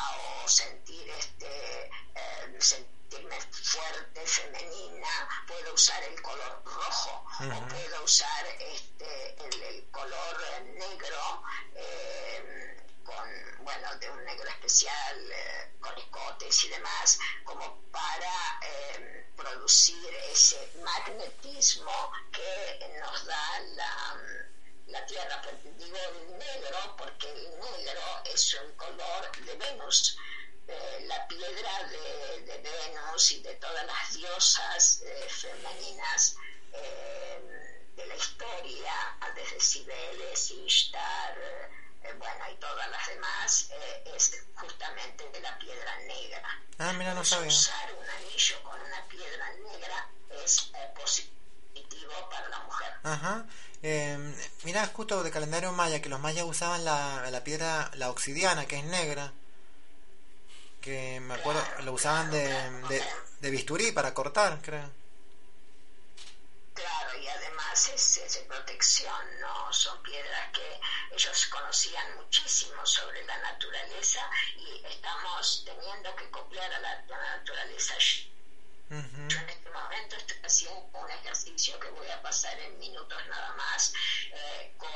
o 0.44 0.48
sentir 0.48 1.08
este, 1.10 1.84
eh, 2.14 2.56
sentirme 2.58 3.40
fuerte, 3.50 4.26
femenina, 4.26 5.08
puedo 5.46 5.74
usar 5.74 6.02
el 6.04 6.20
color 6.22 6.62
rojo 6.64 7.24
o 7.40 7.68
puedo 7.68 8.04
usar 8.04 8.46
este, 8.60 9.36
el, 9.44 9.62
el 9.62 9.90
color 9.90 10.62
negro. 10.74 11.42
Eh, 11.74 12.78
con, 13.04 13.64
bueno, 13.64 13.96
de 13.98 14.10
un 14.10 14.24
negro 14.24 14.48
especial, 14.48 15.32
eh, 15.32 15.72
con 15.80 15.96
escotes 15.98 16.64
y 16.64 16.68
demás, 16.68 17.18
como 17.44 17.80
para 17.90 18.60
eh, 18.62 19.26
producir 19.36 20.14
ese 20.30 20.72
magnetismo 20.84 22.12
que 22.30 22.98
nos 23.00 23.26
da 23.26 23.60
la, 23.76 24.16
la 24.92 25.04
Tierra. 25.06 25.42
Pero 25.42 25.58
digo 25.76 25.96
el 25.96 26.38
negro 26.38 26.96
porque 26.96 27.28
el 27.30 27.50
negro 27.58 28.22
es 28.32 28.54
un 28.54 28.72
color 28.74 29.32
de 29.44 29.54
Venus. 29.56 30.16
Eh, 30.68 31.04
la 31.06 31.26
piedra 31.26 31.84
de, 31.88 32.40
de, 32.42 32.58
Venus 32.58 33.32
y 33.32 33.42
de 33.42 33.54
todas 33.56 33.84
las 33.84 34.14
diosas 34.14 35.02
eh, 35.04 35.26
femeninas 35.28 36.36
eh, 36.72 37.82
de 37.96 38.06
la 38.06 38.14
historia, 38.14 39.18
desde 39.34 39.60
Cibeles, 39.60 40.50
Ishtar, 40.50 41.36
bueno, 42.16 42.44
y 42.50 42.56
todas 42.56 42.88
las 42.90 43.06
demás, 43.08 43.70
es 44.04 44.44
justamente 44.54 45.28
de 45.30 45.40
la 45.40 45.58
piedra 45.58 45.98
negra. 46.00 46.62
Ah, 46.78 46.92
mira, 46.94 47.14
no 47.14 47.24
sabía. 47.24 47.48
Usar 47.48 47.94
un 47.94 48.08
anillo 48.08 48.62
con 48.62 48.80
una 48.80 49.06
piedra 49.08 49.50
negra 49.50 50.08
es 50.42 50.70
eh, 50.74 50.90
positivo 51.72 52.12
para 52.30 52.48
la 52.48 52.58
mujer. 52.60 52.92
Ajá. 53.02 53.46
Eh, 53.82 54.34
mira, 54.64 54.86
justo 54.86 55.22
de 55.22 55.30
calendario 55.30 55.72
maya, 55.72 56.00
que 56.00 56.08
los 56.08 56.20
mayas 56.20 56.44
usaban 56.46 56.84
la, 56.84 57.30
la 57.30 57.44
piedra, 57.44 57.90
la 57.94 58.10
obsidiana, 58.10 58.66
que 58.66 58.78
es 58.78 58.84
negra. 58.84 59.32
Que 60.80 61.20
me 61.20 61.34
acuerdo, 61.34 61.62
lo 61.82 61.92
usaban 61.92 62.30
de, 62.30 62.48
de, 62.88 63.02
de 63.40 63.50
bisturí 63.50 63.92
para 63.92 64.12
cortar, 64.14 64.60
creo. 64.62 64.90
Claro, 66.74 67.18
y 67.18 67.28
además 67.28 67.88
es, 67.88 68.16
es 68.16 68.34
de 68.34 68.40
protección, 68.42 69.40
¿no? 69.40 69.72
Son 69.72 70.02
piedras 70.02 70.50
que 70.52 70.80
ellos 71.14 71.46
conocían 71.46 72.16
muchísimo 72.16 72.84
sobre 72.84 73.24
la 73.24 73.38
naturaleza 73.38 74.20
y 74.56 74.84
estamos 74.86 75.62
teniendo 75.64 76.16
que 76.16 76.30
copiar 76.30 76.72
a 76.72 76.80
la, 76.80 76.90
a 76.90 77.06
la 77.06 77.36
naturaleza. 77.36 77.94
Ujú. 78.92 79.28
Yo 79.28 79.38
en 79.38 79.48
este 79.48 79.70
momento 79.70 80.16
estoy 80.16 80.36
haciendo 80.44 80.90
un 80.92 81.10
ejercicio 81.10 81.80
que 81.80 81.88
voy 81.88 82.06
a 82.10 82.20
pasar 82.20 82.58
en 82.60 82.78
minutos 82.78 83.18
nada 83.26 83.54
más, 83.54 83.94
eh, 84.34 84.74
con 84.76 84.90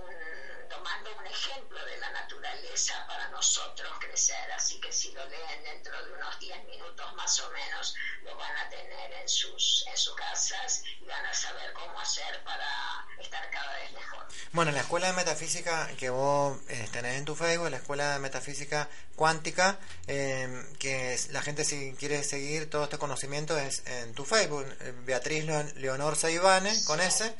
un, 0.00 0.68
tomando 0.68 1.10
un 1.16 1.26
ejemplo 1.26 1.84
de 1.86 1.96
la 1.96 2.10
naturaleza 2.10 3.04
para 3.08 3.28
nosotros 3.30 3.90
crecer. 3.98 4.52
Así 4.52 4.80
que 4.80 4.92
si 4.92 5.10
lo 5.10 5.26
leen 5.26 5.64
dentro 5.64 6.04
de 6.04 6.12
unos 6.12 6.38
10 6.38 6.66
minutos 6.66 7.14
más 7.16 7.40
o 7.40 7.50
menos, 7.50 7.96
lo 8.22 8.36
van 8.36 8.56
a 8.58 8.68
tener 8.68 9.12
en 9.14 9.28
sus, 9.28 9.84
en 9.88 9.96
sus 9.96 10.14
casas 10.14 10.84
y 11.00 11.04
van 11.06 11.26
a 11.26 11.34
saber 11.34 11.72
cómo 11.72 11.98
hacer 11.98 12.44
para 12.44 13.08
estar 13.18 13.50
cada 13.50 13.76
vez 13.78 13.90
mejor. 13.92 14.24
Bueno, 14.52 14.70
la 14.70 14.80
escuela 14.80 15.08
de 15.08 15.14
metafísica 15.14 15.88
que 15.98 16.10
vos 16.10 16.58
eh, 16.68 16.88
tenés 16.92 17.18
en 17.18 17.24
tu 17.24 17.34
Facebook, 17.34 17.70
la 17.70 17.78
escuela 17.78 18.12
de 18.12 18.18
metafísica 18.20 18.88
cuántica, 19.16 19.78
eh, 20.06 20.64
que 20.78 21.18
la 21.30 21.42
gente 21.42 21.64
si 21.64 21.92
quiere 21.94 22.22
seguir 22.22 22.70
todo 22.70 22.84
este 22.84 22.98
conocimiento 22.98 23.15
es 23.22 23.82
en 23.86 24.14
tu 24.14 24.24
Facebook, 24.24 24.66
eh, 24.80 24.92
Beatriz 25.04 25.44
Leon- 25.44 25.72
Leonor 25.76 26.16
Saibane, 26.16 26.84
con 26.84 27.00
ese. 27.00 27.34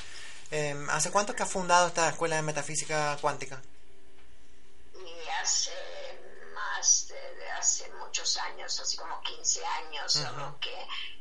Eh, 0.50 0.74
¿Hace 0.90 1.10
cuánto 1.10 1.34
que 1.34 1.42
has 1.42 1.50
fundado 1.50 1.88
esta 1.88 2.08
escuela 2.08 2.36
de 2.36 2.42
metafísica 2.42 3.16
cuántica? 3.20 3.60
y 4.94 5.28
hace 5.42 5.72
más 6.54 7.08
de, 7.08 7.34
de 7.36 7.50
hace 7.50 7.88
muchos 7.94 8.36
años, 8.38 8.78
así 8.80 8.96
como 8.96 9.20
15 9.22 9.64
años, 9.64 10.16
Ujú. 10.16 10.36
¿no? 10.36 10.58
que 10.60 10.74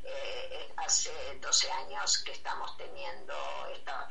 eh, 0.04 0.74
hace 0.78 1.12
12 1.42 1.72
años 1.72 2.20
que 2.20 2.32
estamos 2.32 2.76
teniendo 2.78 3.34
esta 3.76 4.08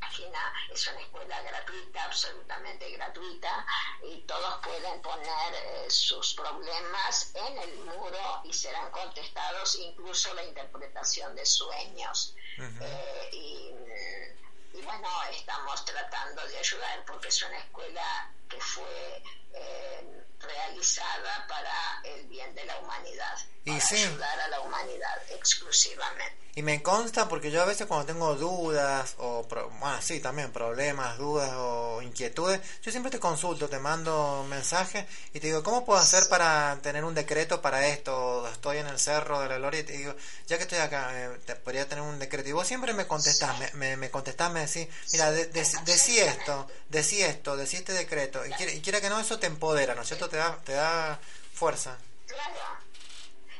página, 0.00 0.52
es 0.70 0.86
una 0.86 1.00
escuela 1.00 1.42
gratuita, 1.42 2.04
absolutamente 2.04 2.90
gratuita, 2.90 3.66
y 4.02 4.20
todos 4.22 4.60
pueden 4.64 5.00
poner 5.02 5.54
eh, 5.54 5.90
sus 5.90 6.34
problemas 6.34 7.32
en 7.34 7.58
el 7.58 7.78
muro 7.84 8.42
y 8.44 8.52
serán 8.52 8.90
contestados, 8.90 9.76
incluso 9.76 10.32
la 10.34 10.44
interpretación 10.44 11.34
de 11.34 11.46
sueños. 11.46 12.34
Eh, 12.58 13.30
y, 13.32 14.78
y 14.78 14.82
bueno, 14.82 15.08
estamos 15.32 15.84
tratando 15.84 16.46
de 16.46 16.58
ayudar 16.58 17.04
porque 17.04 17.28
es 17.28 17.42
una 17.42 17.58
escuela 17.58 18.32
que 18.48 18.60
fue 18.60 19.22
eh, 19.54 20.22
realizada 20.40 21.46
para 21.48 21.72
el 22.04 22.26
bien 22.28 22.54
de 22.54 22.64
la 22.64 22.78
humanidad, 22.78 23.38
Y 23.64 23.70
para 23.70 23.80
sí. 23.80 23.96
ayudar 23.96 24.40
a 24.40 24.48
la 24.48 24.60
humanidad 24.60 25.22
exclusivamente. 25.30 26.36
Y 26.54 26.62
me 26.62 26.82
consta 26.82 27.28
porque 27.28 27.52
yo 27.52 27.62
a 27.62 27.66
veces 27.66 27.86
cuando 27.86 28.06
tengo 28.06 28.34
dudas 28.34 29.14
o, 29.18 29.46
bueno, 29.78 30.02
sí, 30.02 30.18
también 30.18 30.50
problemas, 30.50 31.16
dudas 31.16 31.52
o 31.54 32.02
inquietudes, 32.02 32.60
yo 32.82 32.90
siempre 32.90 33.12
te 33.12 33.20
consulto, 33.20 33.68
te 33.68 33.78
mando 33.78 34.44
mensajes 34.48 35.06
y 35.32 35.38
te 35.38 35.46
digo, 35.46 35.62
¿cómo 35.62 35.84
puedo 35.84 36.00
hacer 36.00 36.28
para 36.28 36.76
tener 36.82 37.04
un 37.04 37.14
decreto 37.14 37.62
para 37.62 37.86
esto? 37.86 38.48
Estoy 38.48 38.78
en 38.78 38.88
el 38.88 38.98
cerro 38.98 39.38
de 39.40 39.48
la 39.50 39.58
gloria 39.58 39.80
y 39.80 39.84
te 39.84 39.92
digo, 39.92 40.16
ya 40.48 40.56
que 40.56 40.64
estoy 40.64 40.78
acá, 40.78 41.10
eh, 41.14 41.38
te 41.46 41.54
podría 41.54 41.88
tener 41.88 42.02
un 42.02 42.18
decreto. 42.18 42.48
Y 42.48 42.52
vos 42.52 42.66
siempre 42.66 42.92
me 42.92 43.06
contestás, 43.06 43.56
me, 43.60 43.70
me, 43.74 43.96
me 43.96 44.10
contestás, 44.10 44.50
me 44.50 44.66
decís, 44.66 44.88
mira, 45.12 45.30
de, 45.30 45.46
de- 45.46 45.66
decí 45.84 46.18
esto, 46.18 46.66
decí 46.88 47.22
esto, 47.22 47.56
decí 47.56 47.76
este 47.76 47.92
decreto. 47.92 48.44
Y 48.46 48.52
quiera, 48.52 48.72
y 48.72 48.80
quiera 48.80 49.00
que 49.00 49.08
no, 49.08 49.20
eso 49.20 49.38
te 49.38 49.46
empodera, 49.46 49.94
¿no 49.94 50.02
es 50.02 50.08
cierto? 50.08 50.28
Te 50.28 50.36
da, 50.36 50.56
te 50.64 50.72
da 50.72 51.18
fuerza. 51.52 51.98
Claro. 52.26 52.78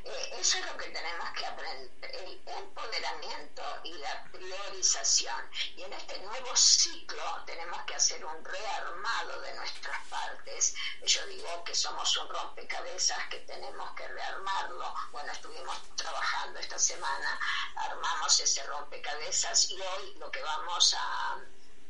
Eh, 0.05 0.31
eso 0.41 0.59
es 0.59 0.67
lo 0.67 0.77
que 0.77 0.89
tenemos 0.89 1.31
que 1.33 1.45
aprender, 1.45 1.91
el 2.15 2.41
empoderamiento 2.47 3.63
y 3.85 3.93
la 3.95 4.25
priorización. 4.33 5.51
Y 5.77 5.83
en 5.83 5.93
este 5.93 6.19
nuevo 6.21 6.57
ciclo 6.57 7.43
tenemos 7.45 7.83
que 7.83 7.95
hacer 7.95 8.25
un 8.25 8.45
rearmado 8.45 9.41
de 9.43 9.55
nuestras 9.55 9.99
partes. 10.09 10.75
Yo 11.05 11.27
digo 11.27 11.63
que 11.65 11.75
somos 11.75 12.17
un 12.17 12.29
rompecabezas 12.29 13.29
que 13.29 13.41
tenemos 13.41 13.95
que 13.95 14.09
rearmarlo. 14.09 14.95
Bueno, 15.13 15.31
estuvimos 15.33 15.77
trabajando 15.97 16.59
esta 16.59 16.79
semana, 16.79 17.39
armamos 17.77 18.41
ese 18.41 18.63
rompecabezas 18.65 19.71
y 19.71 19.81
hoy 19.81 20.15
lo 20.19 20.31
que 20.31 20.43
vamos 20.43 20.95
a 20.99 21.39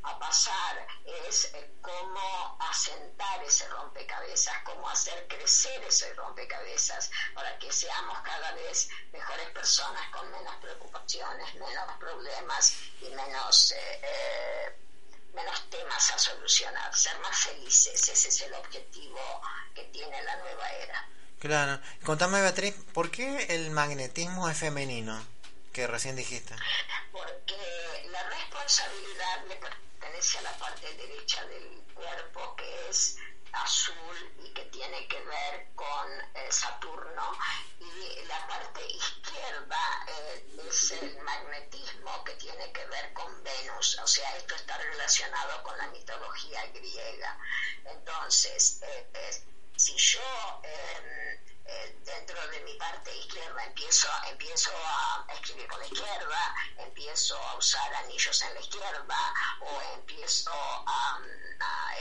a 0.08 0.18
pasar 0.18 0.86
es 1.28 1.46
eh, 1.54 1.70
cómo 1.80 2.56
asentar 2.60 3.42
ese 3.44 3.68
rompecabezas, 3.68 4.54
cómo 4.64 4.88
hacer 4.88 5.26
crecer 5.28 5.82
ese 5.84 6.12
rompecabezas 6.14 7.10
para 7.34 7.58
que 7.58 7.72
seamos 7.72 8.18
cada 8.20 8.52
vez 8.52 8.88
mejores 9.12 9.48
personas 9.50 10.02
con 10.10 10.30
menos 10.30 10.54
preocupaciones, 10.56 11.54
menos 11.54 11.98
problemas 11.98 12.74
y 13.00 13.08
menos, 13.10 13.72
eh, 13.72 14.00
eh, 14.02 14.76
menos 15.34 15.70
temas 15.70 16.10
a 16.10 16.18
solucionar, 16.18 16.94
ser 16.94 17.18
más 17.20 17.36
felices. 17.36 18.08
Ese 18.08 18.28
es 18.28 18.40
el 18.42 18.54
objetivo 18.54 19.42
que 19.74 19.84
tiene 19.84 20.22
la 20.22 20.36
nueva 20.36 20.68
era. 20.72 21.08
Claro. 21.38 21.80
Contame, 22.04 22.40
Beatriz, 22.40 22.74
¿por 22.92 23.10
qué 23.10 23.46
el 23.50 23.70
magnetismo 23.70 24.48
es 24.48 24.58
femenino? 24.58 25.24
Que 25.78 25.86
recién 25.86 26.16
dijiste. 26.16 26.56
porque 27.12 27.54
la 28.10 28.20
responsabilidad 28.24 29.44
le 29.46 29.54
pertenece 29.54 30.38
a 30.38 30.42
la 30.42 30.58
parte 30.58 30.92
derecha 30.94 31.46
del 31.46 31.84
cuerpo 31.94 32.56
que 32.56 32.88
es 32.88 33.16
azul 33.52 34.34
y 34.42 34.52
que 34.54 34.64
tiene 34.72 35.06
que 35.06 35.20
ver 35.20 35.68
con 35.76 36.10
eh, 36.34 36.50
Saturno 36.50 37.30
y 37.78 38.26
la 38.26 38.44
parte 38.48 38.84
izquierda 38.90 39.78
eh, 40.08 40.46
es 40.68 40.90
el 41.00 41.16
magnetismo 41.22 42.24
que 42.24 42.32
tiene 42.32 42.72
que 42.72 42.84
ver 42.86 43.12
con 43.12 43.44
Venus, 43.44 44.00
o 44.02 44.06
sea, 44.08 44.36
esto 44.36 44.56
está 44.56 44.78
relacionado 44.78 45.62
con 45.62 45.78
la 45.78 45.86
mitología 45.92 46.66
griega. 46.74 47.38
Entonces, 47.84 48.80
eh, 48.82 49.44
si 49.76 49.94
yo 49.94 50.60
dentro 52.04 52.48
de 52.48 52.60
mi 52.60 52.74
parte 52.74 53.14
izquierda, 53.16 53.64
empiezo, 53.64 54.08
empiezo 54.30 54.70
a 54.74 55.26
escribir 55.34 55.68
con 55.68 55.78
la 55.80 55.86
izquierda, 55.86 56.54
empiezo 56.78 57.36
a 57.36 57.56
usar 57.56 57.94
anillos 57.94 58.42
en 58.42 58.54
la 58.54 58.60
izquierda 58.60 59.34
o 59.60 59.82
empiezo 59.94 60.50
a, 60.52 61.20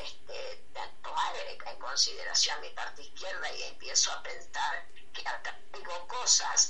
este, 0.04 0.64
tomar 1.02 1.36
en 1.36 1.80
consideración 1.80 2.62
mi 2.62 2.70
parte 2.70 3.02
izquierda 3.02 3.52
y 3.52 3.64
empiezo 3.64 4.12
a 4.12 4.24
pensar 4.24 4.86
que 5.14 5.24
digo 5.74 6.08
cosas 6.08 6.70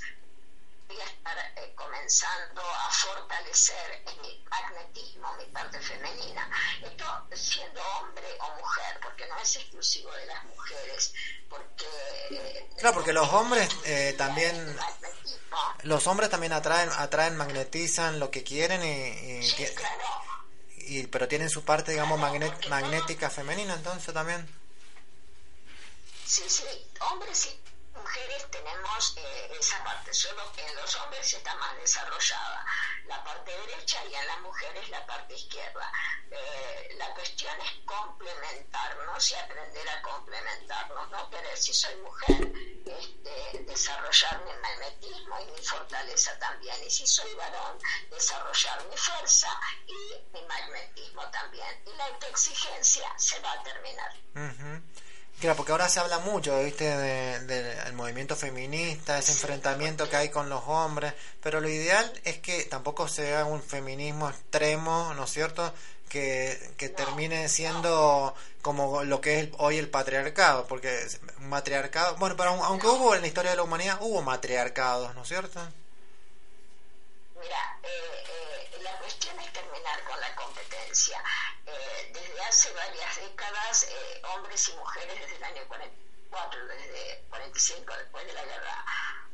voy 0.88 0.99
a 1.01 1.05
estar 1.05 1.38
eh, 1.57 1.73
comenzando 1.75 2.61
a 2.61 2.89
fortalecer 2.91 4.03
mi 4.21 4.43
magnetismo, 4.49 5.33
mi 5.38 5.45
parte 5.45 5.79
femenina. 5.81 6.49
Esto 6.81 7.05
siendo 7.35 7.81
hombre 7.99 8.25
o 8.39 8.55
mujer, 8.57 8.99
porque 9.01 9.27
no 9.27 9.38
es 9.39 9.55
exclusivo 9.57 10.11
de 10.13 10.25
las 10.25 10.43
mujeres, 10.45 11.13
porque... 11.49 11.85
eh, 12.31 12.69
Claro, 12.79 12.95
porque 12.95 13.13
los 13.13 13.31
hombres 13.33 13.69
eh, 13.85 14.13
también... 14.17 14.77
Los 15.83 16.07
hombres 16.07 16.29
también 16.29 16.53
atraen, 16.53 16.89
atraen, 16.97 17.35
magnetizan 17.35 18.19
lo 18.19 18.31
que 18.31 18.43
quieren 18.43 18.83
y... 18.83 19.45
y 19.47 19.55
y- 20.89 21.05
pero 21.07 21.27
tienen 21.27 21.49
su 21.49 21.65
parte, 21.65 21.91
digamos, 21.91 22.17
magnet- 22.17 22.65
magnética 22.69 23.29
femenina, 23.29 23.73
entonces 23.73 24.13
también. 24.13 24.47
Sí, 26.25 26.43
sí, 26.47 26.63
hombres 27.11 27.45
y 27.47 27.59
mujeres 27.97 28.49
tenemos 28.51 29.17
eh, 29.17 29.57
esa 29.59 29.83
parte, 29.83 30.13
solo 30.13 30.51
que 30.53 30.65
en 30.65 30.75
los 30.75 30.95
hombres 30.95 31.33
está 31.33 31.55
más 31.55 31.75
desarrollada 31.77 32.65
la 33.07 33.23
parte 33.23 33.51
derecha 33.51 34.03
y 34.05 34.13
en 34.13 34.27
las 34.27 34.39
mujeres 34.41 34.89
la 34.89 35.05
parte 35.05 35.33
izquierda. 35.33 35.91
Eh, 36.29 36.95
la 36.97 37.13
cuestión 37.13 37.53
es 37.61 37.71
complementarnos 37.85 39.31
y 39.31 39.35
aprender 39.35 39.89
a 39.89 40.01
complementarnos, 40.01 41.09
no 41.09 41.29
querer, 41.29 41.57
si 41.57 41.73
soy 41.73 41.95
mujer, 41.97 42.51
este, 42.85 43.63
desarrollar 43.63 44.43
mi 44.45 44.53
magnetismo 44.61 45.39
y 45.41 45.51
mi 45.51 45.65
fortaleza 45.65 46.37
también, 46.39 46.75
y 46.83 46.89
si 46.89 47.07
soy 47.07 47.33
varón, 47.35 47.79
desarrollar 48.09 48.85
mi 48.87 48.97
fuerza 48.97 49.49
y 49.87 50.33
mi 50.33 50.41
magnetismo 50.45 51.29
también. 51.31 51.83
Y 51.85 51.93
la 51.95 52.05
autoexigencia 52.05 53.13
se 53.17 53.39
va 53.39 53.53
a 53.53 53.63
terminar. 53.63 54.11
Claro, 55.39 55.55
porque 55.55 55.71
ahora 55.71 55.88
se 55.88 55.99
habla 55.99 56.17
mucho, 56.19 56.57
¿viste? 56.63 56.83
de- 56.85 57.39
del 57.41 57.93
movimiento 57.93 58.35
feminista, 58.35 59.19
ese 59.19 59.33
enfrentamiento 59.33 60.09
que 60.09 60.15
hay 60.15 60.29
con 60.29 60.49
los 60.49 60.63
hombres, 60.65 61.13
pero 61.43 61.61
lo 61.61 61.69
ideal 61.69 62.11
es 62.23 62.39
que 62.39 62.63
tampoco 62.65 63.07
sea 63.07 63.45
un 63.45 63.61
feminismo 63.61 64.29
extremo, 64.29 65.13
¿no 65.15 65.25
es 65.25 65.29
cierto? 65.31 65.71
Que, 66.09 66.71
que 66.77 66.89
termine 66.89 67.49
siendo 67.49 68.33
como 68.63 69.03
lo 69.03 69.21
que 69.21 69.41
es 69.41 69.49
hoy 69.59 69.77
el 69.77 69.89
patriarcado, 69.89 70.65
porque 70.67 71.05
un 71.39 71.49
matriarcado, 71.49 72.15
bueno, 72.15 72.35
pero 72.35 72.51
aun- 72.51 72.63
aunque 72.65 72.88
hubo 72.88 73.13
en 73.13 73.21
la 73.21 73.27
historia 73.27 73.51
de 73.51 73.57
la 73.57 73.63
humanidad, 73.63 73.99
hubo 74.01 74.21
matriarcados, 74.23 75.13
¿no 75.13 75.21
es 75.21 75.27
cierto? 75.27 75.61
Mira, 77.39 77.79
eh, 77.83 78.23
eh, 78.27 78.79
la 78.81 78.97
cuestión 78.97 79.39
es 79.39 79.53
terminar 79.53 80.03
con 80.05 80.19
la 80.19 80.35
competencia. 80.35 81.23
Eh, 81.65 82.11
desde 82.13 82.41
hace 82.41 82.71
varias 82.73 83.15
décadas, 83.17 83.83
eh, 83.83 84.21
hombres 84.33 84.69
y 84.69 84.73
mujeres 84.73 85.19
desde 85.19 85.35
el 85.35 85.43
año 85.43 85.67
44, 85.67 86.67
desde 86.67 87.25
45, 87.29 87.93
después 87.97 88.25
de 88.25 88.33
la 88.33 88.43
guerra, 88.45 88.85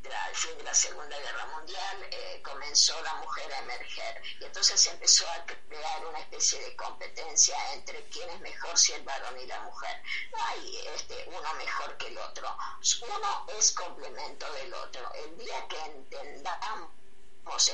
del 0.01 0.35
fin 0.35 0.57
de 0.57 0.63
la 0.63 0.73
Segunda 0.73 1.17
Guerra 1.17 1.45
Mundial, 1.45 2.07
eh, 2.11 2.41
comenzó 2.43 2.99
la 3.03 3.13
mujer 3.15 3.53
a 3.53 3.59
emerger. 3.59 4.21
Y 4.39 4.43
entonces 4.45 4.81
se 4.81 4.89
empezó 4.89 5.25
a 5.29 5.45
crear 5.45 6.05
una 6.05 6.19
especie 6.19 6.59
de 6.59 6.75
competencia 6.75 7.55
entre 7.73 8.03
quién 8.09 8.29
es 8.31 8.39
mejor, 8.41 8.77
si 8.77 8.91
el 8.93 9.03
varón 9.03 9.39
y 9.39 9.45
la 9.45 9.61
mujer. 9.61 10.01
No 10.31 10.43
hay 10.45 10.87
este, 10.95 11.23
uno 11.27 11.53
mejor 11.53 11.97
que 11.97 12.07
el 12.07 12.17
otro. 12.17 12.57
Uno 13.01 13.45
es 13.57 13.71
complemento 13.71 14.51
del 14.53 14.73
otro. 14.73 15.13
El 15.13 15.37
día 15.37 15.67
que 15.69 15.79
entendamos 15.79 16.91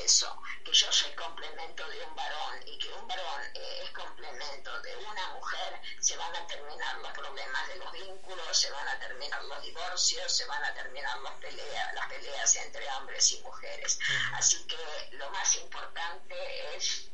eso, 0.04 0.42
que 0.64 0.74
yo 0.74 0.92
soy 0.92 1.12
complemento 1.14 1.88
de 1.88 2.04
un 2.06 2.16
varón 2.16 2.60
y 2.66 2.78
que 2.78 2.90
un 2.94 3.08
varón 3.08 3.42
eh, 3.54 3.82
es 3.84 3.92
complemento 3.92 4.82
de 4.82 4.96
una 4.98 5.28
mujer, 5.34 5.80
se 6.00 6.18
van 6.18 6.36
a 6.36 6.46
terminar 6.48 6.98
los 6.98 7.12
problemas 7.12 7.68
de 7.68 7.76
los 7.78 7.92
vínculos, 7.92 8.58
se 8.58 8.70
van 8.72 8.88
a 8.88 9.00
terminar 9.00 9.42
los 9.44 9.62
divorcios, 9.64 10.36
se 10.36 10.46
van 10.46 10.64
a 10.64 10.74
terminar 10.74 11.18
las 11.20 11.34
peleas, 11.40 11.94
las 11.94 12.08
peleas 12.08 12.56
entre 12.58 12.92
hombres 12.94 13.32
y 13.32 13.42
mujeres. 13.42 14.00
Así 14.34 14.66
que 14.68 15.10
lo 15.12 15.30
más 15.32 15.56
importante 15.56 16.76
es 16.76 17.09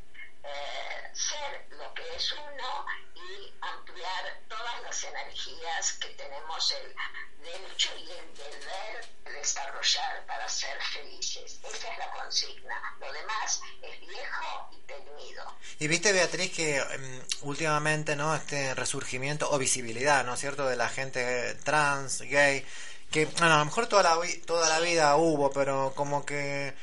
eh, 0.46 1.10
ser 1.14 1.66
lo 1.72 1.94
que 1.94 2.16
es 2.16 2.32
uno 2.34 2.86
y 3.16 3.54
ampliar 3.62 4.42
todas 4.48 4.82
las 4.84 5.04
energías 5.04 5.94
que 5.94 6.10
tenemos 6.10 6.72
el 6.72 6.96
derecho 7.44 7.90
y 7.98 8.12
el 8.12 8.36
deber 8.36 9.08
de 9.24 9.32
desarrollar 9.32 10.26
para 10.26 10.48
ser 10.50 10.78
felices. 10.94 11.60
Esa 11.64 11.92
es 11.92 11.98
la 11.98 12.12
consigna. 12.12 12.98
Lo 13.00 13.12
demás 13.12 13.62
es 13.82 14.00
viejo 14.02 14.70
y 14.72 14.78
temido. 14.82 15.56
Y 15.80 15.88
viste, 15.88 16.14
Beatriz, 16.14 16.52
que 16.52 16.82
mm, 16.82 17.48
últimamente, 17.48 18.16
¿no? 18.16 18.36
Este 18.36 18.74
resurgimiento 18.76 19.50
o 19.52 19.58
visibilidad, 19.58 20.26
¿no 20.26 20.34
es 20.34 20.40
cierto?, 20.40 20.68
de 20.68 20.76
la 20.76 20.90
gente 20.90 21.56
trans, 21.64 22.22
gay, 22.22 22.66
que, 23.12 23.26
bueno, 23.26 23.56
a 23.56 23.60
lo 23.60 23.66
mejor 23.66 23.88
toda 23.88 24.04
la, 24.04 24.18
toda 24.46 24.70
la 24.70 24.80
vida 24.80 25.16
hubo, 25.16 25.52
pero 25.52 25.94
como 25.96 26.26
que 26.26 26.74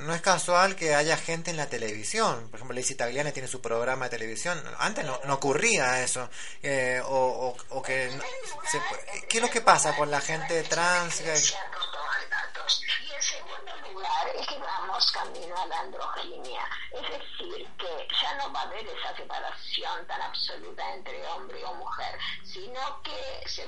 no 0.00 0.14
es 0.14 0.20
casual 0.20 0.76
que 0.76 0.94
haya 0.94 1.16
gente 1.16 1.50
en 1.50 1.56
la 1.56 1.66
televisión. 1.68 2.48
Por 2.50 2.56
ejemplo, 2.56 2.74
Lizzie 2.74 2.96
Tagliani 2.96 3.32
tiene 3.32 3.48
su 3.48 3.60
programa 3.60 4.06
de 4.06 4.10
televisión. 4.10 4.62
Antes 4.78 5.04
no, 5.04 5.20
no 5.24 5.34
ocurría 5.34 6.02
eso. 6.02 6.28
Eh, 6.62 7.00
o, 7.04 7.08
o, 7.70 7.76
o 7.76 7.82
que... 7.82 8.10
se- 8.70 9.26
¿Qué 9.28 9.38
es 9.38 9.42
lo 9.42 9.50
que 9.50 9.60
pasa 9.60 9.94
con 9.96 10.10
la 10.10 10.20
gente 10.20 10.62
trans? 10.64 11.20
Y 11.20 11.28
en 11.28 13.22
segundo 13.22 13.72
lugar 13.92 14.28
es 14.38 14.46
que 14.46 14.58
vamos 14.58 15.10
camino 15.12 15.56
a 15.56 15.66
la 15.66 15.80
androginia. 15.80 16.62
Es 16.92 17.02
decir, 17.02 17.66
que 17.78 18.08
ya 18.22 18.34
no 18.36 18.52
va 18.52 18.60
a 18.60 18.64
haber 18.64 18.86
esa 18.86 19.16
separación 19.16 20.06
tan 20.06 20.20
absoluta 20.22 20.94
entre 20.94 21.24
hombre 21.28 21.64
o 21.64 21.74
mujer, 21.74 22.18
sino 22.44 23.02
que 23.02 23.48
se 23.48 23.66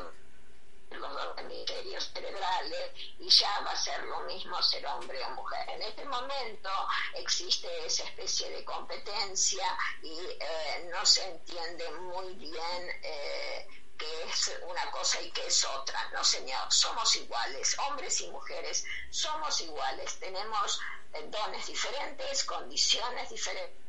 los 0.99 1.39
hemisferios 1.39 2.11
cerebrales 2.13 2.93
y 3.19 3.29
ya 3.29 3.61
va 3.61 3.71
a 3.73 3.77
ser 3.77 4.03
lo 4.05 4.21
mismo 4.21 4.61
ser 4.63 4.87
hombre 4.87 5.23
o 5.25 5.31
mujer. 5.31 5.69
En 5.71 5.83
este 5.83 6.05
momento 6.05 6.71
existe 7.15 7.87
esa 7.87 8.05
especie 8.05 8.51
de 8.51 8.65
competencia 8.65 9.65
y 10.03 10.19
eh, 10.19 10.89
no 10.91 11.05
se 11.07 11.25
entiende 11.25 11.91
muy 11.93 12.35
bien 12.35 13.01
eh, 13.03 13.69
qué 13.97 14.23
es 14.25 14.59
una 14.67 14.91
cosa 14.91 15.21
y 15.21 15.31
qué 15.31 15.47
es 15.47 15.65
otra. 15.65 16.11
No, 16.13 16.25
señor, 16.25 16.73
somos 16.73 17.15
iguales, 17.17 17.79
hombres 17.79 18.21
y 18.21 18.29
mujeres 18.31 18.85
somos 19.11 19.61
iguales, 19.61 20.19
tenemos 20.19 20.81
eh, 21.13 21.27
dones 21.29 21.67
diferentes, 21.67 22.45
condiciones 22.45 23.29
diferentes 23.31 23.80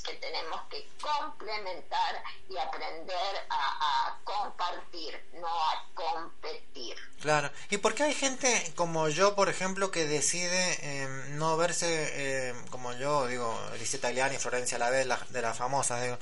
que 0.00 0.14
tenemos 0.14 0.60
que 0.70 0.88
complementar 1.00 2.22
y 2.48 2.56
aprender 2.56 3.36
a, 3.48 4.08
a 4.08 4.18
compartir, 4.24 5.20
no 5.40 5.48
a 5.48 5.84
competir. 5.94 6.96
Claro. 7.20 7.50
¿Y 7.70 7.78
por 7.78 7.94
qué 7.94 8.04
hay 8.04 8.14
gente 8.14 8.72
como 8.76 9.08
yo, 9.08 9.34
por 9.34 9.48
ejemplo, 9.48 9.90
que 9.90 10.06
decide 10.06 10.78
eh, 10.82 11.08
no 11.30 11.56
verse 11.56 11.86
eh, 11.88 12.54
como 12.70 12.92
yo, 12.94 13.26
digo, 13.26 13.58
Lizzie 13.78 13.98
Tagliani, 13.98 14.38
Florencia 14.38 14.78
Lavez, 14.78 15.06
la, 15.06 15.18
de 15.30 15.42
las 15.42 15.58
famosas, 15.58 16.02
digo, 16.02 16.18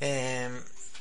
eh, 0.00 0.50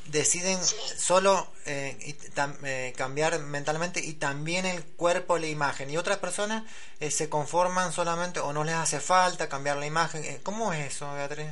deciden 0.06 0.60
solo 0.64 1.48
eh, 1.66 1.96
y 2.02 2.14
tam- 2.34 2.58
eh, 2.64 2.94
cambiar 2.98 3.38
mentalmente 3.40 4.00
y 4.00 4.14
también 4.14 4.66
el 4.66 4.84
cuerpo, 4.84 5.38
la 5.38 5.48
imagen, 5.48 5.90
y 5.90 5.98
otras 5.98 6.18
personas 6.18 6.64
eh, 7.00 7.12
se 7.12 7.30
conforman 7.30 7.92
solamente 7.94 8.40
o 8.40 8.52
no 8.54 8.64
les 8.64 8.76
hace 8.76 9.00
falta 9.00 9.50
cambiar 9.50 9.78
la 9.78 9.86
imagen? 9.86 10.24
Eh, 10.24 10.40
¿Cómo 10.44 10.74
es 10.74 10.94
eso, 10.94 11.14
Beatriz? 11.14 11.50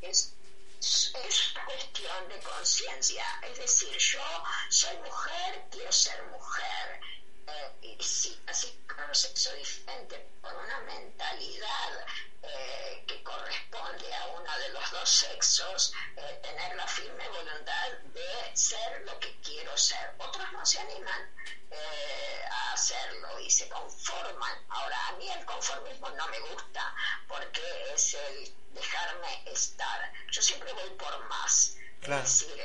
Es, 0.00 0.34
es 0.80 1.54
cuestión 1.66 2.28
de 2.28 2.38
conciencia. 2.40 3.24
Es 3.42 3.58
decir, 3.58 3.96
yo 3.98 4.44
soy 4.68 4.96
mujer, 4.98 5.64
quiero 5.70 5.92
ser 5.92 6.22
mujer. 6.30 7.00
Eh, 7.46 7.96
y 7.98 8.02
sí, 8.02 8.40
así 8.46 8.84
como 8.86 9.14
sexo 9.14 9.52
diferente, 9.54 10.28
por 10.40 10.54
una 10.54 10.80
mentalidad 10.80 12.06
eh, 12.42 13.04
que 13.06 13.22
corresponde 13.22 14.14
a 14.14 14.26
uno 14.28 14.58
de 14.58 14.68
los 14.70 14.90
dos 14.90 15.08
sexos, 15.08 15.92
eh, 16.16 16.40
tener 16.42 16.74
la 16.74 16.86
firme 16.86 17.28
voluntad 17.28 17.90
de 18.14 18.56
ser 18.56 19.02
lo 19.02 19.18
que 19.20 19.38
quiero 19.40 19.76
ser. 19.76 20.14
Otros 20.18 20.50
no 20.52 20.64
se 20.64 20.80
animan 20.80 21.34
eh, 21.70 22.44
a 22.50 22.72
hacerlo 22.72 23.38
y 23.40 23.50
se 23.50 23.68
conforman. 23.68 24.64
Ahora, 24.68 25.08
a 25.08 25.12
mí 25.12 25.28
el 25.30 25.44
conformismo 25.44 26.08
no 26.10 26.28
me 26.28 26.40
gusta 26.40 26.94
porque 27.28 27.62
es 27.92 28.14
el 28.14 28.54
dejarme 28.74 29.42
estar. 29.46 30.12
Yo 30.30 30.40
siempre 30.40 30.72
voy 30.72 30.90
por 30.90 31.28
más. 31.28 31.76
Claro. 32.00 32.22
Es 32.22 32.40
decir, 32.40 32.64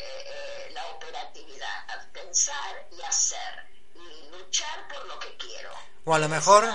la 0.72 0.88
operatividad, 0.88 2.12
pensar 2.14 2.88
y 2.92 3.02
hacer 3.02 3.75
y 4.12 4.30
luchar 4.38 4.88
por 4.88 5.06
lo 5.08 5.20
que 5.20 5.36
quiero. 5.38 5.70
O 6.06 6.14
a 6.14 6.20
lo 6.20 6.30
mejor... 6.30 6.66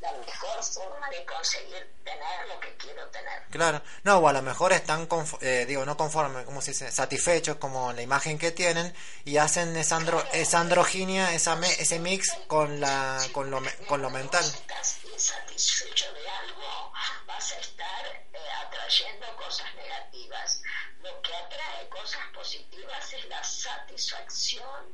La 0.00 0.12
mejor 0.12 0.62
forma 0.62 1.08
de 1.10 1.24
conseguir 1.24 1.94
tener 2.04 2.46
lo 2.48 2.60
que 2.60 2.76
quiero 2.76 3.04
tener. 3.08 3.42
Claro, 3.50 3.82
no, 4.04 4.18
o 4.18 4.28
a 4.28 4.32
lo 4.32 4.40
mejor 4.42 4.72
están, 4.72 5.08
eh, 5.40 5.64
digo, 5.66 5.84
no 5.84 5.96
conformes, 5.96 6.44
como 6.44 6.60
se 6.62 6.70
dice, 6.72 6.92
satisfechos 6.92 7.56
como 7.56 7.92
la 7.92 8.02
imagen 8.02 8.38
que 8.38 8.52
tienen 8.52 8.94
y 9.24 9.38
hacen 9.38 9.74
esa, 9.76 9.96
andro, 9.96 10.22
esa 10.32 10.60
androginia, 10.60 11.32
esa 11.32 11.56
me- 11.56 11.72
ese 11.72 11.98
mix 11.98 12.30
con 12.46 12.78
la 12.80 13.18
con 13.32 13.50
lo, 13.50 13.60
con 13.88 14.00
lo 14.02 14.10
mental. 14.10 14.44
estás 14.44 14.98
insatisfecho 15.12 16.12
de 16.12 16.28
algo, 16.28 16.92
vas 17.26 17.52
a 17.52 17.58
estar 17.58 18.25
atrayendo 18.66 19.26
cosas 19.36 19.66
negativas. 19.74 20.62
Lo 21.02 21.20
que 21.22 21.34
atrae 21.34 21.88
cosas 21.88 22.22
positivas 22.34 23.12
es 23.12 23.24
la 23.28 23.42
satisfacción 23.44 24.84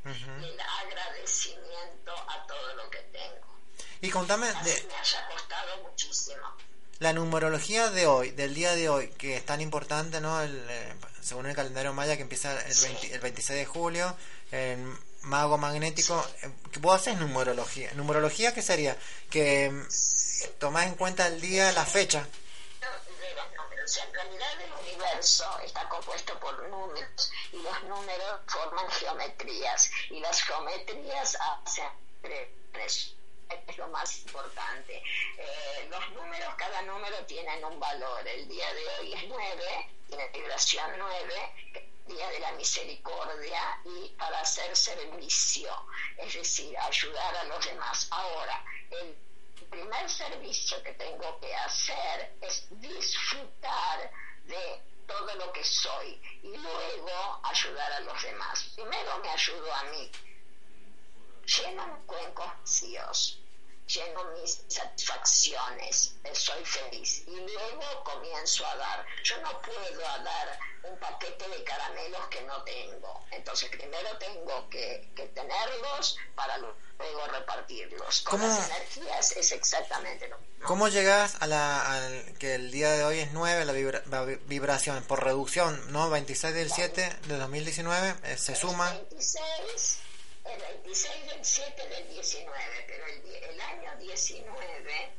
y 0.41 0.45
el 0.45 0.61
agradecimiento 0.61 2.13
a 2.29 2.47
todo 2.47 2.75
lo 2.75 2.91
que 2.91 2.99
tengo. 2.99 3.47
Y 4.01 4.11
contame 4.11 4.49
Así 4.49 4.65
de 4.71 4.87
me 4.89 4.95
haya 4.95 5.29
costado 5.29 5.83
muchísimo. 5.85 6.43
la 6.99 7.13
numerología 7.13 7.91
de 7.91 8.07
hoy, 8.07 8.31
del 8.33 8.55
día 8.55 8.75
de 8.75 8.89
hoy, 8.89 9.09
que 9.11 9.37
es 9.37 9.47
tan 9.47 9.61
importante, 9.61 10.21
¿no? 10.21 10.41
El, 10.43 10.67
eh, 10.69 10.95
según 11.21 11.47
el 11.47 11.55
calendario 11.57 11.93
maya 11.93 12.17
que 12.17 12.23
empieza 12.23 12.53
el, 12.67 12.75
20 12.75 13.15
el 13.15 13.21
26 13.21 13.59
de 13.61 13.67
julio, 13.67 14.17
el 14.51 14.79
mago 15.23 15.57
magnético. 15.57 16.25
eh, 16.43 16.51
¿Vos 16.81 17.01
haces 17.01 17.17
numerología? 17.19 17.91
¿Numerología 17.95 18.53
qué 18.53 18.63
sería? 18.63 18.97
Que 19.31 19.73
tomás 20.59 20.87
en 20.87 20.95
cuenta 20.97 21.27
el 21.29 21.41
día, 21.41 21.71
la 21.73 21.87
fecha. 21.87 22.27
Los 23.83 23.97
números. 23.97 23.97
En 23.99 24.15
realidad 24.15 24.61
el 24.61 24.73
universo 24.73 25.59
está 25.65 25.89
compuesto 25.89 26.39
por 26.39 26.69
números 26.69 27.33
y 27.53 27.57
los 27.57 27.83
números 27.85 28.41
forman 28.47 28.89
geometrías 28.91 29.91
y 30.11 30.21
las 30.21 30.43
geometrías 30.43 31.37
hacen 31.41 31.89
regresiones. 32.23 33.17
es 33.69 33.77
lo 33.77 33.89
más 33.89 34.19
importante. 34.19 35.03
Eh, 35.37 35.87
los 35.91 36.11
números, 36.11 36.55
cada 36.57 36.83
número 36.83 37.17
tienen 37.27 37.65
un 37.65 37.79
valor. 37.79 38.27
El 38.27 38.49
día 38.49 38.73
de 38.73 38.89
hoy 38.89 39.13
es 39.13 39.25
9, 39.29 39.91
tiene 40.09 40.29
vibración 40.29 40.91
9, 40.97 41.55
día 42.07 42.29
de 42.31 42.41
la 42.41 42.53
misericordia 42.53 43.81
y 43.85 44.09
para 44.17 44.41
hacer 44.41 44.75
servicio, 44.75 45.71
es 46.17 46.35
decir, 46.35 46.77
ayudar 46.79 47.37
a 47.37 47.45
los 47.45 47.65
demás. 47.65 48.09
Ahora, 48.11 48.65
el 48.91 49.17
primer 49.73 50.09
servicio 50.09 50.83
que 50.83 50.93
tengo 50.93 51.41
que 51.41 51.53
hacer 51.55 52.37
es 52.43 52.67
disfrutar 52.79 54.11
de 54.45 54.83
todo 55.07 55.35
lo 55.35 55.53
que 55.53 55.65
soy 55.65 56.21
y 56.43 56.57
luego 56.57 57.41
ayudar 57.43 57.93
a 57.93 58.01
los 58.01 58.23
demás. 58.23 58.71
Primero 58.77 59.19
me 59.19 59.31
ayudo 59.31 59.75
a 59.75 59.83
mí, 59.85 60.11
lleno 61.47 61.87
mis 61.87 62.05
cuencos 62.05 62.47
vacíos, 62.61 63.42
lleno 63.93 64.25
mis 64.41 64.63
satisfacciones, 64.69 66.15
soy 66.33 66.65
feliz 66.65 67.23
y 67.27 67.37
luego 67.37 68.05
comienzo 68.05 68.67
a 68.67 68.77
dar. 68.77 69.07
Yo 69.25 69.37
no 69.41 69.61
puedo 69.63 70.01
dar 70.01 70.59
un 70.85 70.99
paquete 70.99 71.49
de 71.49 71.63
caramelos 71.65 72.27
que 72.29 72.41
no 72.43 72.63
tengo, 72.65 73.25
entonces 73.31 73.69
primero 73.71 74.17
tengo 74.19 74.69
que, 74.69 75.11
que 75.15 75.27
tenerlos 75.29 76.17
para 76.35 76.59
luego 76.59 77.27
repartirlos. 77.31 78.23
Con 78.23 78.41
¿Cómo? 78.41 78.49
las 78.57 78.69
energías 78.71 79.33
es 79.37 79.53
exactamente 79.53 80.29
lo 80.29 80.39
mismo. 80.39 80.53
¿Cómo 80.67 80.89
llegas 80.89 81.37
a 81.41 81.47
la 81.47 81.93
al, 81.93 82.39
que 82.39 82.55
el 82.55 82.71
día 82.71 82.91
de 82.93 83.05
hoy 83.05 83.19
es 83.21 83.33
9, 83.33 83.65
la, 83.65 83.73
vibra- 83.73 84.03
la 84.07 84.23
vi- 84.25 84.37
vibración? 84.47 85.03
Por 85.05 85.23
reducción, 85.25 85.93
¿no? 85.93 86.09
26 86.11 86.55
del 86.55 86.71
7 86.73 87.17
de 87.27 87.37
2019, 87.37 88.15
eh, 88.25 88.37
se 88.39 88.55
suma. 88.55 88.91
26, 88.93 89.99
el 90.45 90.61
26 90.61 91.27
del 91.27 91.45
7 91.45 91.89
del 91.89 92.09
19, 92.11 92.85
pero 92.87 93.07
el, 93.07 93.35
el 93.45 93.61
año 93.61 93.82
19 94.13 95.11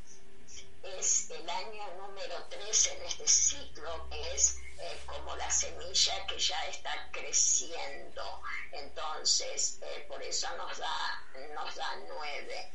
es 0.84 1.32
el 1.32 1.50
año 1.50 1.84
número 1.98 2.46
3 2.48 2.88
en 2.88 3.02
este 3.02 3.28
ciclo, 3.28 4.08
que 4.08 4.36
es 4.36 4.60
eh, 4.78 5.00
como 5.08 5.36
la 5.36 5.50
semilla 5.50 6.28
que 6.28 6.38
ya 6.38 6.64
está 6.68 7.10
creciendo. 7.12 8.42
Entonces, 8.72 9.80
eh, 9.82 10.06
por 10.08 10.22
eso 10.22 10.48
nos 10.58 10.78
da, 10.78 11.24
nos 11.56 11.76
da 11.76 11.96
9. 12.08 12.72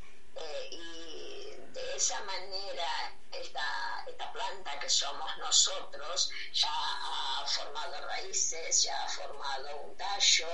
Y 0.71 1.55
de 1.73 1.97
esa 1.97 2.21
manera 2.25 3.15
esta, 3.33 4.05
esta 4.07 4.33
planta 4.33 4.79
que 4.81 4.89
somos 4.89 5.37
nosotros 5.39 6.31
ya 6.53 6.69
ha 6.71 7.47
formado 7.47 8.07
raíces, 8.07 8.83
ya 8.83 9.05
ha 9.05 9.09
formado 9.09 9.77
un 9.83 9.97
tallo 9.97 10.49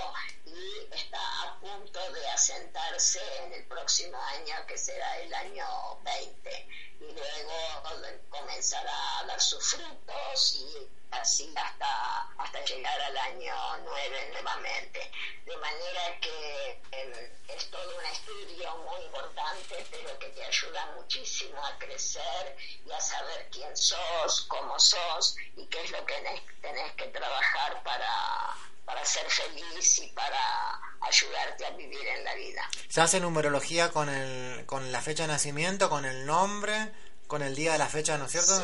y 0.45 0.95
está 0.95 1.43
a 1.43 1.61
punto 1.61 2.13
de 2.13 2.29
asentarse 2.29 3.21
en 3.45 3.53
el 3.53 3.65
próximo 3.67 4.19
año 4.19 4.67
que 4.67 4.77
será 4.77 5.19
el 5.19 5.33
año 5.35 5.67
20 6.03 6.69
y 7.09 7.13
luego 7.13 8.25
comenzará 8.31 9.19
a 9.19 9.25
dar 9.27 9.41
sus 9.41 9.65
frutos 9.65 10.57
y 10.57 10.89
así 11.11 11.53
hasta, 11.57 12.29
hasta 12.39 12.65
llegar 12.65 13.01
al 13.01 13.17
año 13.17 13.55
9 13.85 14.29
nuevamente. 14.33 15.11
De 15.45 15.57
manera 15.57 16.21
que 16.21 16.83
eh, 16.93 17.33
es 17.49 17.71
todo 17.71 17.99
un 17.99 18.07
estudio 18.07 18.77
muy 18.79 19.03
importante, 19.05 19.87
pero 19.91 20.19
que 20.19 20.29
te 20.29 20.45
ayuda 20.45 20.87
muchísimo 20.97 21.65
a 21.65 21.79
crecer 21.79 22.57
y 22.85 22.91
a 22.91 23.01
saber 23.01 23.49
quién 23.51 23.77
sos, 23.77 24.43
cómo 24.49 24.79
sos 24.79 25.37
y 25.57 25.67
qué 25.67 25.83
es 25.83 25.91
lo 25.91 26.05
que 26.07 26.15
tenés, 26.15 26.43
tenés 26.61 26.93
que 26.93 27.07
trabajar 27.09 27.83
para, 27.83 28.57
para 28.85 29.05
ser 29.05 29.29
feliz 29.31 29.99
y 29.99 30.09
para 30.09 30.81
ayudarte 31.01 31.67
a 31.67 31.71
vivir 31.71 32.07
en 32.07 32.25
la 32.25 32.35
vida. 32.35 32.69
Se 32.89 33.01
hace 33.01 33.21
numerología 33.21 33.91
con, 33.91 34.09
el, 34.09 34.67
con 34.67 34.93
la 34.93 35.01
fecha 35.01 35.25
de 35.25 35.29
nacimiento, 35.29 35.91
con 35.91 36.05
el 36.05 36.27
nombre, 36.27 36.93
con 37.27 37.43
el 37.43 37.55
día 37.55 37.73
de 37.73 37.79
la 37.79 37.89
fecha, 37.89 38.19
¿no 38.19 38.27
es 38.27 38.33
cierto? 38.33 38.63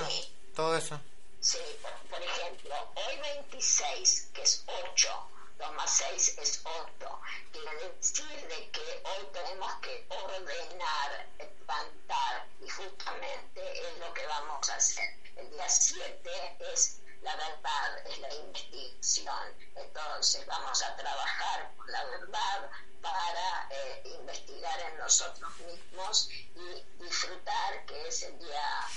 Todo 0.55 0.77
eso. 0.77 1.01
Sí, 1.41 1.59
por, 1.83 1.93
por 2.11 2.23
ejemplo, 2.23 2.75
hoy 2.95 3.19
26, 3.19 4.29
que 4.35 4.43
es 4.43 4.65
8, 4.67 5.31
2 5.59 5.73
más 5.75 5.91
6 5.91 6.39
es 6.39 6.61
8, 6.65 7.21
quiere 7.53 7.95
decir 7.97 8.49
de 8.49 8.71
que 8.71 9.03
hoy 9.05 9.27
tenemos 9.33 9.73
que 9.81 10.07
ordenar, 10.09 11.27
plantar, 11.67 12.47
y 12.65 12.69
justamente 12.69 13.89
es 13.89 13.99
lo 13.99 14.13
que 14.13 14.27
vamos 14.27 14.69
a 14.71 14.75
hacer. 14.75 15.17
El 15.37 15.51
día 15.51 15.69
7 15.69 16.31
es 16.73 17.01
la 17.23 17.37
verdad, 17.37 18.07
es 18.07 18.19
la 18.19 18.35
investigación. 18.35 19.55
Entonces 19.77 20.47
vamos 20.47 20.83
a 20.83 20.97
trabajar 20.97 21.73
con 21.77 21.91
la 21.91 22.05
verdad 22.05 22.71
para 23.03 23.69
eh, 23.71 24.03
investigar 24.05 24.81
en 24.81 24.99
nosotros 24.99 25.51
mismos 25.61 26.29
y 26.31 27.03
disfrutar 27.03 27.85
que 27.87 28.09
es 28.09 28.23
el 28.23 28.39
día 28.39 28.89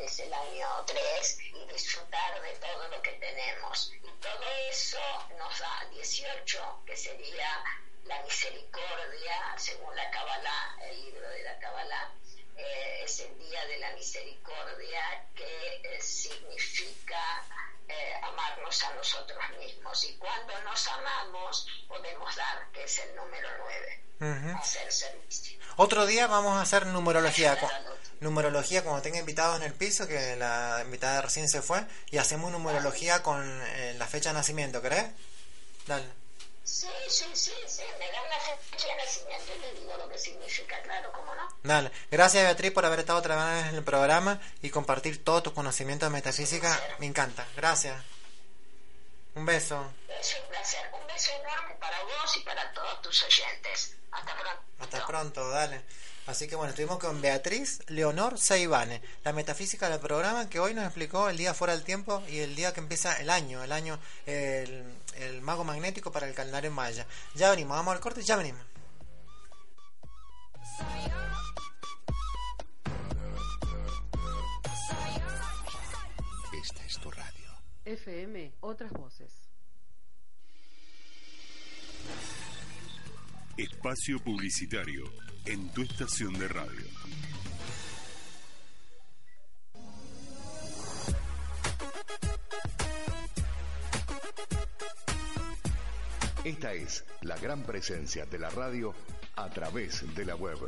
es 0.00 0.18
el 0.18 0.32
año 0.32 0.66
3 0.86 1.38
y 1.54 1.72
disfrutar 1.72 2.40
de 2.40 2.52
todo 2.56 2.88
lo 2.88 3.02
que 3.02 3.12
tenemos. 3.12 3.92
Y 4.02 4.10
todo 4.20 4.44
eso 4.70 4.98
nos 5.36 5.58
da 5.58 5.86
18, 5.90 6.82
que 6.86 6.96
sería 6.96 7.64
la 8.04 8.22
misericordia, 8.22 9.54
según 9.58 9.94
la 9.94 10.10
Kabbalah, 10.10 10.78
el 10.84 11.04
libro 11.04 11.28
de 11.28 11.42
la 11.42 11.58
Kabbalah, 11.58 12.14
eh, 12.56 13.02
es 13.04 13.20
el 13.20 13.38
día 13.38 13.64
de 13.66 13.78
la 13.78 13.92
misericordia 13.92 15.28
que 15.34 15.82
eh, 15.84 16.00
significa 16.00 16.79
amarnos 18.70 18.82
a 18.84 18.94
nosotros 18.94 19.38
mismos. 19.58 20.04
Y 20.04 20.16
cuando 20.16 20.52
nos 20.62 20.86
amamos, 20.88 21.66
podemos 21.88 22.36
dar, 22.36 22.70
que 22.72 22.84
es 22.84 22.98
el 22.98 23.16
número 23.16 23.48
9, 24.20 24.48
Ujú. 24.50 24.58
hacer 24.58 24.92
servicio. 24.92 25.58
Otro 25.76 26.06
día 26.06 26.26
vamos 26.26 26.56
a 26.56 26.62
hacer 26.62 26.86
numerología. 26.86 27.58
cu- 27.58 27.68
Numerología 28.20 28.84
cuando 28.84 29.00
tenga 29.00 29.18
invitados 29.18 29.56
en 29.56 29.62
el 29.62 29.72
piso, 29.72 30.06
que 30.06 30.36
la 30.36 30.82
invitada 30.84 31.22
recién 31.22 31.48
se 31.48 31.62
fue, 31.62 31.82
y 32.10 32.18
hacemos 32.18 32.52
numerología 32.52 33.22
con 33.22 33.40
eh, 33.68 33.94
la 33.96 34.06
fecha 34.06 34.28
de 34.28 34.34
nacimiento, 34.34 34.82
¿querés? 34.82 35.06
Dale. 35.86 36.04
Sí, 36.62 36.86
sí, 37.08 37.24
sí, 37.32 37.52
sí, 37.66 37.82
me 37.98 38.06
dan 38.12 38.28
la 38.28 38.38
fecha 38.70 38.88
de 38.88 38.96
nacimiento 38.96 39.52
y 39.56 39.60
le 39.60 39.80
digo 39.80 39.96
lo 39.96 40.06
que 40.10 40.18
significa, 40.18 40.82
claro, 40.82 41.10
cómo 41.12 41.34
no. 41.34 41.48
Dale. 41.62 41.90
Gracias 42.10 42.44
Beatriz 42.44 42.72
por 42.72 42.84
haber 42.84 43.00
estado 43.00 43.18
otra 43.20 43.36
vez 43.54 43.66
en 43.68 43.76
el 43.76 43.84
programa 43.84 44.38
y 44.60 44.68
compartir 44.68 45.24
todos 45.24 45.42
tus 45.42 45.54
conocimientos 45.54 46.10
de 46.10 46.12
metafísica. 46.12 46.78
Me 46.98 47.06
encanta. 47.06 47.46
Gracias. 47.56 47.96
Un 49.34 49.46
beso. 49.46 49.92
Es 50.20 50.36
un 50.42 50.48
placer. 50.48 50.80
Un 50.92 51.06
beso 51.06 51.30
enorme 51.32 51.74
para 51.80 52.02
vos 52.02 52.36
y 52.36 52.40
para 52.40 52.72
todos 52.72 53.02
tus 53.02 53.22
oyentes. 53.22 53.96
Hasta 54.10 54.34
pronto. 54.34 54.62
Hasta 54.80 55.06
pronto, 55.06 55.48
dale. 55.50 55.82
Así 56.26 56.46
que 56.46 56.54
bueno, 56.54 56.70
estuvimos 56.70 56.98
con 56.98 57.20
Beatriz 57.20 57.80
Leonor 57.88 58.38
Seibane, 58.38 59.02
la 59.24 59.32
metafísica 59.32 59.88
del 59.88 59.98
programa 59.98 60.48
que 60.48 60.60
hoy 60.60 60.74
nos 60.74 60.84
explicó 60.84 61.28
el 61.28 61.36
día 61.36 61.54
fuera 61.54 61.74
del 61.74 61.82
tiempo 61.82 62.22
y 62.28 62.38
el 62.40 62.54
día 62.54 62.72
que 62.72 62.80
empieza 62.80 63.18
el 63.20 63.30
año, 63.30 63.64
el 63.64 63.72
año, 63.72 63.98
el, 64.26 64.84
el 65.16 65.40
mago 65.40 65.64
magnético 65.64 66.12
para 66.12 66.28
el 66.28 66.34
calendario 66.34 66.70
maya. 66.70 67.06
Ya 67.34 67.50
venimos, 67.50 67.76
vamos 67.76 67.94
al 67.94 68.00
corte 68.00 68.20
y 68.20 68.24
ya 68.24 68.36
venimos. 68.36 68.62
FM, 77.90 78.52
otras 78.60 78.92
voces. 78.92 79.32
Espacio 83.56 84.20
publicitario 84.20 85.04
en 85.44 85.68
tu 85.72 85.82
estación 85.82 86.32
de 86.34 86.46
radio. 86.46 86.86
Esta 96.44 96.72
es 96.74 97.04
la 97.22 97.36
gran 97.38 97.64
presencia 97.64 98.24
de 98.24 98.38
la 98.38 98.50
radio 98.50 98.94
a 99.34 99.50
través 99.50 100.14
de 100.14 100.24
la 100.24 100.36
web. 100.36 100.58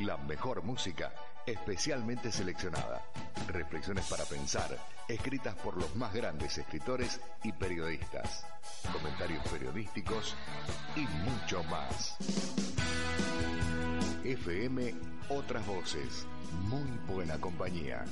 La 0.00 0.18
mejor 0.18 0.62
música 0.62 1.14
especialmente 1.46 2.32
seleccionada. 2.32 3.02
Reflexiones 3.48 4.04
para 4.06 4.24
pensar, 4.24 4.76
escritas 5.08 5.54
por 5.56 5.76
los 5.76 5.94
más 5.94 6.12
grandes 6.12 6.58
escritores 6.58 7.20
y 7.44 7.52
periodistas. 7.52 8.44
Comentarios 8.92 9.46
periodísticos 9.48 10.34
y 10.96 11.06
mucho 11.28 11.62
más. 11.64 12.16
FM 14.24 14.94
Otras 15.28 15.64
Voces. 15.66 16.26
Muy 16.68 16.98
buena 17.06 17.38
compañía. 17.38 18.04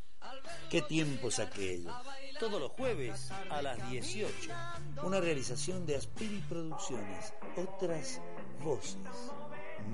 Qué 0.70 0.80
tiempos 0.80 1.38
aquellos. 1.38 1.94
Todos 2.40 2.58
los 2.58 2.70
jueves 2.72 3.30
a 3.50 3.60
las 3.60 3.90
18. 3.90 4.50
Una 5.02 5.20
realización 5.20 5.84
de 5.84 5.96
Aspiri 5.96 6.42
Producciones. 6.48 7.34
Otras 7.58 8.22
voces. 8.62 8.96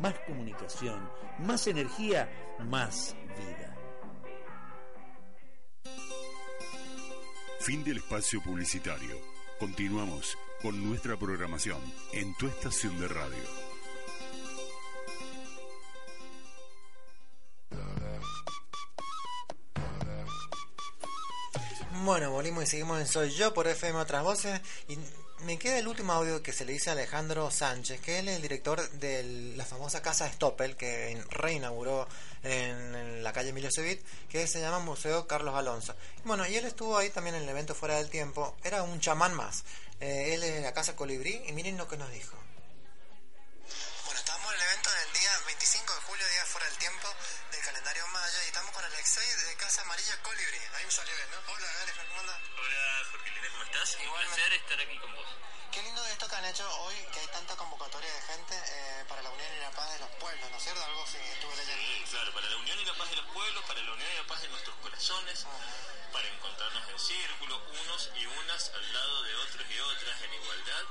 Más 0.01 0.15
comunicación, 0.21 1.11
más 1.41 1.67
energía, 1.67 2.31
más 2.61 3.17
vida. 3.37 3.77
Fin 7.61 7.85
del 7.85 7.99
espacio 7.99 8.43
publicitario. 8.43 9.21
Continuamos 9.59 10.39
con 10.63 10.83
nuestra 10.83 11.19
programación 11.19 11.79
en 12.13 12.35
tu 12.37 12.47
estación 12.47 12.99
de 12.99 13.07
radio. 13.07 13.45
Bueno, 22.03 22.31
volvimos 22.31 22.65
y 22.65 22.67
seguimos 22.67 22.99
en 22.99 23.07
Soy 23.07 23.31
Yo 23.31 23.53
por 23.53 23.69
FM 23.69 23.99
Otras 23.99 24.25
Voces. 24.25 24.59
Me 25.45 25.59
queda 25.59 25.78
el 25.78 25.88
último 25.88 26.12
audio 26.12 26.43
que 26.43 26.53
se 26.53 26.64
le 26.64 26.72
dice 26.72 26.91
a 26.91 26.93
Alejandro 26.93 27.51
Sánchez, 27.51 28.01
que 28.01 28.18
él 28.18 28.28
es 28.28 28.36
el 28.36 28.43
director 28.43 28.88
de 28.93 29.55
la 29.57 29.64
famosa 29.64 30.03
casa 30.03 30.30
Stoppel, 30.30 30.76
que 30.76 31.22
reinauguró 31.30 32.07
en, 32.43 33.22
la 33.22 33.32
calle 33.32 33.51
Emilio 33.51 33.70
Cevit, 33.72 34.01
que 34.28 34.47
se 34.47 34.61
llama 34.61 34.78
Museo 34.78 35.26
Carlos 35.26 35.55
Alonso. 35.55 35.95
Bueno, 36.24 36.47
y 36.47 36.57
él 36.57 36.64
estuvo 36.64 36.97
ahí 36.97 37.11
también 37.11 37.36
en 37.36 37.43
el 37.43 37.49
evento 37.49 37.74
Fuera 37.74 37.97
del 37.97 38.11
Tiempo. 38.11 38.57
Era 38.64 38.82
un 38.82 39.01
chamán 39.01 39.34
más. 39.34 39.64
Eh, 40.01 40.34
él 40.34 40.43
es 40.43 40.55
de 40.55 40.61
la 40.61 40.72
casa 40.72 40.97
Colibrí, 40.97 41.43
y 41.47 41.53
miren 41.53 41.76
lo 41.76 41.88
que 41.88 41.97
nos 41.97 42.11
dijo. 42.12 42.36
Hecho 56.51 56.66
hoy, 56.82 56.96
que 57.12 57.20
hay 57.20 57.26
tanta 57.28 57.55
convocatoria 57.55 58.12
de 58.12 58.22
gente 58.22 58.55
eh, 58.55 59.05
para 59.09 59.22
la 59.22 59.30
unión 59.30 59.46
y 59.57 59.61
la 59.61 59.70
paz 59.70 59.92
de 59.92 60.01
los 60.01 60.11
pueblos, 60.18 60.51
¿no 60.51 60.57
es 60.57 60.62
cierto? 60.64 60.82
Algo 60.82 61.05
así 61.05 61.16
estuve 61.16 61.55
leyendo. 61.55 61.78
Sí, 61.78 62.11
claro, 62.11 62.34
para 62.34 62.51
la 62.51 62.57
unión 62.57 62.78
y 62.80 62.84
la 62.84 62.94
paz 62.94 63.11
de 63.11 63.16
los 63.16 63.26
pueblos, 63.26 63.64
para 63.66 63.80
la 63.80 63.92
unión 63.92 64.09
y 64.11 64.16
la 64.16 64.26
paz 64.26 64.42
de 64.42 64.48
nuestros 64.48 64.76
corazones, 64.82 65.46
para 66.12 66.26
encontrarnos 66.26 66.88
en 66.90 66.98
círculo, 66.98 67.55
unos 67.86 68.11
y 68.18 68.26
unas 68.26 68.68
al 68.74 68.92
lado 68.92 69.22
de 69.22 69.34
otros 69.36 69.66
y 69.70 69.78
otras, 69.78 70.22
en 70.22 70.34
igualdad 70.34 70.84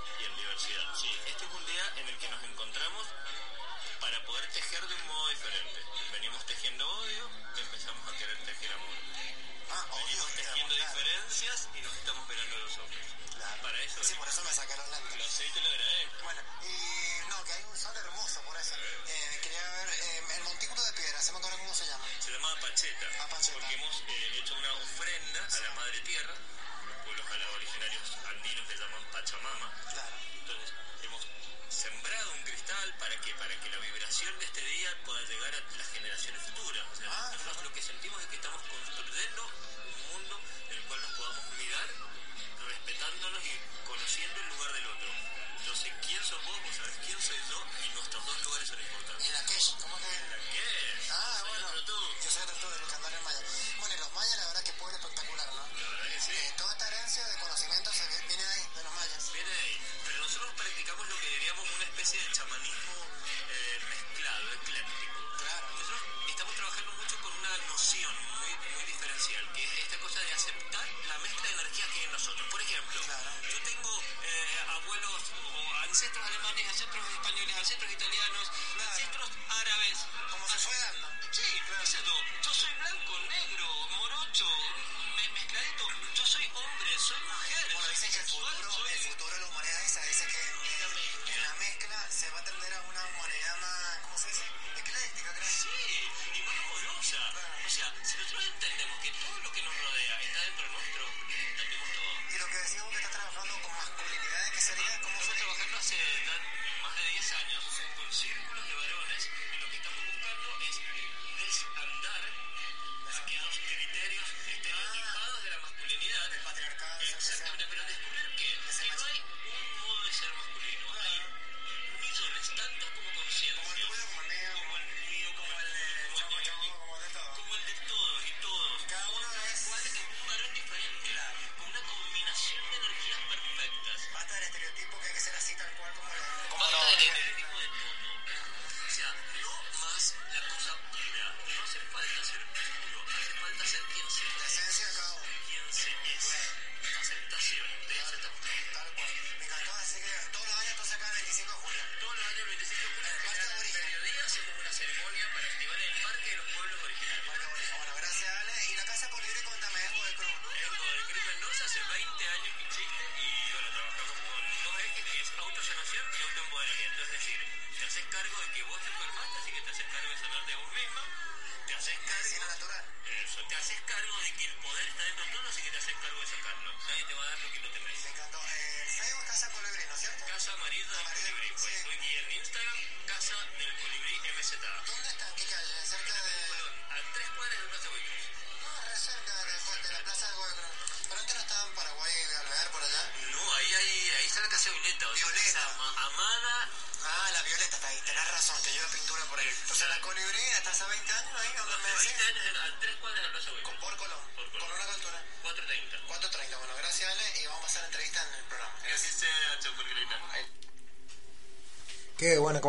Se 22.75 22.87
llama 22.87 23.27
Pacheta. 23.29 23.51
Porque 23.53 23.73
hemos 23.73 24.03
eh, 24.07 24.39
hecho 24.39 24.53
una 24.55 24.73
ofrenda 24.73 25.41
a 25.41 25.59
la 25.59 25.71
Madre 25.75 25.99
Tierra. 26.01 26.33
Los 26.87 26.97
pueblos 27.03 27.25
a 27.31 27.37
los 27.37 27.55
originarios 27.55 28.17
andinos 28.29 28.67
le 28.69 28.75
llaman 28.77 29.03
Pachamama. 29.11 29.73
Entonces, 30.39 30.73
hemos 31.03 31.27
sembrado 31.67 32.31
un 32.31 32.43
cristal 32.43 32.95
para 32.99 33.15
que 33.21 33.33
para 33.35 33.59
que 33.59 33.69
la 33.69 33.77
vibración 33.79 34.37
de 34.39 34.45
este 34.45 34.61
día 34.61 34.89
pueda 35.03 35.21
llegar 35.21 35.55
a 35.55 35.77
las 35.77 35.87
generaciones 35.91 36.41
futuras. 36.43 36.68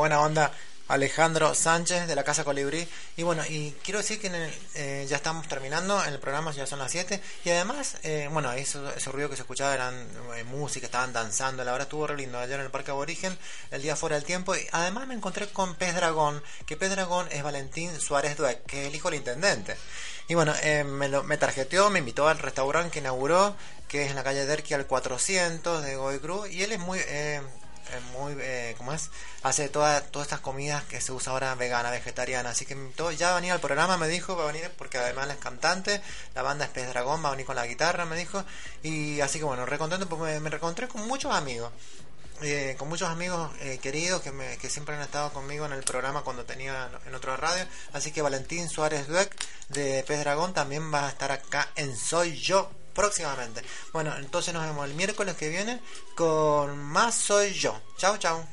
Buena 0.00 0.20
onda. 0.20 0.50
Alejandro 0.88 1.54
Sánchez 1.54 2.08
de 2.08 2.16
la 2.16 2.24
Casa 2.24 2.42
Colibrí. 2.42 2.88
Y 3.16 3.22
bueno, 3.22 3.44
y 3.48 3.76
quiero 3.84 3.98
decir 4.00 4.20
que 4.20 4.26
en 4.26 4.34
el- 4.34 4.54
eh, 4.74 5.06
ya 5.08 5.16
estamos 5.18 5.46
terminando, 5.46 6.02
en 6.04 6.12
el 6.14 6.18
programa 6.18 6.50
ya 6.50 6.66
son 6.66 6.80
las 6.80 6.90
7. 6.90 7.20
Y 7.44 7.50
además, 7.50 7.96
eh, 8.02 8.28
bueno, 8.32 8.50
eso, 8.52 8.90
ese 8.96 9.12
ruido 9.12 9.30
que 9.30 9.36
se 9.36 9.42
escuchaba 9.42 9.72
eran 9.72 9.94
eh, 10.36 10.42
música, 10.42 10.86
estaban 10.86 11.12
danzando. 11.12 11.62
La 11.62 11.70
verdad 11.70 11.86
estuvo 11.86 12.08
re 12.08 12.16
lindo 12.16 12.38
ayer 12.40 12.58
en 12.58 12.64
el 12.64 12.72
Parque 12.72 12.90
Aborigen, 12.90 13.38
el 13.70 13.82
día 13.82 13.94
fuera 13.94 14.16
del 14.16 14.24
tiempo. 14.24 14.56
Y 14.56 14.66
además 14.72 15.06
me 15.06 15.14
encontré 15.14 15.46
con 15.50 15.76
Pez 15.76 15.94
Dragón, 15.94 16.42
que 16.66 16.76
Pez 16.76 16.90
Dragón 16.90 17.28
es 17.30 17.42
Valentín 17.44 18.00
Suárez 18.00 18.36
Dueck, 18.36 18.64
que 18.66 18.80
es 18.82 18.88
el 18.88 18.94
hijo 18.96 19.10
del 19.10 19.18
intendente. 19.20 19.76
Y 20.26 20.34
bueno, 20.34 20.54
eh, 20.62 20.82
me, 20.82 21.08
lo, 21.08 21.22
me 21.22 21.36
tarjeteó, 21.36 21.90
me 21.90 22.00
invitó 22.00 22.26
al 22.26 22.38
restaurante 22.38 22.90
que 22.90 22.98
inauguró, 22.98 23.54
que 23.86 24.04
es 24.04 24.10
en 24.10 24.16
la 24.16 24.24
calle 24.24 24.44
Derqui 24.44 24.74
al 24.74 24.86
400 24.86 25.84
de 25.84 25.94
Goy 25.94 26.18
Cruz. 26.18 26.50
Y 26.50 26.64
él 26.64 26.72
es 26.72 26.80
muy... 26.80 26.98
eh, 27.92 28.00
muy 28.12 28.34
eh, 28.40 28.74
¿cómo 28.78 28.92
es? 28.92 29.10
hace 29.42 29.68
toda, 29.68 30.00
todas 30.02 30.26
estas 30.26 30.40
comidas 30.40 30.84
que 30.84 31.00
se 31.00 31.12
usa 31.12 31.32
ahora 31.32 31.54
vegana, 31.54 31.90
vegetariana, 31.90 32.50
así 32.50 32.66
que 32.66 32.74
invitó, 32.74 33.10
ya 33.10 33.30
va 33.32 33.38
a 33.38 33.52
al 33.52 33.60
programa, 33.60 33.96
me 33.96 34.08
dijo, 34.08 34.36
va 34.36 34.44
a 34.44 34.52
venir 34.52 34.70
porque 34.76 34.98
además 34.98 35.28
es 35.30 35.36
cantante, 35.36 36.00
la 36.34 36.42
banda 36.42 36.64
es 36.64 36.70
Pez 36.70 36.88
Dragón, 36.88 37.24
va 37.24 37.28
a 37.28 37.30
venir 37.32 37.46
con 37.46 37.56
la 37.56 37.66
guitarra, 37.66 38.04
me 38.04 38.16
dijo, 38.16 38.44
y 38.82 39.20
así 39.20 39.38
que 39.38 39.44
bueno, 39.44 39.66
recontento 39.66 40.08
porque 40.08 40.24
me, 40.24 40.40
me 40.40 40.50
reencontré 40.50 40.88
con 40.88 41.06
muchos 41.06 41.34
amigos, 41.34 41.72
eh, 42.42 42.74
con 42.78 42.88
muchos 42.88 43.08
amigos 43.08 43.50
eh, 43.60 43.78
queridos 43.82 44.22
que, 44.22 44.32
me, 44.32 44.56
que 44.56 44.70
siempre 44.70 44.94
han 44.94 45.02
estado 45.02 45.32
conmigo 45.32 45.66
en 45.66 45.72
el 45.72 45.82
programa 45.82 46.22
cuando 46.22 46.44
tenía 46.44 46.90
en 47.06 47.14
otra 47.14 47.36
radio, 47.36 47.66
así 47.92 48.12
que 48.12 48.22
Valentín 48.22 48.68
Suárez 48.68 49.08
Dueck 49.08 49.34
de 49.68 50.04
Pez 50.06 50.20
Dragón 50.20 50.54
también 50.54 50.92
va 50.92 51.06
a 51.06 51.10
estar 51.10 51.32
acá 51.32 51.68
en 51.76 51.96
Soy 51.96 52.38
Yo 52.38 52.70
próximamente. 52.94 53.62
Bueno, 53.92 54.16
entonces 54.16 54.52
nos 54.54 54.64
vemos 54.64 54.88
el 54.88 54.94
miércoles 54.94 55.36
que 55.36 55.48
viene 55.48 55.80
con 56.14 56.78
más 56.78 57.14
Soy 57.14 57.52
Yo. 57.52 57.80
Chao, 57.96 58.16
chao. 58.18 58.46